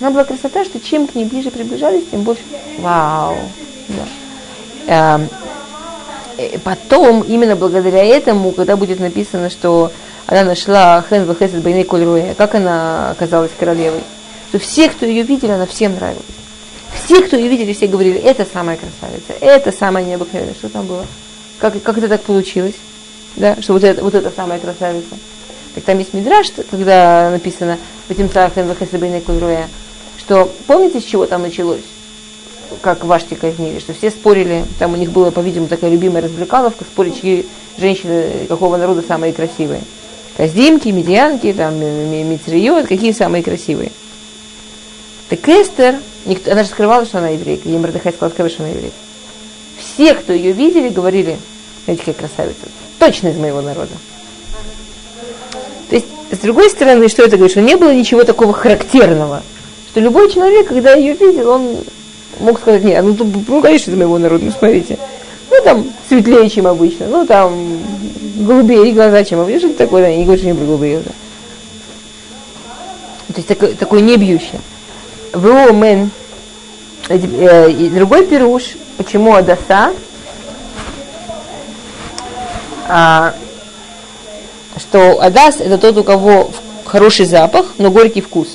Она 0.00 0.10
была 0.10 0.24
красота, 0.24 0.64
что 0.64 0.80
чем 0.80 1.06
к 1.06 1.14
ней 1.14 1.24
ближе 1.24 1.50
приближались, 1.50 2.04
тем 2.10 2.22
больше. 2.22 2.42
Вау! 2.78 3.36
Да. 3.88 5.16
Эм, 5.16 5.28
э, 6.36 6.58
потом, 6.58 7.22
именно 7.22 7.54
благодаря 7.54 8.04
этому, 8.04 8.50
когда 8.52 8.76
будет 8.76 8.98
написано, 8.98 9.50
что 9.50 9.92
она 10.26 10.42
нашла 10.42 11.04
Хен 11.08 11.24
Вехесет 11.24 11.62
Байней 11.62 11.84
Коль 11.84 12.34
как 12.36 12.54
она 12.54 13.12
оказалась 13.12 13.52
королевой, 13.58 14.02
то 14.50 14.58
все, 14.58 14.88
кто 14.88 15.06
ее 15.06 15.22
видели, 15.22 15.52
она 15.52 15.66
всем 15.66 15.94
нравилась. 15.94 16.24
Все, 17.02 17.22
кто 17.22 17.36
ее 17.36 17.48
видели, 17.48 17.72
все 17.72 17.86
говорили, 17.86 18.18
это 18.18 18.46
самая 18.50 18.76
красавица, 18.76 19.32
это 19.40 19.72
самая 19.72 20.04
необыкновенная. 20.04 20.54
Что 20.54 20.68
там 20.68 20.86
было? 20.86 21.06
Как, 21.58 21.80
как 21.82 21.98
это 21.98 22.08
так 22.08 22.22
получилось? 22.22 22.74
Да, 23.36 23.56
что 23.60 23.72
вот 23.72 23.84
это, 23.84 24.02
вот 24.02 24.14
это 24.14 24.30
самая 24.30 24.58
красавица. 24.58 25.16
Так 25.74 25.84
там 25.84 25.98
есть 25.98 26.14
мидраж, 26.14 26.52
когда 26.70 27.30
написано 27.30 27.78
в 28.08 28.12
этим 28.12 28.28
что 30.16 30.50
помните, 30.66 31.00
с 31.00 31.04
чего 31.04 31.26
там 31.26 31.42
началось? 31.42 31.82
Как 32.80 33.04
Вашти 33.04 33.34
казнили, 33.34 33.78
что 33.78 33.92
все 33.92 34.10
спорили, 34.10 34.64
там 34.78 34.94
у 34.94 34.96
них 34.96 35.10
была, 35.10 35.30
по-видимому, 35.30 35.68
такая 35.68 35.90
любимая 35.90 36.22
развлекаловка, 36.22 36.84
спорить, 36.84 37.20
чьи 37.20 37.46
женщины 37.78 38.46
какого 38.48 38.76
народа 38.76 39.02
самые 39.06 39.32
красивые. 39.32 39.82
Каздимки, 40.36 40.88
медианки, 40.88 41.52
там, 41.52 41.78
митриот, 41.78 42.86
какие 42.86 43.12
самые 43.12 43.42
красивые. 43.42 43.92
Так 45.34 45.48
Эстер, 45.48 45.96
никто, 46.26 46.52
она 46.52 46.62
же 46.62 46.68
скрывала, 46.68 47.04
что 47.04 47.18
она 47.18 47.30
еврейка. 47.30 47.68
Ей 47.68 47.76
Мордыхай 47.78 48.12
сказал, 48.12 48.30
скажи, 48.30 48.50
что 48.50 48.62
она 48.62 48.70
еврейка. 48.70 48.94
Все, 49.76 50.14
кто 50.14 50.32
ее 50.32 50.52
видели, 50.52 50.90
говорили, 50.90 51.36
знаете, 51.84 52.04
какая 52.04 52.28
красавица. 52.28 52.60
Точно 53.00 53.28
из 53.28 53.36
моего 53.36 53.60
народа. 53.60 53.90
То 55.90 55.96
есть, 55.96 56.06
с 56.30 56.38
другой 56.38 56.70
стороны, 56.70 57.08
что 57.08 57.24
это 57.24 57.36
говорит? 57.36 57.50
Что 57.50 57.62
не 57.62 57.76
было 57.76 57.92
ничего 57.92 58.22
такого 58.22 58.52
характерного. 58.52 59.42
Что 59.88 59.98
любой 59.98 60.30
человек, 60.30 60.68
когда 60.68 60.94
ее 60.94 61.14
видел, 61.14 61.50
он 61.50 61.78
мог 62.38 62.60
сказать, 62.60 62.84
нет, 62.84 63.04
ну, 63.04 63.16
ну 63.48 63.60
конечно, 63.60 63.90
это 63.90 63.98
моего 63.98 64.18
народа, 64.18 64.44
ну, 64.44 64.52
смотрите. 64.56 64.98
Ну, 65.50 65.56
там, 65.64 65.84
светлее, 66.08 66.48
чем 66.48 66.68
обычно. 66.68 67.08
Ну, 67.08 67.26
там, 67.26 67.80
голубее 68.36 68.92
глаза, 68.92 69.24
чем 69.24 69.40
обычно. 69.40 69.70
Что 69.70 69.78
такое, 69.78 70.02
да, 70.02 70.14
не 70.14 70.22
говорю, 70.22 70.38
что 70.38 70.46
не 70.46 70.52
были 70.52 70.66
голубые 70.66 70.94
глаза. 70.94 71.10
То 73.26 73.34
есть, 73.38 73.48
такой, 73.48 73.74
такой 73.74 74.00
не 74.00 74.16
бьющий. 74.16 74.60
Вумен. 75.34 76.10
Э, 77.08 77.68
другой 77.90 78.26
пируш, 78.26 78.76
почему 78.96 79.34
Адаса? 79.34 79.92
А, 82.88 83.34
что 84.76 85.20
Адас 85.20 85.60
это 85.60 85.78
тот, 85.78 85.98
у 85.98 86.04
кого 86.04 86.50
хороший 86.84 87.26
запах, 87.26 87.74
но 87.78 87.90
горький 87.90 88.20
вкус. 88.20 88.48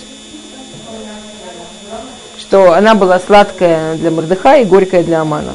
Что 2.39 2.74
она 2.74 2.96
была 2.96 3.20
сладкая 3.20 3.96
для 3.96 4.12
Мордыха 4.12 4.58
и 4.58 4.65
горькая 4.65 5.04
для 5.04 5.22
Амана. 5.22 5.54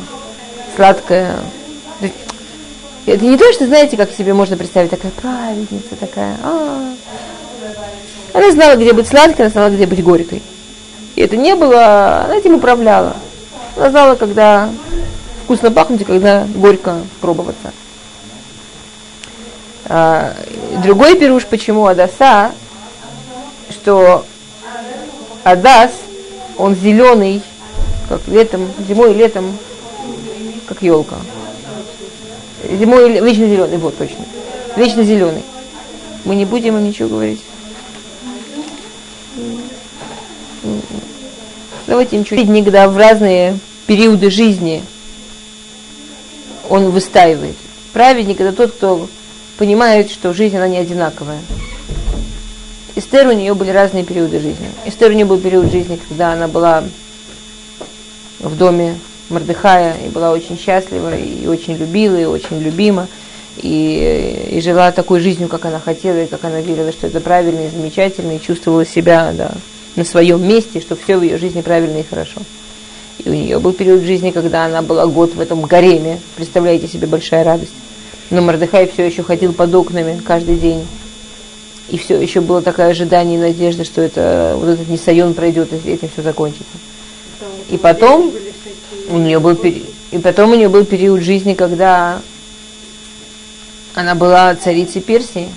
Сладкая. 0.77 1.37
Это 3.07 3.25
не 3.25 3.37
то, 3.37 3.53
что 3.53 3.67
знаете, 3.67 3.97
как 3.97 4.13
себе 4.13 4.33
можно 4.33 4.57
представить, 4.57 4.91
такая 4.91 5.13
праведница, 5.13 5.97
такая. 5.99 6.37
А-а-а. 6.43 6.95
Она 8.33 8.51
знала, 8.51 8.77
где 8.77 8.93
быть 8.93 9.09
сладкой, 9.09 9.45
она 9.45 9.51
знала, 9.51 9.71
где 9.71 9.87
быть 9.87 10.03
горькой. 10.03 10.43
И 11.15 11.21
это 11.21 11.37
не 11.37 11.55
было, 11.55 12.25
она 12.25 12.37
этим 12.37 12.55
управляла. 12.55 13.17
Она 13.77 13.91
знала, 13.91 14.15
когда 14.17 14.69
вкусно 15.45 15.71
пахнуть 15.71 16.01
и 16.01 16.05
когда 16.05 16.47
горько 16.55 16.97
пробоваться. 17.21 17.73
А, 19.87 20.35
другой 20.83 21.17
пируш, 21.17 21.45
почему 21.45 21.87
Адаса, 21.87 22.53
что 23.71 24.25
Адас, 25.45 25.91
он 26.57 26.75
зеленый, 26.75 27.43
как 28.09 28.27
летом, 28.27 28.67
зимой 28.89 29.13
и 29.13 29.17
летом, 29.17 29.57
как 30.67 30.83
елка. 30.83 31.17
Зимой 32.71 33.21
вечно 33.21 33.47
зеленый, 33.47 33.77
вот 33.77 33.97
точно. 33.99 34.25
Вечно 34.77 35.05
зеленый. 35.05 35.43
Мы 36.25 36.35
не 36.35 36.47
будем 36.47 36.77
им 36.77 36.85
ничего 36.85 37.09
говорить. 37.09 37.43
Давайте 41.87 42.17
ничего. 42.17 42.41
Никогда 42.41 42.89
в 42.89 42.97
разные 42.97 43.59
периоды 43.87 44.31
жизни 44.31 44.83
он 46.69 46.91
выстаивает. 46.91 47.57
Праведник 47.93 48.41
это 48.41 48.57
тот, 48.57 48.73
кто 48.73 49.09
понимает, 49.59 50.11
что 50.11 50.33
жизнь, 50.33 50.57
она 50.57 50.69
не 50.69 50.79
одинаковая. 50.79 51.41
Эстер 52.97 53.27
у 53.29 53.33
нее 53.33 53.55
были 53.55 53.71
разные 53.71 54.05
периоды 54.05 54.41
жизни. 54.41 54.69
Эстер 54.85 55.11
у 55.11 55.15
нее 55.15 55.25
был 55.25 55.39
период 55.39 55.71
жизни, 55.71 55.99
когда 56.09 56.33
она 56.33 56.49
была 56.49 56.85
в 58.41 58.57
доме 58.57 58.97
Мордыхая 59.31 59.97
и 60.05 60.09
была 60.09 60.31
очень 60.33 60.59
счастлива, 60.59 61.17
и 61.17 61.47
очень 61.47 61.77
любила, 61.77 62.17
и 62.17 62.25
очень 62.25 62.61
любима, 62.61 63.09
и, 63.57 64.49
и 64.51 64.61
жила 64.61 64.93
такой 64.93 65.21
жизнью, 65.21 65.49
как 65.49 65.65
она 65.65 65.81
хотела, 65.81 66.23
и 66.23 66.27
как 66.27 66.45
она 66.45 66.61
верила, 66.61 66.93
что 66.93 67.07
это 67.07 67.21
правильно 67.21 67.67
и 67.67 67.71
замечательно, 67.71 68.37
и 68.37 68.41
чувствовала 68.41 68.85
себя 68.85 69.33
да, 69.33 69.53
на 69.97 70.05
своем 70.05 70.47
месте, 70.47 70.81
что 70.81 70.97
все 70.97 71.17
в 71.17 71.23
ее 71.23 71.39
жизни 71.39 71.61
правильно 71.61 71.99
и 71.99 72.03
хорошо. 72.03 72.41
И 73.25 73.29
у 73.29 73.33
нее 73.33 73.59
был 73.59 73.73
период 73.73 74.03
жизни, 74.03 74.31
когда 74.31 74.65
она 74.65 74.83
была 74.83 75.07
год 75.07 75.35
в 75.35 75.41
этом 75.41 75.63
гареме. 75.63 76.21
Представляете 76.37 76.89
себе, 76.89 77.07
большая 77.07 77.45
радость. 77.45 77.73
Но 78.31 78.43
Мордыхай 78.43 78.89
все 78.89 79.07
еще 79.07 79.23
ходил 79.23 79.53
под 79.53 79.75
окнами 79.75 80.21
каждый 80.25 80.57
день. 80.57 80.85
И 81.89 81.99
все 81.99 82.21
еще 82.21 82.41
было 82.41 82.63
такое 82.63 82.87
ожидание 82.87 83.39
и 83.39 83.41
надежда, 83.41 83.85
что 83.85 84.01
это, 84.01 84.55
вот 84.59 84.69
этот 84.69 84.89
Нисайон 84.89 85.35
пройдет, 85.35 85.73
и 85.73 85.91
этим 85.91 86.09
все 86.09 86.23
закончится. 86.23 86.65
И 87.71 87.77
потом 87.77 88.33
у 89.11 89.19
нее 89.19 89.39
был 89.39 89.55
и 89.55 90.19
потом 90.19 90.53
у 90.53 90.55
нее 90.55 90.69
был 90.69 90.85
период 90.85 91.23
жизни, 91.23 91.55
когда 91.55 92.21
она 93.95 94.15
была 94.15 94.55
царицей 94.55 95.03
Персии, 95.03 95.49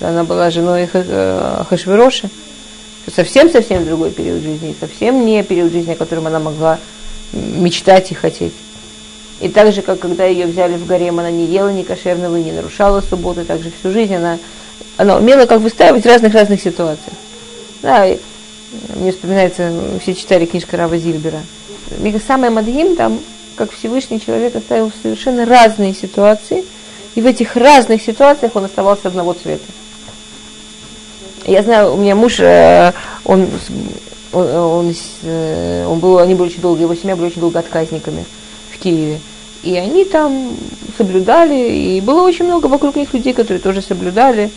она 0.00 0.24
была 0.24 0.50
женой 0.50 0.88
э, 0.92 1.62
Хашвироши. 1.68 2.28
Совсем-совсем 3.14 3.84
другой 3.84 4.10
период 4.10 4.42
жизни, 4.42 4.74
совсем 4.78 5.24
не 5.24 5.42
период 5.42 5.72
жизни, 5.72 5.92
о 5.92 5.96
котором 5.96 6.26
она 6.26 6.40
могла 6.40 6.78
мечтать 7.32 8.10
и 8.10 8.14
хотеть. 8.14 8.52
И 9.40 9.48
так 9.48 9.72
же, 9.72 9.82
как 9.82 10.00
когда 10.00 10.24
ее 10.24 10.46
взяли 10.46 10.76
в 10.76 10.86
гарем, 10.86 11.18
она 11.18 11.30
не 11.30 11.44
ела 11.44 11.70
ни 11.72 11.82
кошерного, 11.82 12.36
не 12.36 12.52
нарушала 12.52 13.00
субботу, 13.02 13.44
также 13.44 13.70
всю 13.70 13.92
жизнь 13.92 14.14
она, 14.14 14.38
она 14.96 15.16
умела 15.16 15.46
как 15.46 15.60
выстраивать 15.60 16.04
в 16.04 16.08
разных-разных 16.08 16.60
ситуациях. 16.60 17.16
Да, 17.82 18.08
мне 18.96 19.12
вспоминается, 19.12 19.72
все 20.02 20.14
читали 20.14 20.46
книжку 20.46 20.76
Рава 20.76 20.98
Зильбера. 20.98 21.40
Самое 22.26 22.50
Мадхим, 22.50 22.96
там, 22.96 23.20
как 23.54 23.70
Всевышний 23.72 24.20
человек 24.20 24.56
оставил 24.56 24.90
совершенно 25.02 25.46
разные 25.46 25.94
ситуации, 25.94 26.64
и 27.14 27.20
в 27.20 27.26
этих 27.26 27.56
разных 27.56 28.02
ситуациях 28.02 28.56
он 28.56 28.64
оставался 28.64 29.08
одного 29.08 29.34
цвета. 29.34 29.64
Я 31.46 31.62
знаю, 31.62 31.94
у 31.94 31.96
меня 31.96 32.16
муж, 32.16 32.40
э, 32.40 32.92
он, 33.24 33.48
он, 34.32 34.48
он, 34.48 34.94
э, 35.22 35.86
он 35.88 36.00
был, 36.00 36.18
они 36.18 36.34
были 36.34 36.48
очень 36.48 36.60
долго, 36.60 36.82
его 36.82 36.94
семья 36.96 37.14
была 37.14 37.28
очень 37.28 37.40
долго 37.40 37.60
отказниками 37.60 38.24
в 38.72 38.78
Киеве. 38.78 39.20
И 39.62 39.76
они 39.76 40.04
там 40.04 40.56
соблюдали, 40.98 41.72
и 41.72 42.00
было 42.00 42.22
очень 42.22 42.46
много 42.46 42.66
вокруг 42.66 42.96
них 42.96 43.14
людей, 43.14 43.32
которые 43.32 43.60
тоже 43.60 43.80
соблюдали. 43.80 44.50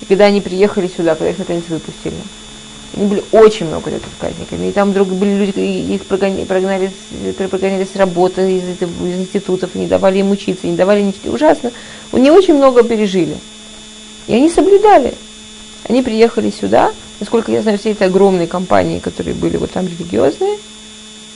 И 0.00 0.04
когда 0.04 0.26
они 0.26 0.40
приехали 0.40 0.88
сюда, 0.88 1.16
когда 1.16 1.30
их 1.30 1.38
наконец 1.38 1.64
выпустили, 1.68 2.14
они 2.96 3.06
были 3.06 3.24
очень 3.32 3.66
много 3.66 3.90
лет 3.90 4.02
отказниками. 4.04 4.68
И 4.68 4.72
там 4.72 4.92
вдруг 4.92 5.08
были 5.08 5.34
люди, 5.34 5.58
их 5.58 6.04
прогоняли, 6.04 6.44
прогнали, 6.44 6.92
прогоняли 7.50 7.84
с 7.84 7.96
работы, 7.96 8.58
из, 8.58 8.62
из 8.80 9.18
институтов, 9.18 9.74
не 9.74 9.88
давали 9.88 10.18
им 10.18 10.30
учиться, 10.30 10.68
не 10.68 10.76
давали 10.76 11.02
ничего. 11.02 11.34
Ужасно. 11.34 11.72
Они 12.12 12.30
очень 12.30 12.54
много 12.54 12.84
пережили. 12.84 13.36
И 14.28 14.34
они 14.34 14.48
соблюдали. 14.48 15.14
Они 15.88 16.02
приехали 16.02 16.50
сюда, 16.50 16.92
насколько 17.20 17.52
я 17.52 17.62
знаю, 17.62 17.78
все 17.78 17.90
эти 17.90 18.02
огромные 18.02 18.48
компании, 18.48 18.98
которые 18.98 19.34
были 19.34 19.56
вот 19.56 19.70
там 19.70 19.86
религиозные. 19.86 20.58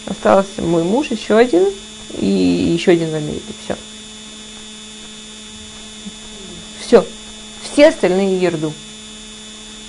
Остался 0.06 0.62
мой 0.62 0.82
муж, 0.82 1.08
еще 1.10 1.36
один, 1.36 1.66
и 2.18 2.26
еще 2.26 2.92
один 2.92 3.10
в 3.10 3.14
Америке. 3.14 3.42
Все. 3.64 3.76
Все. 6.80 7.04
Все 7.62 7.88
остальные 7.88 8.40
ерду. 8.40 8.72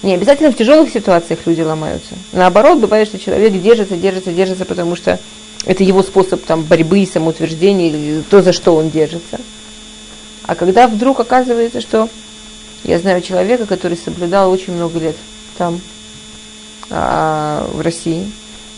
Не 0.04 0.13
обязательно 0.13 0.52
в 0.52 0.58
тяжелых 0.58 0.91
ситуациях 0.91 1.39
люди 1.45 1.62
ломаются. 1.62 2.13
Наоборот, 2.32 2.80
бывает, 2.80 3.08
что 3.08 3.17
человек 3.17 3.60
держится, 3.62 3.95
держится, 3.95 4.32
держится, 4.32 4.65
потому 4.65 4.95
что 4.95 5.19
это 5.65 5.84
его 5.84 6.04
способ 6.04 6.43
там, 6.43 6.63
борьбы, 6.63 7.08
самоутверждения, 7.12 7.89
или 7.89 8.24
то, 8.30 8.41
за 8.41 8.52
что 8.52 8.76
он 8.76 8.89
держится. 8.89 9.39
А 10.43 10.56
когда 10.56 10.88
вдруг 10.88 11.19
оказывается, 11.19 11.82
что 11.82 12.10
я 12.84 13.00
знаю 13.00 13.22
человека, 13.22 13.65
который 13.65 13.98
соблюдал 13.98 14.52
очень 14.52 14.74
много 14.74 15.00
лет 15.00 15.15
там, 15.58 15.80
а, 16.89 17.70
в 17.72 17.82
России, 17.82 18.32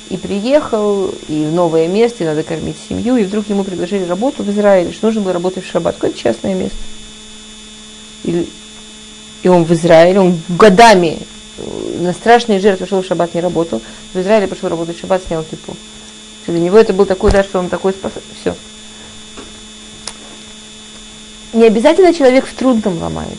и 0.10 0.18
приехал, 0.18 1.08
и 1.28 1.46
в 1.46 1.54
новое 1.54 1.88
место, 1.88 2.24
и 2.24 2.28
надо 2.28 2.44
кормить 2.44 2.76
семью, 2.88 3.16
и 3.16 3.24
вдруг 3.24 3.50
ему 3.50 3.63
предложили 3.63 4.04
работу 4.04 4.44
в 4.44 4.50
Израиле, 4.50 4.92
что 4.92 5.08
нужно 5.08 5.22
было 5.22 5.34
работать 5.34 5.66
в 5.66 5.72
шаббат. 5.72 5.96
Какое-то 5.96 6.20
частное 6.20 6.54
место. 6.54 6.78
И, 8.24 8.48
и 9.42 9.48
он 9.48 9.63
в 9.63 9.72
Израиле, 9.74 10.20
он 10.20 10.39
годами 10.50 11.20
на 12.00 12.13
страшные 12.13 12.60
жертвы 12.60 12.88
шел 12.88 13.02
в 13.02 13.06
шаббат, 13.06 13.34
не 13.34 13.42
работал. 13.42 13.82
В 14.13 14.20
Израиле 14.20 14.48
пошел 14.48 14.70
работать 14.70 14.98
в 14.98 15.00
шаббат, 15.00 15.24
снял 15.26 15.44
кипу. 15.44 15.76
Для 16.48 16.60
него 16.60 16.78
это 16.78 16.94
был 16.94 17.06
такой 17.06 17.32
да, 17.32 17.44
что 17.44 17.60
он 17.60 17.70
такой 17.70 17.94
спас. 17.94 18.12
Все. 18.39 18.56
Не 21.54 21.66
обязательно 21.66 22.13
человек 22.13 22.46
в 22.46 22.54
трудном 22.54 23.02
ломается. 23.02 23.38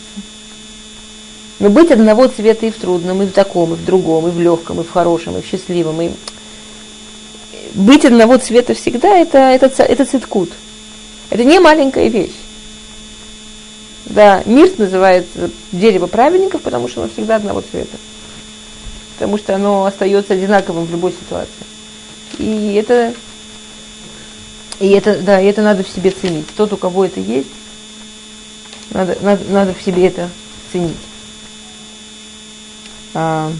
Но 1.64 1.70
быть 1.70 1.90
одного 1.90 2.28
цвета 2.28 2.66
и 2.66 2.70
в 2.70 2.76
трудном, 2.76 3.22
и 3.22 3.26
в 3.26 3.32
таком, 3.32 3.72
и 3.72 3.76
в 3.76 3.86
другом, 3.86 4.28
и 4.28 4.30
в 4.30 4.38
легком, 4.38 4.82
и 4.82 4.84
в 4.84 4.90
хорошем, 4.90 5.38
и 5.38 5.40
в 5.40 5.46
счастливом, 5.46 6.02
и 6.02 6.10
быть 7.72 8.04
одного 8.04 8.36
цвета 8.36 8.74
всегда 8.74 9.16
это, 9.16 9.38
это, 9.38 9.82
это 9.82 10.04
циткут. 10.04 10.50
Это 11.30 11.42
не 11.42 11.58
маленькая 11.60 12.08
вещь. 12.08 12.34
Да, 14.04 14.42
мир 14.44 14.70
называется 14.76 15.50
дерево 15.72 16.06
праведников, 16.06 16.60
потому 16.60 16.86
что 16.86 17.00
оно 17.00 17.10
всегда 17.10 17.36
одного 17.36 17.62
цвета. 17.62 17.96
Потому 19.14 19.38
что 19.38 19.54
оно 19.54 19.86
остается 19.86 20.34
одинаковым 20.34 20.84
в 20.84 20.90
любой 20.90 21.12
ситуации. 21.12 21.64
И 22.36 22.74
это, 22.74 23.14
и 24.80 24.90
это, 24.90 25.18
да, 25.18 25.40
и 25.40 25.46
это 25.46 25.62
надо 25.62 25.82
в 25.82 25.88
себе 25.88 26.10
ценить. 26.10 26.46
Тот, 26.58 26.74
у 26.74 26.76
кого 26.76 27.06
это 27.06 27.20
есть, 27.20 27.48
надо, 28.90 29.16
надо, 29.22 29.44
надо 29.48 29.72
в 29.72 29.80
себе 29.80 30.08
это 30.08 30.28
ценить. 30.70 30.92
А, 33.14 33.52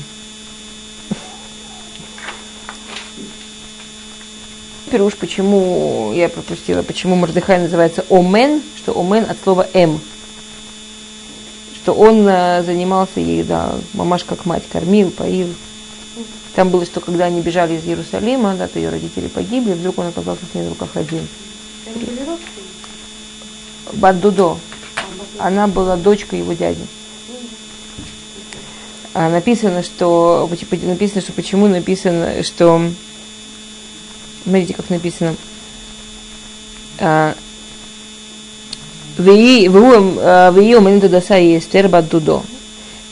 пируш, 4.91 5.15
почему 5.15 6.13
я 6.13 6.29
пропустила, 6.29 6.83
почему 6.83 7.15
Мордыхай 7.15 7.61
называется 7.61 8.05
Омен, 8.11 8.63
что 8.77 8.99
Омен 8.99 9.25
от 9.29 9.37
слова 9.43 9.69
М. 9.73 10.01
что 11.75 11.95
он 11.95 12.27
э, 12.27 12.63
занимался 12.65 13.21
ей, 13.21 13.43
да, 13.43 13.75
мамаш 13.93 14.25
как 14.25 14.45
мать, 14.45 14.65
кормил, 14.71 15.11
поил. 15.11 15.55
Там 16.55 16.71
было, 16.71 16.85
что 16.85 17.01
когда 17.01 17.25
они 17.25 17.41
бежали 17.41 17.75
из 17.75 17.85
Иерусалима, 17.85 18.55
да, 18.55 18.69
то 18.69 18.79
ее 18.79 18.89
родители 18.89 19.27
погибли, 19.29 19.73
вдруг 19.73 19.99
он 19.99 20.07
оказался 20.07 20.43
с 20.51 20.55
ней 20.55 20.65
в 20.65 20.71
руках 20.71 20.91
один. 20.95 21.27
Баддудо. 23.93 24.59
Она 25.39 25.67
была 25.67 25.97
дочка 25.97 26.37
его 26.37 26.53
дяди. 26.53 26.87
А 29.15 29.31
написано, 29.31 29.83
что 29.85 30.51
написано, 30.83 31.23
что 31.23 31.33
почему 31.33 31.69
написано, 31.69 32.43
что 32.43 32.83
смотрите, 34.43 34.75
как 34.75 34.91
написано. 34.91 35.37
Вию 39.17 40.81
Маниту 40.81 41.09
Даса 41.09 41.39
и 41.39 41.57
Эстер 41.59 41.89
Баддудо. 41.89 42.43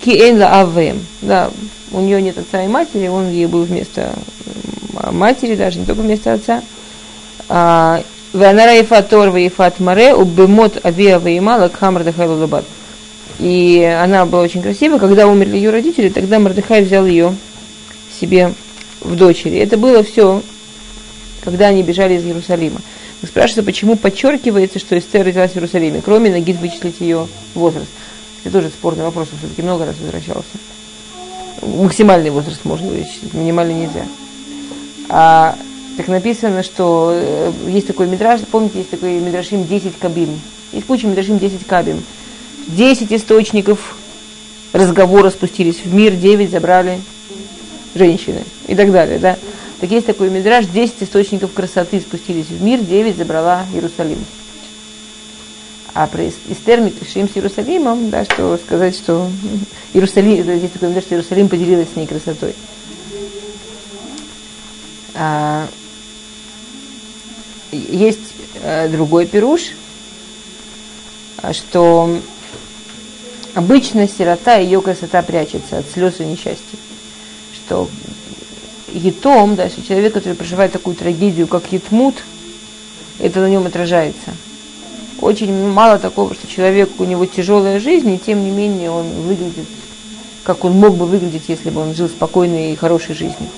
Ки 0.04 0.10
Эйн 0.10 0.40
Ла 0.40 0.62
Авэм. 0.62 1.06
Да, 1.20 1.50
у 1.92 2.00
нее 2.00 2.20
нет 2.20 2.36
отца 2.36 2.64
и 2.64 2.66
матери, 2.66 3.06
он 3.06 3.30
ей 3.30 3.46
был 3.46 3.62
вместо 3.62 4.12
матери, 5.12 5.54
даже 5.54 5.78
не 5.78 5.86
только 5.86 6.02
вместо 6.02 6.32
отца. 6.32 6.62
А, 7.48 8.02
Ванара 8.32 8.80
Ифат 8.80 9.08
Тор 9.08 9.30
Ваифат 9.30 9.78
Маре, 9.78 10.14
Убемот 10.14 10.84
Авиа 10.84 11.20
Ваима 11.20 11.58
Лакха 11.58 11.92
Мардахай 11.92 12.26
Лулабад. 12.26 12.64
И 13.38 13.82
она 13.82 14.26
была 14.26 14.42
очень 14.42 14.62
красивая. 14.62 14.98
Когда 14.98 15.26
умерли 15.26 15.56
ее 15.56 15.70
родители, 15.70 16.08
тогда 16.08 16.38
Мардыхай 16.38 16.82
взял 16.82 17.06
ее 17.06 17.34
себе 18.20 18.54
в 19.00 19.16
дочери. 19.16 19.58
Это 19.58 19.76
было 19.76 20.02
все, 20.02 20.42
когда 21.42 21.68
они 21.68 21.82
бежали 21.82 22.14
из 22.14 22.24
Иерусалима. 22.24 22.80
Спрашивается, 23.24 23.62
почему 23.62 23.96
подчеркивается, 23.96 24.78
что 24.80 24.98
Эстер 24.98 25.24
родилась 25.24 25.52
в 25.52 25.56
Иерусалиме, 25.56 26.02
кроме 26.04 26.30
ноги 26.30 26.52
вычислить 26.52 27.00
ее 27.00 27.28
возраст. 27.54 27.88
Это 28.44 28.54
тоже 28.54 28.68
спорный 28.68 29.04
вопрос, 29.04 29.28
он 29.32 29.38
все-таки 29.38 29.62
много 29.62 29.86
раз 29.86 29.94
возвращался. 30.00 30.50
Максимальный 31.62 32.30
возраст 32.30 32.64
можно 32.64 32.88
вычислить, 32.88 33.32
минимальный 33.32 33.74
нельзя. 33.74 34.06
А, 35.08 35.56
так 35.96 36.08
написано, 36.08 36.64
что 36.64 37.12
э, 37.14 37.52
есть 37.68 37.86
такой 37.86 38.08
мидраж, 38.08 38.40
помните, 38.50 38.78
есть 38.78 38.90
такой 38.90 39.20
мидрашим 39.20 39.66
10 39.66 39.98
кабим. 40.00 40.40
Есть 40.72 40.86
куча 40.86 41.06
мидрашим 41.06 41.38
10 41.38 41.64
кабим. 41.66 42.02
10 42.68 43.12
источников 43.12 43.96
разговора 44.72 45.30
спустились 45.30 45.80
в 45.84 45.92
мир, 45.92 46.14
9 46.14 46.50
забрали 46.50 47.00
женщины 47.94 48.42
и 48.66 48.74
так 48.74 48.90
далее, 48.92 49.18
да. 49.18 49.38
Так 49.80 49.90
есть 49.90 50.06
такой 50.06 50.30
мидраж, 50.30 50.66
10 50.66 51.02
источников 51.02 51.52
красоты 51.52 52.00
спустились 52.00 52.46
в 52.46 52.62
мир, 52.62 52.80
9 52.80 53.16
забрала 53.16 53.66
Иерусалим. 53.72 54.24
А 55.94 56.06
про 56.06 56.26
Эстер 56.26 56.88
пишем 56.90 57.28
с 57.28 57.36
Иерусалимом, 57.36 58.08
да, 58.08 58.24
что 58.24 58.56
сказать, 58.56 58.96
что 58.96 59.28
Иерусалим, 59.92 60.42
здесь 60.42 60.70
такой 60.70 60.88
мидраж, 60.88 61.04
что 61.04 61.14
Иерусалим 61.16 61.48
поделилась 61.48 61.88
с 61.92 61.96
ней 61.96 62.06
красотой. 62.06 62.54
А, 65.14 65.66
есть 67.72 68.32
а, 68.62 68.88
другой 68.88 69.26
пируш, 69.26 69.72
что 71.52 72.18
обычно 73.54 74.08
сирота, 74.08 74.56
ее 74.56 74.80
красота 74.80 75.22
прячется 75.22 75.78
от 75.78 75.90
слез 75.90 76.20
и 76.20 76.24
несчастья. 76.24 76.78
Что 77.54 77.88
етом, 78.92 79.56
да, 79.56 79.64
если 79.64 79.82
человек, 79.82 80.12
который 80.12 80.34
проживает 80.34 80.72
такую 80.72 80.96
трагедию, 80.96 81.46
как 81.46 81.72
етмут, 81.72 82.16
это 83.18 83.40
на 83.40 83.48
нем 83.48 83.66
отражается. 83.66 84.30
Очень 85.20 85.68
мало 85.68 85.98
такого, 85.98 86.34
что 86.34 86.48
человек, 86.48 86.90
у 86.98 87.04
него 87.04 87.26
тяжелая 87.26 87.78
жизнь, 87.78 88.10
и 88.12 88.18
тем 88.18 88.42
не 88.44 88.50
менее 88.50 88.90
он 88.90 89.06
выглядит, 89.22 89.66
как 90.42 90.64
он 90.64 90.72
мог 90.72 90.96
бы 90.96 91.06
выглядеть, 91.06 91.44
если 91.48 91.70
бы 91.70 91.80
он 91.80 91.94
жил 91.94 92.08
спокойной 92.08 92.72
и 92.72 92.76
хорошей 92.76 93.14
жизнью. 93.14 93.48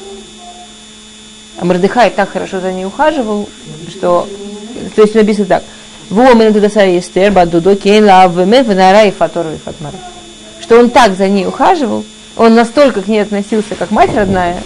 А 1.58 1.64
Мордыхай 1.64 2.10
так 2.10 2.30
хорошо 2.30 2.60
за 2.60 2.72
ней 2.72 2.84
ухаживал, 2.84 3.48
что... 3.88 4.28
То 4.94 5.02
есть 5.02 5.14
написано 5.14 5.46
так. 5.46 5.64
Вомен 6.10 6.52
Дудасари 6.52 6.98
Эстер, 6.98 7.32
Бадудо, 7.32 7.76
Кейн 7.76 8.04
Лав, 8.04 8.34
Венара 8.34 9.04
и 9.04 9.10
Фатор 9.10 9.46
и 9.48 9.56
Фатмара. 9.56 9.96
Что 10.60 10.78
он 10.78 10.90
так 10.90 11.16
за 11.16 11.28
ней 11.28 11.46
ухаживал, 11.46 12.04
он 12.36 12.54
настолько 12.54 13.02
к 13.02 13.08
ней 13.08 13.20
относился, 13.20 13.74
как 13.74 13.90
мать 13.90 14.14
родная, 14.14 14.56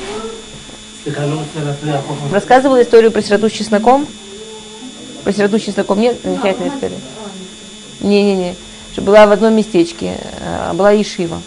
Рассказывала 2.33 2.83
историю 2.83 3.11
про 3.11 3.23
сироту 3.23 3.49
с 3.49 3.53
чесноком? 3.53 4.07
Про 5.25 5.33
сироту 5.33 5.59
с 5.59 5.63
чесноком 5.63 6.01
нет? 6.01 6.17
Замечательная 6.23 6.75
история. 6.75 6.99
Не-не-не. 8.01 8.55
Что 8.93 9.03
была 9.03 9.27
в 9.27 9.33
одном 9.33 9.55
местечке, 9.55 10.19
а, 10.41 10.75
была 10.75 11.01
Ишива. 11.01 11.41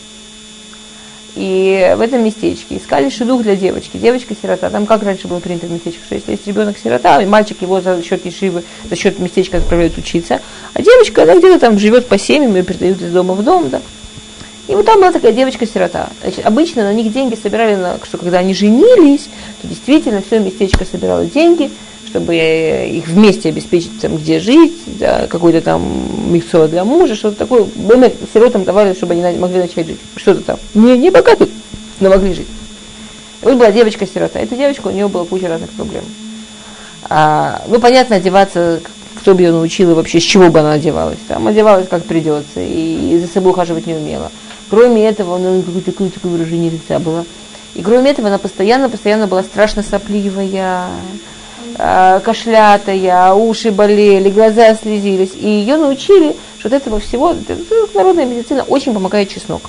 И 1.36 1.94
в 1.98 2.02
этом 2.02 2.24
местечке 2.24 2.78
искали 2.78 3.10
шедух 3.10 3.44
для 3.44 3.56
девочки. 3.56 3.98
Девочка-сирота. 3.98 4.70
Там 4.70 4.86
как 4.86 5.04
раньше 5.04 5.28
было 5.28 5.40
принято 5.40 5.68
в 5.68 5.72
местечке, 5.72 6.02
что 6.06 6.16
если 6.16 6.32
есть 6.32 6.46
ребенок-сирота, 6.48 7.22
и 7.22 7.26
мальчик 7.26 7.62
его 7.62 7.80
за 7.82 8.02
счет 8.04 8.26
Ешивы, 8.26 8.64
за 8.90 8.96
счет 8.96 9.20
местечка 9.20 9.58
отправляют 9.58 9.98
учиться, 9.98 10.42
а 10.74 10.82
девочка, 10.82 11.24
она 11.24 11.38
где-то 11.38 11.60
там 11.60 11.80
живет 11.80 12.08
по 12.08 12.18
семьям, 12.18 12.56
ее 12.56 12.64
передают 12.64 13.02
из 13.02 13.12
дома 13.12 13.34
в 13.34 13.44
дом, 13.44 13.70
да. 13.70 13.82
И 14.72 14.74
вот 14.74 14.86
там 14.86 15.02
была 15.02 15.12
такая 15.12 15.34
девочка-сирота. 15.34 16.08
Значит, 16.22 16.46
обычно 16.46 16.84
на 16.84 16.94
них 16.94 17.12
деньги 17.12 17.36
собирали, 17.36 17.76
на, 17.76 18.00
что 18.04 18.18
когда 18.18 18.38
они 18.38 18.54
женились, 18.54 19.28
то 19.62 19.68
действительно 19.68 20.22
все 20.26 20.40
местечко 20.40 20.86
собирало 20.86 21.26
деньги, 21.26 21.70
чтобы 22.08 22.38
их 22.38 23.06
вместе 23.10 23.50
обеспечить, 23.50 24.00
там, 24.00 24.16
где 24.16 24.40
жить, 24.40 24.72
да, 24.86 25.28
какой-то 25.28 25.60
там 25.60 26.32
миксо 26.32 26.70
для 26.70 26.86
мужа, 26.86 27.16
что-то 27.16 27.36
такое. 27.36 27.68
Мы 27.76 28.14
сиротам 28.34 28.64
давали, 28.64 28.94
чтобы 28.94 29.12
они 29.12 29.38
могли 29.40 29.58
начать 29.58 29.88
жить. 29.88 30.00
Что-то 30.16 30.42
там. 30.42 30.60
Не, 30.74 30.98
не 30.98 31.10
богатые, 31.10 31.50
но 32.00 32.10
могли 32.10 32.34
жить. 32.34 32.48
И 33.42 33.46
вот 33.46 33.56
была 33.56 33.74
девочка-сирота. 33.74 34.40
Эта 34.40 34.56
девочка, 34.56 34.88
у 34.88 34.92
нее 34.92 35.10
была 35.10 35.26
куча 35.26 35.50
разных 35.50 35.72
проблем. 35.72 36.06
А, 37.10 37.62
ну, 37.68 37.78
понятно, 37.82 38.16
одеваться, 38.16 38.80
кто 39.20 39.36
бы 39.36 39.42
ее 39.42 39.52
научил 39.52 39.92
и 39.92 39.96
вообще, 39.96 40.22
с 40.22 40.24
чего 40.24 40.50
бы 40.50 40.62
она 40.62 40.72
одевалась. 40.74 41.20
Там 41.28 41.46
одевалась 41.50 41.90
как 41.90 42.06
придется, 42.06 42.62
и 42.62 43.20
за 43.20 43.28
собой 43.28 43.52
ухаживать 43.52 43.86
не 43.86 43.96
умела. 43.96 44.32
Кроме 44.72 45.06
этого, 45.06 45.36
она 45.36 45.62
какое-то 45.62 45.92
такое, 45.92 46.10
такое 46.10 46.32
выражение 46.32 46.72
лица 46.72 46.98
было. 46.98 47.26
И 47.74 47.84
кроме 47.84 48.12
этого, 48.12 48.30
она 48.30 48.38
постоянно, 48.38 48.88
постоянно 48.88 49.28
была 49.28 49.44
страшно 49.44 49.84
сопливая, 49.84 50.88
э, 51.78 52.22
кашлятая, 52.24 53.34
уши 53.34 53.70
болели, 53.72 54.30
глаза 54.30 54.74
слезились. 54.76 55.32
И 55.36 55.46
ее 55.46 55.76
научили, 55.76 56.38
что 56.58 56.70
от 56.70 56.76
этого 56.76 57.02
всего, 57.02 57.36
народная 57.94 58.24
медицина 58.24 58.64
очень 58.64 58.94
помогает 58.94 59.28
чеснок. 59.28 59.64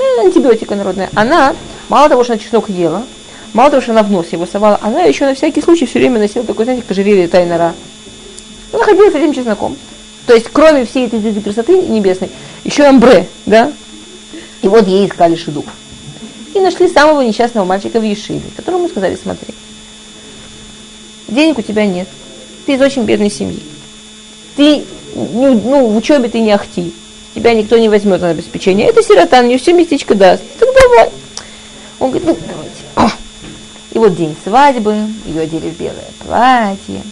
Э, 0.00 0.24
антибиотика 0.24 0.74
народная. 0.74 1.10
Она, 1.14 1.54
мало 1.88 2.08
того, 2.08 2.24
что 2.24 2.32
она 2.32 2.42
чеснок 2.42 2.68
ела, 2.68 3.04
мало 3.52 3.70
того, 3.70 3.82
что 3.82 3.92
она 3.92 4.02
в 4.02 4.10
нос 4.10 4.26
его 4.32 4.46
совала, 4.46 4.80
она 4.82 5.02
еще 5.02 5.26
на 5.26 5.36
всякий 5.36 5.62
случай 5.62 5.86
все 5.86 6.00
время 6.00 6.18
носила 6.18 6.44
такой, 6.44 6.64
знаете, 6.64 6.82
как 6.82 6.90
ожерелье 6.90 7.28
тайнера. 7.28 7.72
Она 8.72 8.82
ходила 8.82 9.08
с 9.12 9.14
этим 9.14 9.32
чесноком. 9.32 9.76
То 10.26 10.34
есть, 10.34 10.48
кроме 10.52 10.86
всей 10.86 11.06
этой 11.06 11.40
красоты 11.40 11.82
небесной, 11.82 12.32
еще 12.64 12.82
амбре, 12.82 13.28
да, 13.46 13.70
и 14.64 14.68
вот 14.68 14.88
ей 14.88 15.06
искали 15.06 15.36
шедух. 15.36 15.66
И 16.54 16.60
нашли 16.60 16.88
самого 16.88 17.20
несчастного 17.20 17.66
мальчика 17.66 18.00
в 18.00 18.02
Ешиве, 18.02 18.40
которому 18.56 18.88
сказали, 18.88 19.18
смотри, 19.22 19.52
денег 21.28 21.58
у 21.58 21.62
тебя 21.62 21.84
нет, 21.84 22.08
ты 22.64 22.74
из 22.74 22.80
очень 22.80 23.04
бедной 23.04 23.30
семьи, 23.30 23.62
ты, 24.56 24.84
ну, 25.14 25.88
в 25.88 25.96
учебе 25.96 26.30
ты 26.30 26.40
не 26.40 26.52
ахти, 26.52 26.94
тебя 27.34 27.52
никто 27.52 27.76
не 27.76 27.90
возьмет 27.90 28.22
на 28.22 28.30
обеспечение, 28.30 28.88
это 28.88 29.02
сирота, 29.02 29.42
мне 29.42 29.58
все 29.58 29.74
местечко 29.74 30.14
даст, 30.14 30.42
так 30.58 30.68
давай. 30.80 31.10
Он 31.98 32.10
говорит, 32.10 32.26
ну 32.26 32.38
давайте. 32.48 33.16
И 33.92 33.98
вот 33.98 34.16
день 34.16 34.34
свадьбы, 34.42 34.96
ее 35.26 35.42
одели 35.42 35.68
в 35.68 35.78
белое 35.78 36.10
платье, 36.24 37.02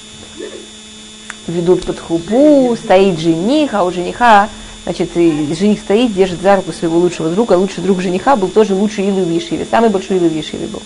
ведут 1.48 1.84
под 1.84 1.98
хупу, 2.00 2.76
стоит 2.82 3.18
жених, 3.18 3.74
а 3.74 3.84
у 3.84 3.90
жениха 3.90 4.48
Значит, 4.84 5.14
жених 5.14 5.80
стоит, 5.80 6.12
держит 6.12 6.42
за 6.42 6.56
руку 6.56 6.72
своего 6.72 6.98
лучшего 6.98 7.30
друга. 7.30 7.52
Лучший 7.52 7.84
друг 7.84 8.00
жениха 8.00 8.34
был 8.34 8.48
тоже 8.48 8.74
лучший 8.74 9.06
Илы 9.06 9.22
в 9.22 9.30
Ешиве. 9.30 9.66
Самый 9.70 9.90
большой 9.90 10.16
Илы 10.16 10.28
в 10.28 10.36
Ешиве 10.36 10.66
был. 10.66 10.82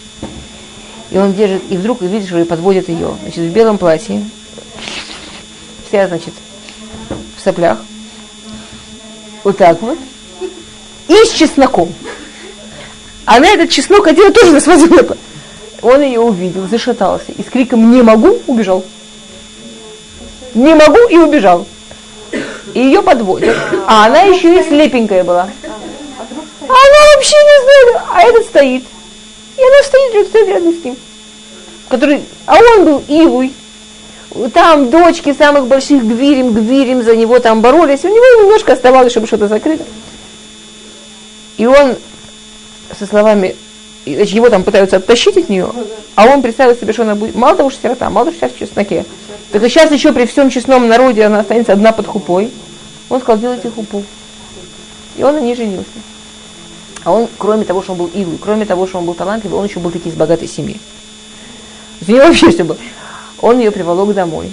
И 1.11 1.17
он 1.17 1.33
держит, 1.33 1.63
и 1.71 1.79
вдруг 1.79 2.03
видишь, 2.03 2.29
что 2.29 2.45
подводят 2.45 2.89
ее. 2.91 3.17
Значит, 3.23 3.39
в 3.39 3.53
белом 3.53 3.79
платье. 3.79 4.23
Вся, 5.89 6.09
значит, 6.09 6.35
в 7.37 7.43
соплях. 7.43 7.79
Вот 9.45 9.57
так 9.57 9.81
вот. 9.81 9.99
И 11.09 11.15
с 11.15 11.31
чесноком. 11.31 11.93
Она 13.25 13.49
этот 13.49 13.71
чеснок 13.71 14.07
одела 14.07 14.31
тоже 14.31 14.53
на 14.53 14.61
свадьбу. 14.61 15.17
Он 15.81 16.03
ее 16.03 16.21
увидел, 16.21 16.69
зашатался 16.69 17.33
и 17.33 17.43
с 17.43 17.47
криком 17.47 17.91
«Не 17.91 18.03
могу!» 18.03 18.41
убежал. 18.47 18.85
«Не 20.55 20.75
могу!» 20.75 21.09
и 21.09 21.17
убежал 21.17 21.67
и 22.77 22.79
ее 22.79 23.01
подводят. 23.01 23.57
А 23.87 24.05
она 24.05 24.21
еще 24.21 24.61
и 24.61 24.63
слепенькая 24.63 25.25
была. 25.25 25.49
она 26.61 26.99
вообще 27.15 27.37
не 27.37 27.63
знает, 27.63 28.05
а 28.13 28.23
этот 28.23 28.45
стоит. 28.45 28.85
И 29.57 29.61
она 29.63 29.83
стоит, 29.83 30.29
стоит 30.29 30.49
рядом 30.49 30.75
с 30.75 30.85
ним. 30.85 30.97
Который, 31.89 32.23
а 32.45 32.59
он 32.59 32.85
был 32.85 33.03
Ивуй. 33.09 33.55
Там 34.53 34.91
дочки 34.91 35.33
самых 35.33 35.69
больших 35.69 36.05
Гвирим, 36.05 36.53
Гвирим 36.53 37.03
за 37.03 37.17
него 37.17 37.39
там 37.39 37.63
боролись. 37.63 38.05
У 38.05 38.09
него 38.09 38.43
немножко 38.43 38.75
оставалось, 38.75 39.11
чтобы 39.11 39.27
что-то 39.27 39.49
закрыть. 39.49 39.81
И 41.57 41.65
он 41.65 41.97
со 42.99 43.07
словами, 43.07 43.57
его 44.05 44.51
там 44.51 44.65
пытаются 44.65 44.99
оттащить 44.99 45.39
от 45.39 45.49
нее, 45.49 45.71
а 46.15 46.27
он 46.27 46.43
представил 46.43 46.77
себе, 46.77 46.93
что 46.93 47.05
она 47.05 47.15
будет, 47.15 47.35
мало 47.35 47.57
того, 47.57 47.71
что 47.71 47.81
сирота, 47.81 48.11
мало 48.11 48.27
того, 48.27 48.37
что 48.37 48.47
сейчас 48.47 48.55
в 48.55 48.59
чесноке, 48.59 49.07
так 49.51 49.63
и 49.63 49.69
сейчас 49.71 49.91
еще 49.91 50.13
при 50.13 50.27
всем 50.27 50.51
честном 50.51 50.89
народе 50.89 51.25
она 51.25 51.41
останется 51.41 51.73
одна 51.73 51.93
под 51.93 52.07
хупой. 52.07 52.53
Он 53.09 53.21
сказал, 53.21 53.39
делайте 53.39 53.71
хупу. 53.71 54.05
И 55.17 55.23
он 55.23 55.35
на 55.35 55.41
ней 55.41 55.55
женился. 55.55 55.89
А 57.05 57.13
он, 57.13 57.29
кроме 57.39 57.65
того, 57.65 57.83
что 57.83 57.93
он 57.93 57.99
был 57.99 58.11
Илу, 58.13 58.37
кроме 58.39 58.67
того, 58.67 58.87
что 58.87 58.99
он 58.99 59.07
был 59.07 59.15
талантливый, 59.15 59.59
он 59.59 59.67
еще 59.67 59.79
был 59.79 59.91
таки 59.91 60.09
из 60.09 60.15
богатой 60.15 60.49
семьи. 60.49 60.81
У 62.07 62.11
него 62.11 62.25
вообще 62.25 62.51
все 62.51 62.65
было. 62.65 62.79
Он 63.41 63.59
ее 63.59 63.71
приволок 63.71 64.13
домой. 64.13 64.53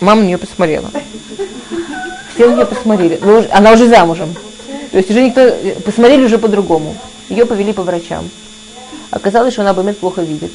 Мама 0.00 0.22
на 0.22 0.26
нее 0.26 0.38
посмотрела. 0.38 0.90
Все 2.34 2.48
на 2.48 2.56
нее 2.56 2.66
посмотрели. 2.66 3.18
Ну, 3.22 3.44
она 3.50 3.72
уже 3.72 3.88
замужем. 3.88 4.34
То 4.90 4.98
есть 4.98 5.10
уже 5.10 5.22
никто... 5.22 5.54
Посмотрели 5.84 6.24
уже 6.24 6.38
по-другому. 6.38 6.96
Ее 7.28 7.46
повели 7.46 7.72
по 7.72 7.82
врачам. 7.82 8.28
Оказалось, 9.10 9.52
что 9.52 9.62
она 9.62 9.74
Бамет 9.74 9.98
плохо 9.98 10.22
видит. 10.22 10.50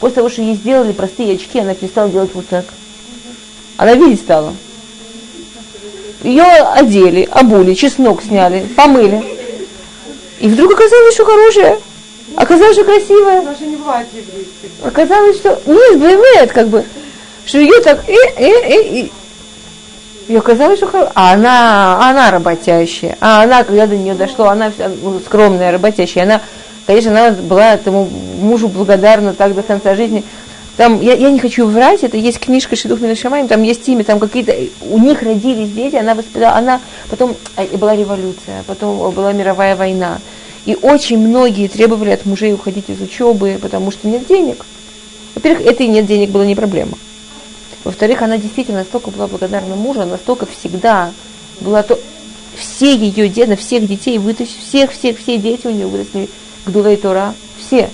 После 0.00 0.16
того, 0.16 0.28
что 0.28 0.42
ей 0.42 0.54
сделали 0.54 0.92
простые 0.92 1.34
очки, 1.34 1.58
она 1.58 1.74
перестала 1.74 2.08
делать 2.08 2.30
вот 2.34 2.46
так. 2.48 2.64
Она 3.76 3.94
видеть 3.94 4.20
стала. 4.20 4.54
Ее 6.22 6.42
одели, 6.42 7.28
обули, 7.30 7.74
чеснок 7.74 8.22
сняли, 8.22 8.66
помыли. 8.76 9.22
И 10.40 10.48
вдруг 10.48 10.72
оказалось, 10.72 11.14
что 11.14 11.24
хорошая. 11.24 11.78
Оказалось, 12.36 12.74
что 12.74 12.84
бывает 12.84 14.08
Оказалось, 14.84 15.36
что 15.36 15.60
нет, 15.66 15.98
бывает, 15.98 16.52
как 16.52 16.68
бы, 16.68 16.84
что 17.46 17.58
ее 17.58 17.80
так, 17.80 18.04
э, 18.08 18.14
э, 18.36 18.48
э, 18.48 19.02
э. 19.02 19.08
И 20.28 20.36
оказалось, 20.36 20.78
что 20.78 20.86
хорошая. 20.88 21.12
А 21.14 21.32
она, 21.32 22.10
она 22.10 22.30
работящая. 22.30 23.16
А 23.20 23.42
она, 23.42 23.64
когда 23.64 23.86
до 23.86 23.96
нее 23.96 24.14
дошло, 24.14 24.48
она 24.48 24.70
вся 24.70 24.90
ну, 25.02 25.20
скромная, 25.20 25.72
работящая. 25.72 26.24
Она, 26.24 26.42
конечно, 26.86 27.10
она 27.10 27.30
была 27.30 27.74
этому 27.74 28.08
мужу 28.40 28.68
благодарна 28.68 29.32
так 29.32 29.54
до 29.54 29.62
конца 29.62 29.94
жизни. 29.94 30.22
Там, 30.78 31.00
я, 31.00 31.14
я 31.14 31.32
не 31.32 31.40
хочу 31.40 31.66
врать, 31.66 32.04
это 32.04 32.16
есть 32.16 32.38
книжка 32.38 32.76
Шидух 32.76 33.00
Минашамаем, 33.00 33.48
там 33.48 33.64
есть 33.64 33.88
имя, 33.88 34.04
там 34.04 34.20
какие-то, 34.20 34.54
у 34.82 35.00
них 35.00 35.22
родились 35.22 35.72
дети, 35.72 35.96
она 35.96 36.14
воспитала, 36.14 36.54
она, 36.56 36.80
потом 37.10 37.34
а, 37.56 37.64
была 37.76 37.96
революция, 37.96 38.62
потом 38.64 39.12
была 39.12 39.32
мировая 39.32 39.74
война. 39.74 40.20
И 40.66 40.78
очень 40.80 41.18
многие 41.18 41.66
требовали 41.66 42.10
от 42.10 42.26
мужей 42.26 42.52
уходить 42.52 42.88
из 42.90 43.00
учебы, 43.00 43.58
потому 43.60 43.90
что 43.90 44.06
нет 44.06 44.28
денег. 44.28 44.64
Во-первых, 45.34 45.66
это 45.66 45.82
и 45.82 45.88
нет 45.88 46.06
денег 46.06 46.30
было 46.30 46.44
не 46.44 46.54
проблема. 46.54 46.96
Во-вторых, 47.82 48.22
она 48.22 48.38
действительно 48.38 48.78
настолько 48.78 49.10
была 49.10 49.26
благодарна 49.26 49.74
мужу, 49.74 50.04
настолько 50.04 50.46
всегда 50.46 51.10
была 51.60 51.82
то... 51.82 51.98
Все 52.54 52.94
ее 52.94 53.28
дети, 53.28 53.56
всех 53.56 53.88
детей 53.88 54.18
вытащили, 54.18 54.60
всех, 54.60 54.92
всех, 54.92 55.18
все 55.18 55.38
дети 55.38 55.66
у 55.66 55.70
нее 55.70 55.88
выросли 55.88 56.28
к 56.64 56.70
Дулей 56.70 56.96
Тора, 56.96 57.34
все. 57.58 57.90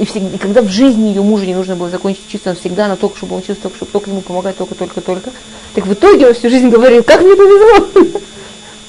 И, 0.00 0.06
всегда, 0.06 0.34
и 0.34 0.38
когда 0.38 0.62
в 0.62 0.68
жизни 0.70 1.08
ее 1.08 1.20
мужа 1.20 1.44
не 1.44 1.54
нужно 1.54 1.76
было 1.76 1.90
закончить 1.90 2.26
учиться, 2.26 2.48
он 2.48 2.56
всегда, 2.56 2.86
она 2.86 2.96
только 2.96 3.18
чтобы 3.18 3.34
он 3.34 3.42
учился, 3.42 3.60
только 3.60 3.76
чтобы 3.76 3.92
только 3.92 4.08
ему 4.08 4.22
помогать, 4.22 4.56
только, 4.56 4.74
только, 4.74 5.02
только. 5.02 5.30
Так 5.74 5.86
в 5.86 5.92
итоге 5.92 6.26
он 6.26 6.32
всю 6.32 6.48
жизнь 6.48 6.70
говорил, 6.70 7.02
как 7.02 7.20
мне 7.20 7.36
повезло. 7.36 7.86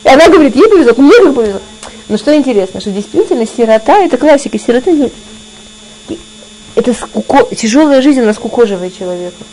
И 0.05 0.07
она 0.07 0.29
говорит, 0.29 0.55
ей 0.55 0.69
повезло, 0.69 0.93
мне 0.97 1.19
как 1.21 1.35
повезло. 1.35 1.59
Но 2.07 2.15
что 2.15 2.33
интересно, 2.33 2.79
что 2.79 2.91
действительно 2.91 3.45
сирота, 3.45 3.99
это 3.99 4.15
классика, 4.15 4.57
сирота 4.57 4.89
это 6.75 6.93
скуко, 6.93 7.53
тяжелая 7.53 8.01
жизнь, 8.01 8.21
она 8.21 8.33
скукоживает 8.33 8.97
человека. 8.97 9.43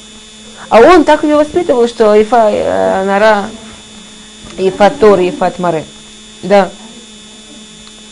А 0.68 0.80
он 0.80 1.02
так 1.02 1.24
ее 1.24 1.34
воспитывал, 1.34 1.88
что 1.88 2.14
Ифа 2.22 2.50
э, 2.52 3.04
Нара, 3.04 3.50
Ифа 4.58 4.90
Тор, 4.90 5.18
Ифа 5.18 5.52
Маре. 5.58 5.84
Да. 6.44 6.70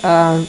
А, 0.03 0.41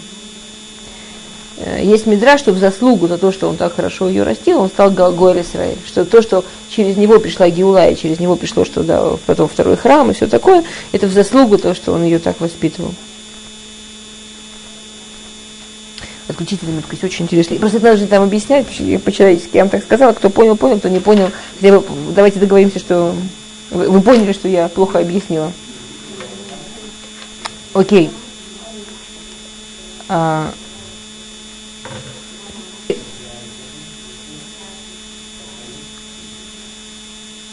есть 1.57 2.05
медра, 2.05 2.37
что 2.37 2.51
в 2.51 2.59
заслугу 2.59 3.07
за 3.07 3.17
то, 3.17 3.31
что 3.31 3.49
он 3.49 3.57
так 3.57 3.75
хорошо 3.75 4.07
ее 4.07 4.23
растил, 4.23 4.59
он 4.59 4.69
стал 4.69 4.91
Галгой 4.91 5.41
Исраиль. 5.41 5.77
Что 5.87 6.05
то, 6.05 6.21
что 6.21 6.45
через 6.69 6.97
него 6.97 7.19
пришла 7.19 7.49
Геула, 7.49 7.89
и 7.89 7.95
через 7.95 8.19
него 8.19 8.35
пришло, 8.35 8.63
что 8.63 8.83
да, 8.83 9.17
потом 9.25 9.47
второй 9.47 9.75
храм 9.75 10.11
и 10.11 10.13
все 10.13 10.27
такое, 10.27 10.63
это 10.91 11.07
в 11.07 11.11
заслугу 11.11 11.57
то, 11.57 11.73
что 11.73 11.93
он 11.93 12.03
ее 12.03 12.19
так 12.19 12.39
воспитывал. 12.41 12.93
Отключительная 16.27 16.73
минутка, 16.73 16.95
очень 17.03 17.25
интересно. 17.25 17.55
Просто 17.57 17.77
это 17.77 17.91
нужно 17.91 18.07
там 18.07 18.23
объяснять 18.23 18.67
по-человечески. 19.03 19.55
Я 19.55 19.63
вам 19.63 19.69
так 19.69 19.81
сказала, 19.81 20.13
кто 20.13 20.29
понял, 20.29 20.57
понял, 20.57 20.77
кто 20.77 20.89
не 20.89 20.99
понял. 20.99 21.31
Хотя 21.59 21.79
бы 21.79 21.85
давайте 22.13 22.39
договоримся, 22.39 22.79
что 22.79 23.15
вы, 23.71 23.89
вы 23.89 24.01
поняли, 24.01 24.33
что 24.33 24.47
я 24.47 24.67
плохо 24.67 24.99
объяснила. 24.99 25.51
Окей. 27.73 28.11
А, 30.09 30.51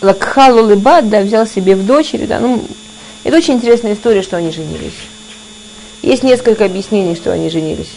Лакхалу 0.04 0.62
Лыбад, 0.62 1.08
да, 1.08 1.20
взял 1.20 1.46
себе 1.46 1.74
в 1.74 1.84
дочери, 1.84 2.26
да, 2.26 2.38
ну, 2.40 2.62
это 3.24 3.36
очень 3.36 3.54
интересная 3.54 3.94
история, 3.94 4.22
что 4.22 4.36
они 4.36 4.50
женились. 4.50 4.92
Есть 6.02 6.22
несколько 6.22 6.64
объяснений, 6.64 7.14
что 7.14 7.32
они 7.32 7.48
женились. 7.48 7.90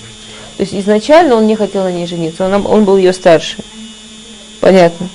То 0.56 0.63
есть 0.63 0.74
изначально 0.74 1.36
он 1.36 1.46
не 1.46 1.56
хотел 1.56 1.84
на 1.84 1.91
ней 1.91 2.08
жениться, 2.08 2.46
он, 2.46 2.65
он 2.65 2.86
был 2.86 2.98
ее 2.98 3.13
старше. 3.13 3.58
Понятно. 4.60 5.10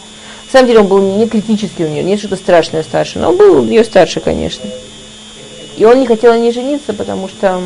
На 0.47 0.53
самом 0.53 0.67
деле 0.69 0.81
он 0.81 0.87
был 0.87 1.17
не 1.17 1.27
критический 1.27 1.85
у 1.85 1.89
нее, 1.89 2.05
не 2.05 2.19
что-то 2.19 2.37
страшное 2.37 2.83
старше, 2.83 3.19
но 3.19 3.31
он 3.31 3.37
был 3.37 3.65
ее 3.65 3.85
старше, 3.85 4.21
конечно. 4.21 4.69
И 5.77 5.85
он 5.85 5.99
не 5.99 6.07
хотел 6.07 6.33
на 6.33 6.39
ней 6.39 6.53
жениться, 6.53 6.93
потому 6.93 7.29
что 7.29 7.63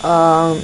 а, 0.00 0.56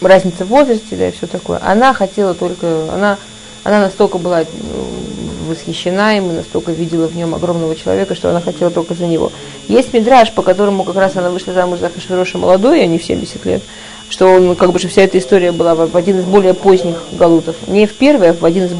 разница 0.00 0.44
в 0.44 0.48
возрасте, 0.48 0.96
да, 0.96 1.08
и 1.08 1.12
все 1.12 1.26
такое. 1.26 1.60
Она 1.62 1.92
хотела 1.94 2.34
только, 2.34 2.92
она, 2.92 3.18
она 3.64 3.80
настолько 3.80 4.18
была 4.18 4.40
ну, 4.40 5.48
восхищена 5.48 6.16
им 6.16 6.30
и 6.30 6.34
настолько 6.34 6.72
видела 6.72 7.06
в 7.06 7.16
нем 7.16 7.34
огромного 7.34 7.74
человека, 7.76 8.14
что 8.14 8.30
она 8.30 8.40
хотела 8.40 8.70
только 8.70 8.94
за 8.94 9.06
него. 9.06 9.32
Есть 9.68 9.92
мидраж, 9.92 10.32
по 10.32 10.42
которому 10.42 10.84
как 10.84 10.96
раз 10.96 11.16
она 11.16 11.30
вышла 11.30 11.52
замуж 11.52 11.78
за 11.78 11.88
Хашвироша 11.88 12.38
молодой, 12.38 12.82
а 12.82 12.86
не 12.86 12.98
в 12.98 13.04
70 13.04 13.44
лет, 13.44 13.62
что 14.08 14.26
он, 14.26 14.56
как 14.56 14.72
бы, 14.72 14.78
что 14.78 14.88
вся 14.88 15.02
эта 15.02 15.18
история 15.18 15.52
была 15.52 15.74
в 15.74 15.96
один 15.96 16.18
из 16.18 16.24
более 16.24 16.54
поздних 16.54 17.02
галутов. 17.12 17.56
Не 17.66 17.86
в 17.86 17.94
первый, 17.94 18.30
а 18.30 18.34
в 18.34 18.44
один 18.44 18.64
из, 18.66 18.72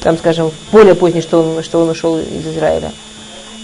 там, 0.00 0.16
скажем, 0.16 0.50
в 0.50 0.72
более 0.72 0.94
поздний, 0.94 1.20
что 1.20 1.40
он, 1.40 1.62
что 1.62 1.80
он 1.80 1.90
ушел 1.90 2.18
из 2.18 2.46
Израиля. 2.46 2.92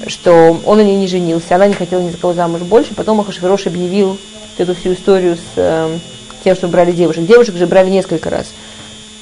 Что 0.06 0.58
он 0.64 0.78
на 0.78 0.82
ней 0.82 0.96
не 0.96 1.06
женился, 1.06 1.54
она 1.54 1.66
не 1.66 1.74
хотела 1.74 2.00
ни 2.00 2.10
за 2.10 2.18
кого 2.18 2.34
замуж 2.34 2.60
больше. 2.62 2.94
Потом 2.94 3.20
Ахашвирош 3.20 3.66
объявил 3.66 4.18
эту 4.58 4.74
всю 4.74 4.92
историю 4.92 5.36
с 5.36 5.56
э, 5.56 5.98
тем, 6.42 6.54
что 6.54 6.68
брали 6.68 6.92
девушек. 6.92 7.24
Девушек 7.24 7.56
же 7.56 7.66
брали 7.66 7.90
несколько 7.90 8.28
раз. 8.28 8.52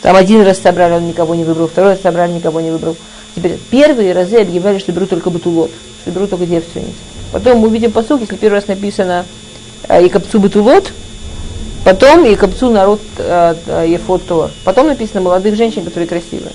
Там 0.03 0.17
один 0.17 0.43
раз 0.43 0.59
собрали, 0.59 0.95
он 0.95 1.07
никого 1.07 1.35
не 1.35 1.45
выбрал, 1.45 1.69
второй 1.69 1.93
раз 1.93 2.01
собрали, 2.03 2.33
никого 2.33 2.61
не 2.61 2.71
выбрал. 2.71 2.97
Теперь 3.35 3.59
первые 3.71 4.13
разы 4.13 4.37
объявляли, 4.37 4.79
что 4.79 4.93
берут 4.93 5.11
только 5.11 5.31
батулот, 5.31 5.71
что 6.03 6.11
берут 6.11 6.31
только 6.31 6.45
девственниц. 6.45 6.95
Потом 7.31 7.59
мы 7.59 7.69
увидим 7.69 7.93
посук, 7.93 8.21
если 8.21 8.37
первый 8.37 8.57
раз 8.57 8.67
написано 8.67 9.25
и 9.89 10.09
копцу 10.09 10.41
батулот, 10.41 10.93
потом 11.85 12.27
и 12.27 12.35
копцу 12.35 12.71
народ 12.71 13.01
ефот 13.17 14.27
тор. 14.27 14.51
Потом 14.65 14.89
написано 14.89 15.23
молодых 15.23 15.57
женщин, 15.57 15.85
которые 15.85 16.09
красивые. 16.09 16.53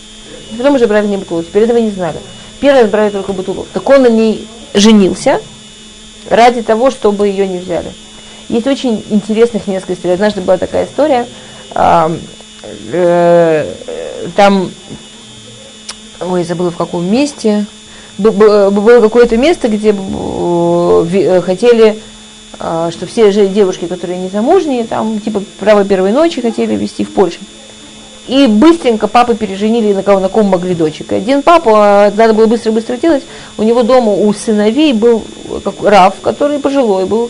Потом 0.57 0.75
уже 0.75 0.85
брали 0.85 1.07
не 1.07 1.17
батулот, 1.17 1.47
теперь 1.47 1.63
этого 1.63 1.77
не 1.77 1.89
знали. 1.89 2.17
Первый 2.59 2.81
раз 2.81 2.91
брали 2.91 3.09
только 3.09 3.33
батулот. 3.33 3.67
Так 3.73 3.89
он 3.89 4.03
на 4.03 4.09
ней 4.09 4.45
женился 4.73 5.39
ради 6.29 6.61
того, 6.61 6.91
чтобы 6.91 7.27
ее 7.27 7.47
не 7.47 7.59
взяли. 7.59 7.91
Есть 8.49 8.67
очень 8.67 9.03
интересных 9.09 9.67
несколько 9.67 9.93
историй. 9.93 10.15
Однажды 10.15 10.41
была 10.41 10.57
такая 10.57 10.85
история, 10.85 11.25
Э, 11.73 12.09
там, 14.35 14.71
ой, 16.19 16.43
забыла 16.43 16.71
в 16.71 16.77
каком 16.77 17.05
месте, 17.09 17.65
было 18.17 19.01
какое-то 19.01 19.37
место, 19.37 19.67
где 19.67 19.95
э, 19.95 21.41
хотели, 21.41 21.99
а, 22.59 22.89
что 22.91 23.05
все 23.05 23.31
же 23.31 23.47
девушки, 23.47 23.85
которые 23.85 24.17
не 24.17 24.29
замужние, 24.29 24.85
там 24.85 25.19
типа 25.19 25.43
право 25.59 25.85
первой 25.85 26.11
ночи 26.11 26.41
хотели 26.41 26.75
вести 26.75 27.03
в 27.03 27.13
Польшу. 27.13 27.39
И 28.27 28.47
быстренько 28.47 29.07
папы 29.07 29.35
переженили 29.35 29.93
на 29.93 30.03
кого, 30.03 30.19
на 30.19 30.27
ком 30.27 30.47
могли 30.47 30.75
дочек. 30.75 31.13
Один 31.13 31.41
папа, 31.43 32.11
надо 32.15 32.33
было 32.33 32.45
быстро-быстро 32.45 32.97
делать, 32.97 33.23
у 33.57 33.63
него 33.63 33.83
дома 33.83 34.11
у 34.11 34.33
сыновей 34.33 34.91
был 34.93 35.23
как, 35.63 35.75
Рав, 35.81 36.15
который 36.21 36.59
пожилой 36.59 37.05
был, 37.05 37.29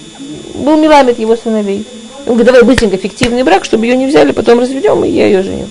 был 0.56 0.78
Миламет 0.78 1.20
его 1.20 1.36
сыновей. 1.36 1.86
Он 2.28 2.34
говорит, 2.34 2.48
давай 2.48 2.64
быстренько 2.64 2.98
фиктивный 2.98 3.44
брак, 3.44 3.64
чтобы 3.64 3.86
ее 3.86 3.96
не 3.96 4.06
взяли, 4.06 4.34
потом 4.34 4.60
разведем, 4.60 5.04
и 5.06 5.10
я 5.10 5.28
ее 5.28 5.44
женю. 5.44 5.68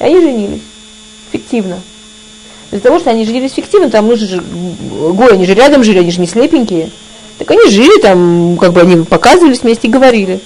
И 0.00 0.04
они 0.04 0.20
женились. 0.20 0.62
Фиктивно. 1.30 1.78
Из-за 2.72 2.82
того, 2.82 2.98
что 2.98 3.10
они 3.10 3.24
женились 3.24 3.52
фиктивно, 3.52 3.90
там 3.90 4.08
нужно 4.08 4.26
же, 4.26 4.42
гой, 4.90 5.32
они 5.32 5.46
же 5.46 5.54
рядом 5.54 5.84
жили, 5.84 6.00
они 6.00 6.10
же 6.10 6.20
не 6.20 6.26
слепенькие. 6.26 6.90
Так 7.38 7.50
они 7.52 7.70
жили 7.70 8.00
там, 8.00 8.58
как 8.60 8.72
бы 8.72 8.80
они 8.80 9.04
показывались 9.04 9.62
вместе 9.62 9.86
и 9.86 9.90
говорили. 9.90 10.40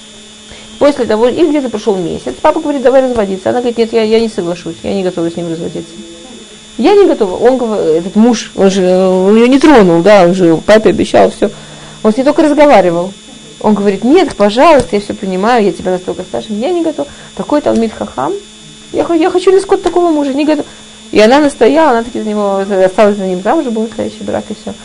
После 0.77 1.05
того, 1.05 1.27
и 1.27 1.45
где-то 1.45 1.69
прошел 1.69 1.95
месяц, 1.95 2.33
папа 2.41 2.59
говорит, 2.59 2.83
давай 2.83 3.01
разводиться. 3.01 3.49
Она 3.49 3.59
говорит, 3.59 3.77
нет, 3.79 3.91
я, 3.91 4.03
я 4.03 4.19
не 4.19 4.29
соглашусь, 4.29 4.75
я 4.83 4.93
не 4.93 5.03
готова 5.03 5.31
с 5.31 5.35
ним 5.35 5.49
разводиться. 5.49 5.93
Я 6.77 6.93
не 6.93 7.05
готова. 7.05 7.37
Он, 7.37 7.73
этот 7.73 8.15
муж, 8.15 8.51
он 8.55 8.69
же 8.69 8.83
он 8.85 9.35
ее 9.35 9.47
не 9.47 9.57
тронул, 9.57 10.03
да, 10.03 10.25
он 10.25 10.35
же 10.35 10.57
папе 10.57 10.89
обещал 10.89 11.31
все. 11.31 11.49
Он 12.03 12.13
с 12.13 12.17
ней 12.17 12.23
только 12.23 12.43
разговаривал. 12.43 13.11
Он 13.65 13.73
говорит, 13.73 14.03
нет, 14.03 14.35
пожалуйста, 14.35 14.95
я 14.95 15.01
все 15.01 15.15
понимаю, 15.15 15.65
я 15.65 15.71
тебя 15.71 15.93
настолько 15.93 16.21
старше, 16.21 16.53
я 16.53 16.69
не 16.69 16.83
готов. 16.83 17.07
Такой 17.35 17.61
Талмит 17.61 17.91
Хахам, 17.93 18.31
я, 18.93 19.11
я 19.15 19.31
хочу 19.31 19.49
лискот 19.49 19.81
такого 19.81 20.11
мужа, 20.11 20.35
не 20.35 20.45
готов. 20.45 20.67
И 21.11 21.19
она 21.19 21.39
настояла, 21.39 21.89
она 21.89 22.03
таки 22.03 22.21
за 22.21 22.29
него 22.29 22.57
осталась 22.57 23.17
за 23.17 23.25
ним 23.25 23.41
замуж, 23.41 23.65
был 23.65 23.81
настоящий 23.81 24.21
брак 24.21 24.43
и 24.49 24.53
все. 24.53 24.75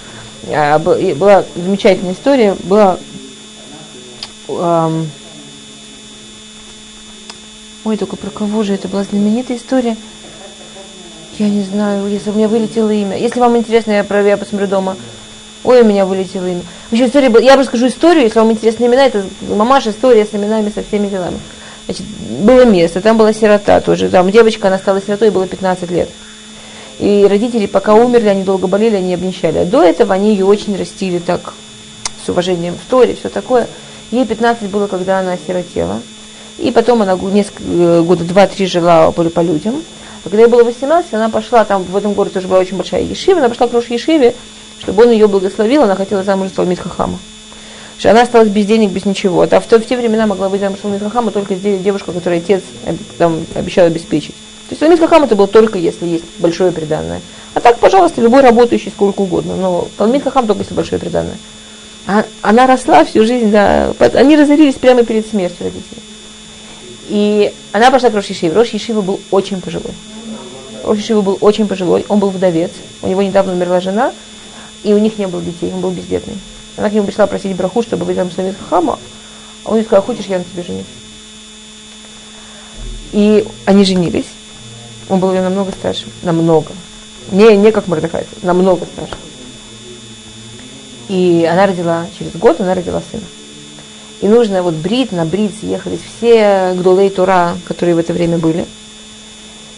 А, 0.49 0.79
была 0.79 1.45
замечательная 1.57 2.15
история, 2.15 2.57
была 2.63 2.99
эм, 4.49 5.11
ой, 7.85 7.99
только 7.99 8.17
про 8.17 8.31
кого 8.31 8.63
же 8.63 8.73
это 8.73 8.89
была 8.89 9.05
знаменитая 9.05 9.59
история, 9.59 9.95
я 11.39 11.51
не 11.51 11.65
знаю, 11.65 12.09
если 12.09 12.31
у 12.31 12.33
меня 12.33 12.49
вылетело 12.49 12.89
имя. 12.89 13.19
Если 13.19 13.41
вам 13.41 13.59
интересно, 13.59 13.91
я, 13.91 14.05
про, 14.05 14.23
я 14.23 14.39
посмотрю 14.39 14.69
дома. 14.69 14.97
Ой, 15.63 15.83
у 15.83 15.85
меня 15.85 16.07
вылетело 16.07 16.47
имя. 16.47 16.63
Вообще 16.91 17.07
история 17.07 17.29
была, 17.29 17.43
я 17.43 17.57
расскажу 17.57 17.89
историю, 17.89 18.25
если 18.25 18.39
вам 18.39 18.51
интересны 18.51 18.87
имена, 18.87 19.07
это 19.07 19.25
мамаша 19.49 19.91
история 19.91 20.25
с 20.25 20.35
именами, 20.35 20.73
со 20.75 20.83
всеми 20.83 21.09
делами. 21.09 21.39
Значит, 21.85 22.07
было 22.41 22.65
место, 22.65 23.01
там 23.01 23.19
была 23.19 23.33
сирота 23.33 23.81
тоже. 23.81 24.09
Там 24.09 24.31
девочка, 24.31 24.69
она 24.69 24.79
стала 24.79 25.03
сиротой, 25.03 25.31
было 25.31 25.47
15 25.47 25.91
лет. 25.91 26.09
И 26.99 27.27
родители, 27.29 27.67
пока 27.67 27.95
умерли, 27.95 28.29
они 28.29 28.45
долго 28.45 28.67
болели, 28.67 28.97
они 28.97 29.15
обнищали. 29.15 29.59
А 29.59 29.65
до 29.65 29.83
этого 29.83 30.15
они 30.15 30.31
ее 30.31 30.45
очень 30.45 30.77
растили 30.77 31.19
так, 31.19 31.55
с 32.25 32.29
уважением 32.29 32.75
в 32.75 32.91
Торе, 32.91 33.15
все 33.15 33.29
такое. 33.29 33.67
Ей 34.11 34.25
15 34.25 34.69
было, 34.71 34.87
когда 34.87 35.21
она 35.21 35.33
осиротела. 35.33 36.01
И 36.59 36.71
потом 36.71 37.03
она 37.03 37.17
несколько, 37.17 37.63
э, 37.65 38.03
года 38.03 38.25
два-три 38.25 38.67
жила 38.67 39.11
по, 39.13 39.25
по 39.25 39.41
людям. 39.41 39.83
А 40.25 40.29
когда 40.29 40.43
ей 40.43 40.49
было 40.49 40.63
18, 40.63 41.15
она 41.15 41.31
пошла, 41.31 41.65
там 41.65 41.83
в 41.85 41.97
этом 41.97 42.13
городе 42.13 42.35
тоже 42.35 42.49
была 42.49 42.59
очень 42.59 42.77
большая 42.77 43.03
ешива, 43.03 43.39
она 43.39 43.49
пошла 43.49 43.67
к 43.67 43.73
Рош 43.73 43.87
Ешиве, 43.87 44.35
чтобы 44.81 45.05
он 45.05 45.11
ее 45.11 45.29
благословил, 45.29 45.83
она 45.83 45.95
хотела 45.95 46.23
замуж 46.23 46.49
за 46.49 46.57
Талмит 46.57 46.81
она 48.05 48.23
осталась 48.23 48.49
без 48.49 48.65
денег, 48.65 48.91
без 48.91 49.05
ничего. 49.05 49.43
А 49.43 49.61
в, 49.61 49.67
в 49.67 49.87
те 49.87 49.97
времена 49.97 50.27
могла 50.27 50.49
быть 50.49 50.61
замуж 50.61 50.79
Талмит 50.81 51.03
Хахама 51.03 51.31
только 51.31 51.55
девушка, 51.55 52.13
которой 52.13 52.39
отец 52.39 52.63
там, 53.19 53.45
обещал 53.55 53.87
обеспечить. 53.87 54.35
То 54.35 54.73
есть 54.73 54.81
Талмит 54.81 55.01
Хахам 55.01 55.25
это 55.25 55.37
было 55.37 55.47
только 55.47 55.79
если 55.79 56.07
есть 56.07 56.25
большое 56.39 56.73
преданное. 56.73 57.21
А 57.55 57.61
так, 57.61 57.79
пожалуйста, 57.79 58.21
любой 58.21 58.41
работающий 58.41 58.91
сколько 58.91 59.21
угодно. 59.21 59.57
Но 59.57 59.89
Талмит 59.99 60.23
Хахам 60.23 60.47
только 60.47 60.63
если 60.63 60.75
большое 60.75 61.01
преданное. 61.01 61.37
А, 62.07 62.25
она 62.41 62.67
росла 62.67 63.05
всю 63.05 63.25
жизнь, 63.27 63.51
да. 63.51 63.93
Они 64.15 64.37
разорились 64.37 64.75
прямо 64.75 65.03
перед 65.03 65.29
смертью 65.29 65.65
родителей. 65.65 66.03
И 67.09 67.53
она 67.73 67.91
пошла 67.91 68.09
к 68.11 68.15
Рош 68.15 68.27
Ешиве. 68.27 68.53
Рош 68.53 68.69
Ешива 68.69 69.03
был 69.03 69.21
очень 69.31 69.61
пожилой. 69.61 69.93
Рош 70.85 70.99
Ешива 70.99 71.21
был 71.21 71.39
очень 71.41 71.67
пожилой, 71.67 72.07
он 72.09 72.21
был 72.21 72.31
вдовец. 72.31 72.71
У 73.03 73.09
него 73.09 73.23
недавно 73.23 73.53
умерла 73.53 73.81
жена, 73.81 74.13
и 74.83 74.93
у 74.93 74.99
них 74.99 75.19
не 75.19 75.27
было 75.27 75.43
детей, 75.43 75.73
он 75.73 75.81
был 75.81 75.91
бездетный. 75.91 76.39
Она 76.77 76.89
к 76.89 76.93
нему 76.93 77.07
пришла 77.07 77.27
просить 77.27 77.57
браху, 77.57 77.83
чтобы 77.83 78.05
быть 78.05 78.17
замуж 78.17 78.35
за 78.35 78.55
Хама, 78.69 78.99
а 79.65 79.71
он 79.71 79.77
ей 79.77 79.85
сказал, 79.85 80.03
хочешь, 80.03 80.27
я 80.27 80.39
на 80.39 80.45
тебе 80.45 80.63
женюсь. 80.63 80.87
И 83.13 83.45
они 83.65 83.85
женились. 83.85 84.27
Он 85.09 85.19
был 85.19 85.33
ее 85.33 85.43
намного 85.43 85.73
старше. 85.73 86.07
Намного. 86.23 86.73
Не, 87.33 87.57
не 87.57 87.73
как 87.73 87.89
Мордыхай, 87.89 88.25
намного 88.43 88.87
старше. 88.87 89.17
И 91.09 91.47
она 91.51 91.67
родила, 91.67 92.07
через 92.17 92.33
год 92.37 92.61
она 92.61 92.75
родила 92.75 93.03
сына. 93.11 93.25
И 94.21 94.29
нужно 94.29 94.63
вот 94.63 94.75
брит, 94.75 95.13
на 95.13 95.25
брит 95.25 95.53
съехались 95.59 96.01
все 96.17 96.75
гдулей 96.77 97.11
Тура, 97.11 97.57
которые 97.67 97.95
в 97.95 97.99
это 97.99 98.13
время 98.13 98.39
были. 98.39 98.65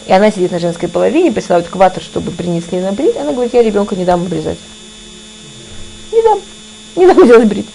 И 0.06 0.12
она 0.12 0.30
сидит 0.30 0.50
на 0.50 0.58
женской 0.58 0.88
половине, 0.88 1.32
присылают 1.32 1.68
кватер, 1.68 2.02
чтобы 2.02 2.32
принесли 2.32 2.80
на 2.80 2.92
брит. 2.92 3.16
Она 3.16 3.32
говорит, 3.32 3.54
я 3.54 3.62
ребенка 3.62 3.96
не 3.96 4.04
дам 4.04 4.22
обрезать. 4.22 4.58
Не 6.12 6.22
дам. 6.22 6.40
Не 6.96 7.06
надо 7.06 7.26
делать 7.26 7.46
брит. 7.46 7.66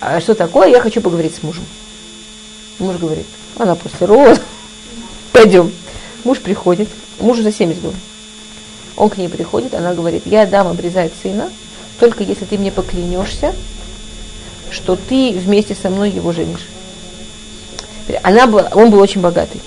А 0.00 0.20
что 0.20 0.34
такое? 0.34 0.68
Я 0.68 0.80
хочу 0.80 1.00
поговорить 1.00 1.34
с 1.34 1.42
мужем. 1.42 1.64
Муж 2.78 2.96
говорит, 2.96 3.26
она 3.58 3.74
после 3.74 4.06
рода. 4.06 4.40
Пойдем. 5.32 5.72
Муж 6.24 6.38
приходит, 6.38 6.88
мужу 7.20 7.42
за 7.42 7.52
70 7.52 7.80
было. 7.82 7.94
Он 8.96 9.10
к 9.10 9.16
ней 9.16 9.28
приходит, 9.28 9.74
она 9.74 9.94
говорит, 9.94 10.22
я 10.26 10.46
дам 10.46 10.68
обрезать 10.68 11.12
сына, 11.22 11.50
только 11.98 12.22
если 12.22 12.44
ты 12.44 12.58
мне 12.58 12.70
поклянешься, 12.70 13.54
что 14.70 14.96
ты 14.96 15.32
вместе 15.32 15.74
со 15.74 15.88
мной 15.90 16.10
его 16.10 16.32
женишь. 16.32 16.66
Она 18.22 18.46
была, 18.46 18.70
он 18.74 18.90
был 18.90 19.00
очень 19.00 19.20
богатый. 19.20 19.60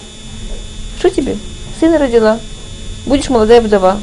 Что 0.99 1.09
тебе? 1.09 1.37
Сына 1.79 1.97
родила, 1.97 2.39
будешь 3.05 3.29
молодая 3.29 3.61
вдова. 3.61 3.99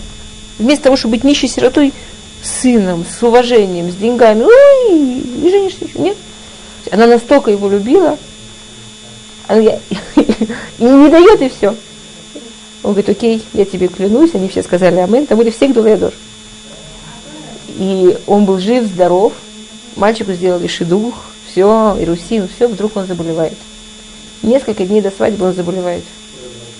Вместо 0.59 0.85
того, 0.85 0.97
чтобы 0.97 1.17
быть 1.17 1.25
нищей 1.25 1.49
сиротой, 1.49 1.93
сыном, 2.43 3.05
с 3.05 3.23
уважением, 3.23 3.91
с 3.91 3.95
деньгами, 3.95 4.43
ой, 4.43 5.19
и 5.19 5.51
женишься 5.51 5.85
еще. 5.85 5.99
Нет. 5.99 6.17
Она 6.91 7.07
настолько 7.07 7.51
его 7.51 7.69
любила, 7.69 8.19
она, 9.47 9.61
и 10.17 10.85
не 10.85 11.09
дает, 11.09 11.41
и 11.43 11.49
все. 11.49 11.75
Он 12.83 12.93
говорит, 12.93 13.09
окей, 13.09 13.43
я 13.53 13.65
тебе 13.65 13.89
клянусь, 13.89 14.35
они 14.35 14.49
все 14.49 14.63
сказали 14.63 14.99
амен, 14.99 15.27
там 15.27 15.39
были 15.39 15.51
все 15.51 15.69
гдулеядор. 15.69 16.13
И 17.69 18.19
он 18.27 18.45
был 18.45 18.59
жив, 18.59 18.85
здоров, 18.85 19.33
мальчику 19.97 20.33
сделали 20.33 20.67
шедух, 20.67 21.15
все, 21.51 21.97
ирусин, 22.01 22.49
все, 22.49 22.67
вдруг 22.67 22.97
он 22.97 23.07
заболевает. 23.07 23.57
Несколько 24.43 24.85
дней 24.85 25.01
до 25.01 25.11
свадьбы 25.11 25.47
он 25.47 25.55
заболевает. 25.55 26.05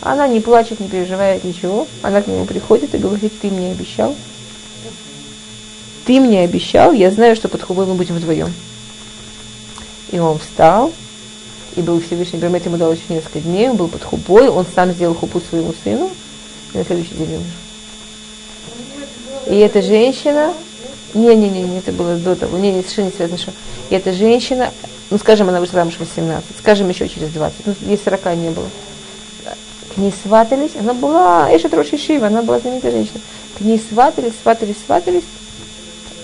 Она 0.01 0.27
не 0.27 0.41
плачет, 0.41 0.81
не 0.81 0.89
переживает 0.89 1.45
ничего. 1.45 1.87
Она 2.03 2.23
к 2.23 2.27
нему 2.27 2.45
приходит 2.45 2.95
и 2.95 2.99
говорит, 2.99 3.33
ты 3.41 3.49
мне 3.49 3.71
обещал, 3.71 4.17
ты 6.05 6.21
мне 6.21 6.41
обещал, 6.41 6.93
я 6.93 7.11
знаю, 7.11 7.37
что 7.37 7.49
под 7.49 7.63
хубой 7.63 7.87
мы 7.87 7.95
будем 7.95 8.17
вдвоем. 8.17 8.53
И 10.11 10.19
он 10.19 10.39
встал, 10.39 10.93
и 11.77 11.81
был 11.81 12.01
Всевышний 12.01 12.39
Бермет 12.39 12.65
ему 12.67 12.77
дал 12.77 12.93
еще 12.93 13.03
несколько 13.09 13.41
дней, 13.41 13.71
он 13.71 13.77
был 13.77 13.89
под 13.89 14.05
хубой, 14.05 14.49
он 14.49 14.67
сам 14.75 14.93
сделал 14.93 15.15
хупу 15.15 15.41
своему 15.41 15.75
сыну, 15.85 16.11
и 16.75 16.79
на 16.79 16.85
следующий 16.85 17.15
день 17.15 17.35
умер. 17.37 17.47
И 19.47 19.57
эта 19.57 19.83
женщина, 19.83 20.53
не-не-не, 21.15 21.63
не, 21.63 21.79
это 21.79 21.93
было 21.93 22.17
до 22.17 22.37
того, 22.37 22.59
не, 22.59 22.71
не, 22.73 22.83
совершенно 22.83 23.07
не 23.07 23.13
связано, 23.13 23.39
что 23.39 23.53
и 23.91 23.95
эта 23.95 24.13
женщина, 24.13 24.71
ну, 25.11 25.19
скажем, 25.19 25.49
она 25.49 25.61
вышла 25.61 25.81
замуж 25.81 25.97
18, 25.99 26.45
скажем, 26.59 26.89
еще 26.89 27.09
через 27.09 27.31
20, 27.31 27.67
ну, 27.67 27.75
ей 27.83 28.01
40 28.03 28.37
не 28.37 28.51
было. 28.51 28.69
К 29.95 29.99
ней 29.99 30.13
сватались, 30.23 30.71
она 30.79 30.95
была 30.95 31.55
Эша 31.55 31.69
Троши 31.69 31.99
она 32.17 32.43
была 32.43 32.59
знаменитая 32.61 32.93
женщина. 32.93 33.21
К 33.59 33.61
ней 33.61 33.83
сватались, 33.91 34.33
сватались, 34.43 34.77
сватались, 34.87 35.25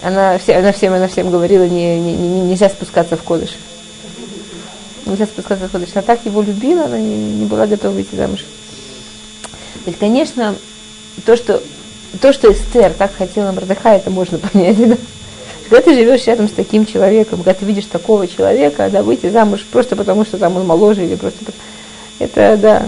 она, 0.03 0.39
все, 0.39 0.57
она, 0.57 0.73
всем, 0.73 0.93
она 0.93 1.09
всем 1.09 1.31
говорила, 1.31 1.65
не, 1.65 1.99
не, 1.99 2.15
не, 2.15 2.41
нельзя 2.43 2.69
спускаться 2.69 3.17
в 3.17 3.23
кодыш. 3.23 3.57
Нельзя 5.07 5.27
спускаться 5.27 5.69
в 5.69 5.73
кодыш. 5.73 5.91
Она 5.95 6.03
так 6.03 6.25
его 6.25 6.43
любила, 6.43 6.85
она 6.85 6.99
не, 6.99 7.17
не 7.17 7.47
была 7.47 7.67
готова 7.67 7.93
выйти 7.93 8.15
замуж. 8.15 8.45
То 9.85 9.91
есть, 9.91 9.99
конечно, 9.99 10.55
то, 11.25 11.37
что, 11.37 11.63
то, 12.21 12.33
что 12.33 12.53
Эстер 12.53 12.93
так 12.93 13.15
хотела 13.15 13.53
Мордыха, 13.53 13.91
это 13.91 14.11
можно 14.11 14.39
понять. 14.53 14.77
Да? 14.89 14.97
Когда 15.69 15.83
ты 15.83 15.95
живешь 15.95 16.27
рядом 16.27 16.49
с 16.49 16.53
таким 16.53 16.87
человеком, 16.87 17.39
когда 17.39 17.55
ты 17.55 17.65
видишь 17.65 17.87
такого 17.87 18.27
человека, 18.27 18.89
да, 18.91 19.03
выйти 19.03 19.29
замуж 19.29 19.67
просто 19.71 19.97
потому, 19.97 20.25
что 20.25 20.39
там 20.39 20.57
он 20.57 20.67
моложе 20.67 21.05
или 21.05 21.15
просто... 21.15 21.45
Это, 22.19 22.57
да. 22.57 22.87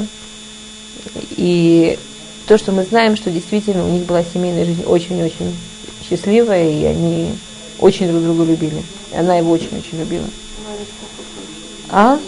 И 1.37 1.99
то, 2.47 2.59
что 2.59 2.73
мы 2.73 2.85
знаем, 2.85 3.17
что 3.17 3.31
действительно 3.31 3.85
у 3.85 3.91
них 3.91 4.05
была 4.05 4.25
семейная 4.25 4.65
жизнь 4.65 4.83
очень-очень 4.85 5.55
счастливая, 6.11 6.71
и 6.71 6.85
они 6.85 7.33
очень 7.79 8.09
друг 8.09 8.23
друга 8.23 8.45
любили. 8.45 8.83
Она 9.17 9.37
его 9.37 9.53
очень-очень 9.53 9.99
любила. 9.99 10.27
А? 11.91 12.19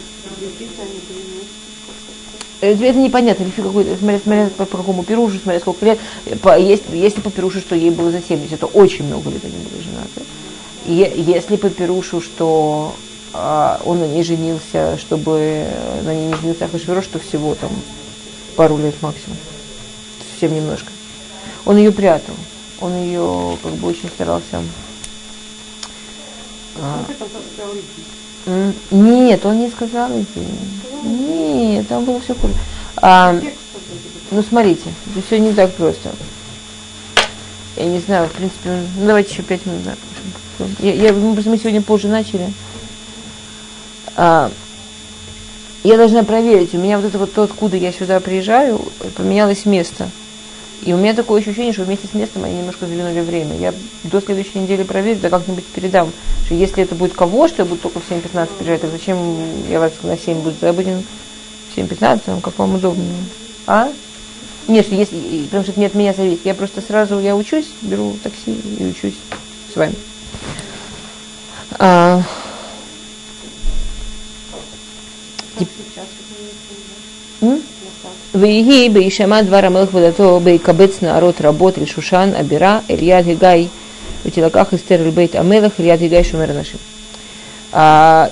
Э, 2.61 2.73
это 2.73 2.99
непонятно, 2.99 3.47
какой 3.55 3.85
смотря, 3.97 4.19
смотря 4.19 4.51
по, 4.57 4.65
по 4.65 4.79
какому 4.79 5.03
пирушу, 5.03 5.39
смотря 5.43 5.61
сколько 5.61 5.85
лет. 5.85 5.99
По, 6.41 6.59
если, 6.59 6.97
если 6.97 7.21
по 7.21 7.31
пирушу, 7.31 7.61
что 7.61 7.75
ей 7.75 7.91
было 7.91 8.11
за 8.11 8.21
70, 8.23 8.59
то 8.59 8.67
очень 8.67 9.05
много 9.05 9.31
лет 9.31 9.45
они 9.45 9.55
были 9.55 9.83
женаты. 9.83 10.23
И 10.87 11.25
если 11.27 11.57
по 11.57 11.69
пирушу, 11.71 12.21
что 12.21 12.95
а, 13.33 13.81
он 13.85 14.01
на 14.01 14.07
ней 14.07 14.23
женился, 14.23 14.99
чтобы 14.99 15.67
на 16.03 16.15
ней 16.15 16.29
не 16.29 16.35
женился 16.35 16.65
Ахашвирош, 16.65 17.05
что 17.05 17.19
всего 17.19 17.55
там 17.55 17.71
пару 18.57 18.77
лет 18.79 18.95
максимум. 19.01 19.37
Совсем 20.33 20.55
немножко. 20.55 20.89
Он 21.65 21.77
ее 21.77 21.93
прятал 21.93 22.35
он 22.83 22.97
ее 22.97 23.57
как 23.63 23.73
бы 23.75 23.89
очень 23.89 24.09
старался. 24.09 24.63
А, 26.81 27.05
нет, 28.91 29.47
он 29.47 29.61
не 29.61 29.71
сказал 29.71 30.11
идти. 30.11 30.41
Нет, 31.05 31.89
там 31.89 32.05
было 32.05 32.21
все 32.21 32.35
хуже. 32.35 32.55
А, 32.97 33.39
ну, 34.31 34.43
смотрите, 34.43 34.93
это 35.11 35.27
все 35.27 35.39
не 35.39 35.53
так 35.53 35.73
просто. 35.75 36.11
Я 37.77 37.87
не 37.87 38.01
знаю, 38.01 38.29
в 38.29 38.33
принципе, 38.33 38.83
ну, 38.99 39.07
давайте 39.07 39.33
еще 39.33 39.43
пять 39.43 39.65
минут. 39.65 39.83
Я, 40.81 40.93
я, 40.93 41.13
мы 41.13 41.41
сегодня 41.41 41.83
позже 41.83 42.09
начали. 42.09 42.53
А, 44.17 44.51
я 45.85 45.97
должна 45.97 46.25
проверить. 46.25 46.75
У 46.75 46.79
меня 46.79 46.99
вот 46.99 47.07
это 47.07 47.19
вот 47.19 47.33
то, 47.33 47.43
откуда 47.43 47.77
я 47.77 47.93
сюда 47.93 48.21
приезжаю, 48.21 48.81
поменялось 49.17 49.67
место. 49.67 50.09
И 50.83 50.93
у 50.93 50.97
меня 50.97 51.15
такое 51.15 51.41
ощущение, 51.41 51.73
что 51.73 51.85
вместе 51.85 52.09
с 52.09 52.15
местом 52.15 52.43
они 52.45 52.57
немножко 52.57 52.87
сдвинули 52.87 53.21
время. 53.21 53.57
Я 53.57 53.73
до 54.05 54.21
следующей 54.21 54.59
недели 54.59 54.83
проверю, 54.83 55.21
да 55.21 55.31
как-нибудь 55.31 55.65
передам. 55.67 56.13
Что 56.45 56.55
если 56.55 56.83
это 56.83 56.97
будет 56.97 57.13
кого, 57.13 57.47
что 57.47 57.63
я 57.63 57.69
буду 57.69 57.81
только 57.81 58.01
в 58.01 58.11
7.15 58.11 58.49
приезжать, 58.59 58.81
так 58.81 58.91
зачем 58.91 59.17
я 59.71 59.79
вас 59.79 59.93
на 60.03 60.19
7 60.19 60.41
буду 60.41 60.57
забудем? 60.61 61.05
В 61.73 61.79
7.15, 61.79 62.41
как 62.41 62.59
вам 62.59 62.75
удобно. 62.75 63.05
А? 63.67 63.91
Нет, 64.67 64.91
если, 64.91 65.45
потому 65.45 65.63
что 65.63 65.73
это 65.73 65.81
не 65.81 65.87
от 65.87 65.95
меня 65.95 66.13
зависит. 66.15 66.45
Я 66.45 66.55
просто 66.55 66.81
сразу, 66.81 67.21
я 67.21 67.37
учусь, 67.37 67.69
беру 67.83 68.17
такси 68.23 68.61
и 68.79 68.87
учусь 68.87 69.17
с 69.73 69.77
вами. 69.77 69.95
А, 71.79 72.23
Вейги 78.33 78.89
бейшама 78.89 79.43
два 79.43 79.61
рамелых 79.61 79.93
бей 80.43 80.59
кабец 80.59 81.03
народ 81.03 81.43
работ 81.43 81.77
эль 81.77 81.87
шушан 81.87 82.35
абира 82.35 82.83
эль 82.89 83.01
гигай 83.01 83.69
в 84.25 84.31
телаках 84.31 84.73
эстер 84.73 85.03
эль 85.03 85.11
бейт 85.11 85.35
амелах 85.35 85.75
эль 85.79 85.89
яд 85.89 86.01
гигай 86.01 86.25
шумер 86.25 86.55
нашим. 86.55 86.79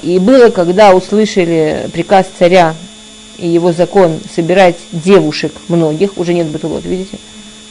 И 0.02 0.18
было, 0.18 0.48
когда 0.48 0.94
услышали 0.94 1.90
приказ 1.92 2.26
царя 2.38 2.74
и 3.36 3.46
его 3.46 3.72
закон 3.72 4.20
собирать 4.34 4.76
девушек 4.90 5.52
многих, 5.68 6.16
уже 6.16 6.32
нет 6.32 6.46
бутылот, 6.46 6.84
видите? 6.84 7.18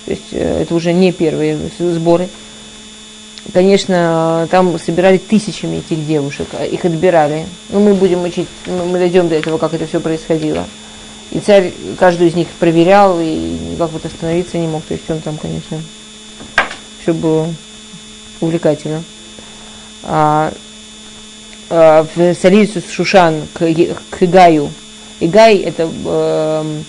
То 0.06 0.12
есть 0.12 0.24
э, 0.32 0.62
это 0.64 0.74
уже 0.74 0.94
не 0.94 1.12
первые 1.12 1.58
сборы. 1.78 2.28
Конечно, 3.54 4.48
там 4.50 4.80
собирали 4.80 5.18
тысячами 5.18 5.78
этих 5.78 6.06
девушек, 6.06 6.48
а 6.54 6.66
их 6.66 6.86
отбирали. 6.86 7.46
Но 7.70 7.80
мы 7.80 7.94
будем 7.94 8.24
учить, 8.24 8.48
мы 8.66 8.98
дойдем 8.98 9.30
до 9.30 9.36
этого, 9.36 9.58
как 9.58 9.74
это 9.74 9.86
все 9.86 10.00
происходило. 10.00 10.66
И 11.32 11.40
царь 11.40 11.72
каждую 11.98 12.30
из 12.30 12.36
них 12.36 12.48
проверял, 12.60 13.20
и 13.20 13.26
никак 13.72 13.92
вот 13.92 14.06
остановиться 14.06 14.58
не 14.58 14.68
мог. 14.68 14.84
То 14.84 14.94
есть 14.94 15.10
он 15.10 15.20
там, 15.22 15.38
конечно, 15.38 15.82
все 17.02 17.14
было 17.14 17.54
увлекательно. 18.42 19.04
А, 20.04 20.52
а, 21.70 22.08
в 22.16 22.34
столицу 22.34 22.82
Шушан 22.82 23.48
к, 23.54 23.60
к 23.60 24.24
Игаю. 24.24 24.72
Игай 25.20 25.58
это 25.58 25.90
э, 26.06 26.82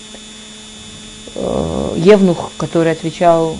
э, 1.35 1.93
Евнух, 1.97 2.51
который 2.57 2.93
отвечал 2.93 3.57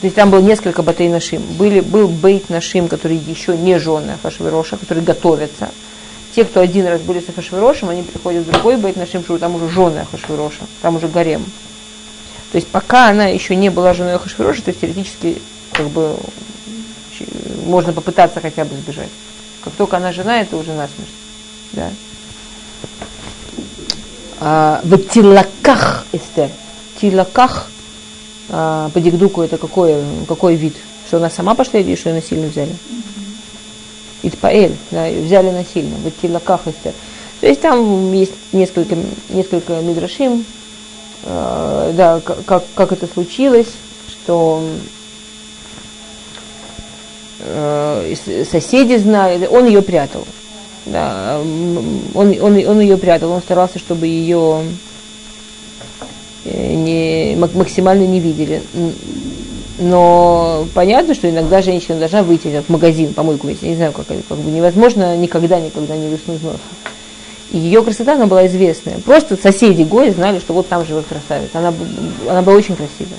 то 0.00 0.06
есть 0.06 0.16
там 0.16 0.30
было 0.30 0.40
несколько 0.40 0.82
батей 0.82 1.08
нашим. 1.08 1.42
Были, 1.42 1.80
был 1.80 2.08
бейт 2.08 2.48
нашим, 2.48 2.88
который 2.88 3.16
еще 3.16 3.56
не 3.56 3.78
жены 3.78 4.12
Ахашвироша, 4.12 4.78
которые 4.78 5.04
готовятся. 5.04 5.70
Те, 6.34 6.44
кто 6.44 6.60
один 6.60 6.86
раз 6.86 7.00
были 7.00 7.20
с 7.20 7.28
Ахашвирошем, 7.28 7.88
они 7.88 8.02
приходят 8.02 8.44
в 8.44 8.50
другой 8.50 8.76
бейт 8.76 8.96
нашим, 8.96 9.24
что 9.24 9.38
там 9.38 9.56
уже 9.56 9.68
жены 9.68 9.98
Ахашвироша, 9.98 10.66
там 10.80 10.96
уже 10.96 11.08
гарем. 11.08 11.44
То 12.52 12.56
есть 12.56 12.68
пока 12.68 13.08
она 13.08 13.26
еще 13.26 13.56
не 13.56 13.68
была 13.68 13.94
женой 13.94 14.14
Ахашвироша, 14.14 14.62
то 14.62 14.70
есть 14.70 14.80
теоретически 14.80 15.40
как 15.72 15.88
бы 15.88 16.16
можно 17.66 17.92
попытаться 17.92 18.40
хотя 18.40 18.64
бы 18.64 18.74
сбежать. 18.76 19.08
Как 19.62 19.72
только 19.74 19.96
она 19.96 20.12
жена, 20.12 20.40
это 20.40 20.56
уже 20.56 20.72
насмерть. 20.72 21.10
Да. 21.72 21.90
А, 24.40 24.80
в 24.82 24.98
тилаках, 24.98 26.06
Эстер. 26.12 26.48
Тилаках 27.00 27.70
а, 28.48 28.90
по 28.90 29.00
дикдуку 29.00 29.42
это 29.42 29.58
какой, 29.58 29.96
какой 30.26 30.56
вид? 30.56 30.74
Что 31.06 31.18
она 31.18 31.30
сама 31.30 31.54
пошла 31.54 31.80
или 31.80 31.94
что 31.94 32.10
ее 32.10 32.16
насильно 32.16 32.48
взяли? 32.48 32.74
Итпаэль, 34.22 34.76
да, 34.90 35.08
взяли 35.08 35.50
насильно, 35.50 35.96
в 35.96 36.10
Тилаках 36.20 36.66
Эстер. 36.66 36.92
То 37.40 37.46
есть 37.46 37.60
там 37.60 38.12
есть 38.12 38.32
несколько, 38.52 38.96
несколько 39.30 39.80
мидрашим, 39.80 40.44
э, 41.24 41.92
да, 41.94 42.20
как, 42.20 42.64
как 42.74 42.92
это 42.92 43.06
случилось, 43.06 43.68
что 44.08 44.62
э, 47.40 48.14
соседи 48.50 48.96
знали, 48.96 49.46
он 49.46 49.66
ее 49.66 49.82
прятал. 49.82 50.26
Да, 50.86 51.40
он, 52.14 52.36
он, 52.40 52.58
он 52.66 52.80
ее 52.80 52.96
прятал, 52.96 53.30
он 53.30 53.40
старался, 53.42 53.78
чтобы 53.78 54.06
ее 54.06 54.62
Э, 56.44 56.74
не, 56.74 57.36
максимально 57.36 58.06
не 58.06 58.20
видели. 58.20 58.62
Но 59.80 60.66
понятно, 60.74 61.14
что 61.14 61.28
иногда 61.28 61.62
женщина 61.62 61.98
должна 61.98 62.22
выйти 62.22 62.62
в 62.66 62.68
магазин, 62.68 63.14
помойку 63.14 63.48
весь, 63.48 63.62
не 63.62 63.76
знаю, 63.76 63.92
как, 63.92 64.06
как 64.06 64.38
бы 64.38 64.50
невозможно 64.50 65.16
никогда, 65.16 65.58
никогда 65.58 65.96
не 65.96 66.08
высунуть 66.08 66.42
носа. 66.42 66.58
И 67.50 67.56
ее 67.56 67.82
красота, 67.82 68.12
она 68.12 68.26
была 68.26 68.46
известная. 68.46 68.98
Просто 68.98 69.36
соседи 69.36 69.82
Гои 69.82 70.10
знали, 70.10 70.38
что 70.38 70.52
вот 70.52 70.68
там 70.68 70.84
живет 70.84 71.06
красавица. 71.06 71.58
Она, 71.58 71.72
она 72.28 72.42
была 72.42 72.56
очень 72.56 72.76
красивая. 72.76 73.18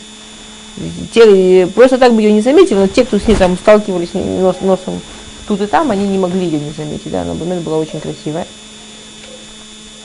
Те, 1.12 1.66
просто 1.66 1.98
так 1.98 2.14
бы 2.14 2.22
ее 2.22 2.32
не 2.32 2.42
заметили, 2.42 2.76
но 2.76 2.88
те, 2.88 3.06
кто 3.06 3.18
с 3.18 3.28
ней 3.28 3.36
там 3.36 3.58
сталкивались 3.58 4.14
нос, 4.14 4.58
носом 4.62 5.02
тут 5.48 5.62
и 5.62 5.66
там, 5.66 5.90
они 5.90 6.08
не 6.08 6.20
могли 6.20 6.46
ее 6.46 6.60
не 6.60 6.72
заметить. 6.78 7.12
Да, 7.12 7.24
она 7.24 7.34
была 7.34 7.80
очень 7.80 8.00
красивая. 8.00 8.46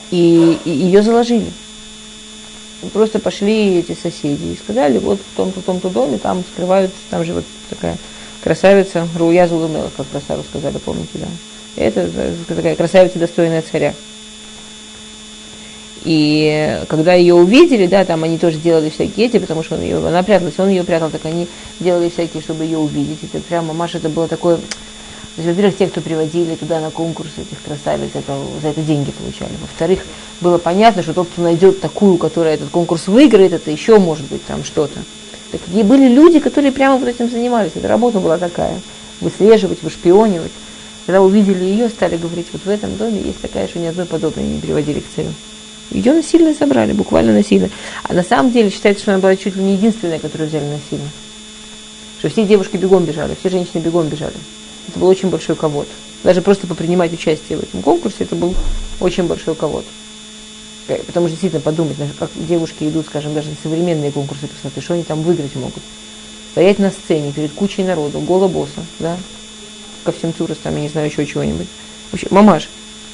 И, 0.09 0.57
и 0.65 0.71
ее 0.71 1.03
заложили. 1.03 1.51
Просто 2.93 3.19
пошли 3.19 3.79
эти 3.79 3.97
соседи 3.99 4.53
и 4.53 4.57
сказали, 4.61 4.99
вот 4.99 5.19
в 5.19 5.35
том-то, 5.35 5.61
том-то 5.61 5.89
доме, 5.89 6.17
там 6.17 6.43
скрываются, 6.53 6.97
там 7.09 7.23
живет 7.23 7.43
такая 7.69 7.97
красавица, 8.43 9.07
Руя 9.17 9.47
Зулумела, 9.47 9.91
как 9.97 10.07
красаву 10.09 10.43
сказали, 10.43 10.77
помните, 10.77 11.09
да. 11.15 11.27
Это 11.75 12.09
такая 12.47 12.75
красавица, 12.75 13.19
достойная 13.19 13.63
царя. 13.63 13.93
И 16.03 16.83
когда 16.87 17.13
ее 17.13 17.33
увидели, 17.33 17.85
да, 17.87 18.05
там 18.05 18.23
они 18.23 18.37
тоже 18.37 18.57
делали 18.57 18.89
всякие 18.89 19.25
эти, 19.25 19.39
потому 19.39 19.63
что 19.63 19.75
он 19.75 19.81
ее, 19.81 19.97
она 19.97 20.23
пряталась, 20.23 20.57
он 20.57 20.69
ее 20.69 20.83
прятал, 20.83 21.09
так 21.09 21.25
они 21.25 21.47
делали 21.79 22.09
всякие, 22.09 22.41
чтобы 22.41 22.63
ее 22.63 22.77
увидеть. 22.77 23.19
Это 23.23 23.39
прямо, 23.39 23.73
Маша, 23.73 23.97
это 23.97 24.07
было 24.07 24.27
такое 24.27 24.59
то 25.37 25.43
есть, 25.43 25.55
во-первых, 25.55 25.77
те, 25.77 25.85
кто 25.85 26.01
приводили 26.01 26.55
туда 26.55 26.79
на 26.79 26.89
конкурс 26.89 27.29
этих 27.37 27.61
красавиц, 27.61 28.09
это, 28.15 28.35
за 28.59 28.69
это 28.69 28.81
деньги 28.81 29.11
получали. 29.11 29.51
Во-вторых, 29.61 29.99
было 30.41 30.57
понятно, 30.57 31.03
что 31.03 31.13
тот, 31.13 31.27
кто 31.27 31.43
найдет 31.43 31.79
такую, 31.79 32.17
которая 32.17 32.55
этот 32.55 32.69
конкурс 32.69 33.05
выиграет, 33.05 33.53
это 33.53 33.69
еще 33.69 33.99
может 33.99 34.25
быть 34.25 34.43
там 34.47 34.63
что-то. 34.63 34.99
Так, 35.51 35.61
и 35.71 35.83
были 35.83 36.07
люди, 36.07 36.39
которые 36.39 36.71
прямо 36.71 36.97
вот 36.97 37.07
этим 37.07 37.29
занимались. 37.29 37.73
Эта 37.75 37.87
работа 37.87 38.19
была 38.19 38.39
такая. 38.39 38.81
Выслеживать, 39.21 39.83
вышпионивать. 39.83 40.51
Когда 41.05 41.21
увидели 41.21 41.65
ее, 41.65 41.89
стали 41.89 42.17
говорить, 42.17 42.47
вот 42.51 42.63
в 42.65 42.69
этом 42.69 42.97
доме 42.97 43.21
есть 43.21 43.39
такая, 43.39 43.67
что 43.67 43.77
ни 43.77 43.85
одной 43.85 44.07
подобной 44.07 44.43
не 44.43 44.59
приводили 44.59 45.01
к 45.01 45.15
царю. 45.15 45.29
Ее 45.91 46.13
насильно 46.13 46.51
забрали, 46.55 46.93
буквально 46.93 47.33
насильно. 47.33 47.69
А 48.01 48.13
на 48.13 48.23
самом 48.23 48.51
деле 48.51 48.71
считается, 48.71 49.03
что 49.03 49.11
она 49.11 49.21
была 49.21 49.35
чуть 49.35 49.55
ли 49.55 49.61
не 49.61 49.73
единственная, 49.73 50.17
которую 50.17 50.49
взяли 50.49 50.65
насильно. 50.65 51.09
Что 52.17 52.29
все 52.29 52.43
девушки 52.43 52.75
бегом 52.77 53.05
бежали, 53.05 53.37
все 53.39 53.49
женщины 53.51 53.81
бегом 53.81 54.07
бежали. 54.07 54.33
Это 54.87 54.99
был 54.99 55.07
очень 55.07 55.29
большой 55.29 55.55
ковод. 55.55 55.87
Даже 56.23 56.41
просто 56.41 56.67
попринимать 56.67 57.13
участие 57.13 57.57
в 57.57 57.63
этом 57.63 57.81
конкурсе, 57.81 58.23
это 58.23 58.35
был 58.35 58.55
очень 58.99 59.23
большой 59.23 59.55
ковод. 59.55 59.85
Э, 60.87 60.97
потому 61.03 61.27
что 61.27 61.33
действительно 61.33 61.61
подумать, 61.61 61.97
как 62.17 62.29
девушки 62.35 62.85
идут, 62.85 63.05
скажем, 63.05 63.33
даже 63.33 63.49
на 63.49 63.55
современные 63.61 64.11
конкурсы 64.11 64.47
красоты, 64.47 64.81
что 64.81 64.93
они 64.93 65.03
там 65.03 65.21
выиграть 65.21 65.55
могут. 65.55 65.83
Стоять 66.51 66.79
на 66.79 66.91
сцене 66.91 67.31
перед 67.31 67.51
кучей 67.51 67.83
народу, 67.83 68.19
голобоса, 68.19 68.85
да, 68.99 69.17
ко 70.03 70.11
всем 70.11 70.33
турос, 70.33 70.57
там, 70.63 70.75
я 70.75 70.81
не 70.81 70.89
знаю, 70.89 71.07
еще 71.07 71.25
чего-нибудь. 71.25 71.67
Вообще, 72.11 72.27
мамаш, 72.31 72.69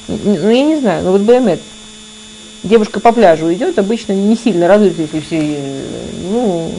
ну 0.08 0.50
я 0.50 0.64
не 0.64 0.78
знаю, 0.78 1.04
ну 1.04 1.12
вот 1.12 1.22
БМЭ, 1.22 1.58
девушка 2.62 3.00
по 3.00 3.12
пляжу 3.12 3.52
идет, 3.52 3.78
обычно 3.78 4.12
не 4.12 4.36
сильно 4.36 4.68
радуется, 4.68 5.02
если 5.02 5.20
все, 5.20 5.38
э, 5.40 5.82
ну, 6.30 6.72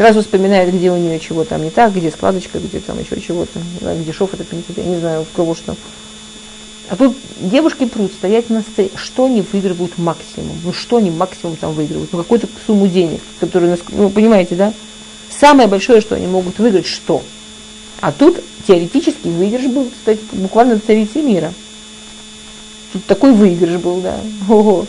сразу 0.00 0.22
вспоминает, 0.22 0.72
где 0.72 0.90
у 0.90 0.96
нее 0.96 1.20
чего 1.20 1.44
там 1.44 1.62
не 1.62 1.68
так, 1.68 1.94
где 1.94 2.10
складочка, 2.10 2.58
где 2.58 2.80
там 2.80 2.98
еще 2.98 3.20
чего-то, 3.20 3.60
где 3.82 4.12
шов 4.14 4.32
это 4.32 4.46
я 4.78 4.82
не 4.82 4.98
знаю, 4.98 5.26
в 5.30 5.36
кого 5.36 5.54
что. 5.54 5.76
А 6.88 6.96
тут 6.96 7.14
девушки 7.38 7.84
прут 7.84 8.10
стоять 8.10 8.48
на 8.48 8.62
сцене. 8.62 8.88
Что 8.94 9.26
они 9.26 9.42
выигрывают 9.42 9.98
максимум? 9.98 10.58
Ну 10.64 10.72
что 10.72 10.96
они 10.96 11.10
максимум 11.10 11.56
там 11.56 11.74
выигрывают? 11.74 12.14
Ну 12.14 12.18
какую-то 12.18 12.48
сумму 12.66 12.88
денег, 12.88 13.20
которую, 13.40 13.76
ну 13.90 14.08
понимаете, 14.08 14.54
да? 14.54 14.72
Самое 15.28 15.68
большое, 15.68 16.00
что 16.00 16.14
они 16.14 16.26
могут 16.26 16.58
выиграть, 16.58 16.86
что? 16.86 17.22
А 18.00 18.10
тут 18.10 18.42
теоретически 18.66 19.28
выигрыш 19.28 19.66
был, 19.66 19.90
кстати, 19.90 20.22
буквально 20.32 20.80
царицей 20.80 21.20
мира. 21.20 21.52
Тут 22.94 23.04
такой 23.04 23.34
выигрыш 23.34 23.76
был, 23.76 24.00
да. 24.00 24.18
Ого. 24.48 24.86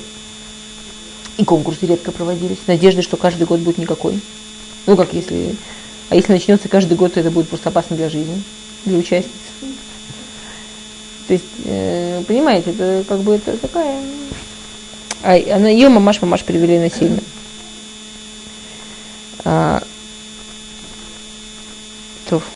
И 1.36 1.44
конкурсы 1.44 1.86
редко 1.86 2.14
проводились. 2.14 2.60
Надежды, 2.66 3.02
что 3.02 3.18
каждый 3.18 3.46
год 3.46 3.60
будет 3.60 3.78
никакой. 3.78 4.22
Ну 4.86 4.96
как 4.98 5.14
если... 5.14 5.56
А 6.10 6.16
если 6.16 6.34
начнется 6.34 6.68
каждый 6.68 6.98
год, 6.98 7.14
то 7.14 7.20
это 7.22 7.32
будет 7.32 7.48
просто 7.48 7.70
опасно 7.70 7.96
для 7.96 8.10
жизни, 8.10 8.44
для 8.86 8.98
участниц. 8.98 9.32
То 11.28 11.34
есть, 11.34 11.46
э, 11.64 12.24
понимаете, 12.28 12.72
это 12.72 13.06
как 13.08 13.22
бы 13.22 13.36
это 13.36 13.56
такая... 13.58 14.04
А, 15.24 15.36
она, 15.56 15.70
ее 15.70 15.88
мамаш, 15.88 16.22
мамаш 16.22 16.44
привели 16.44 16.80
насильно. 16.80 17.22
А, 19.46 19.82
то. 22.30 22.42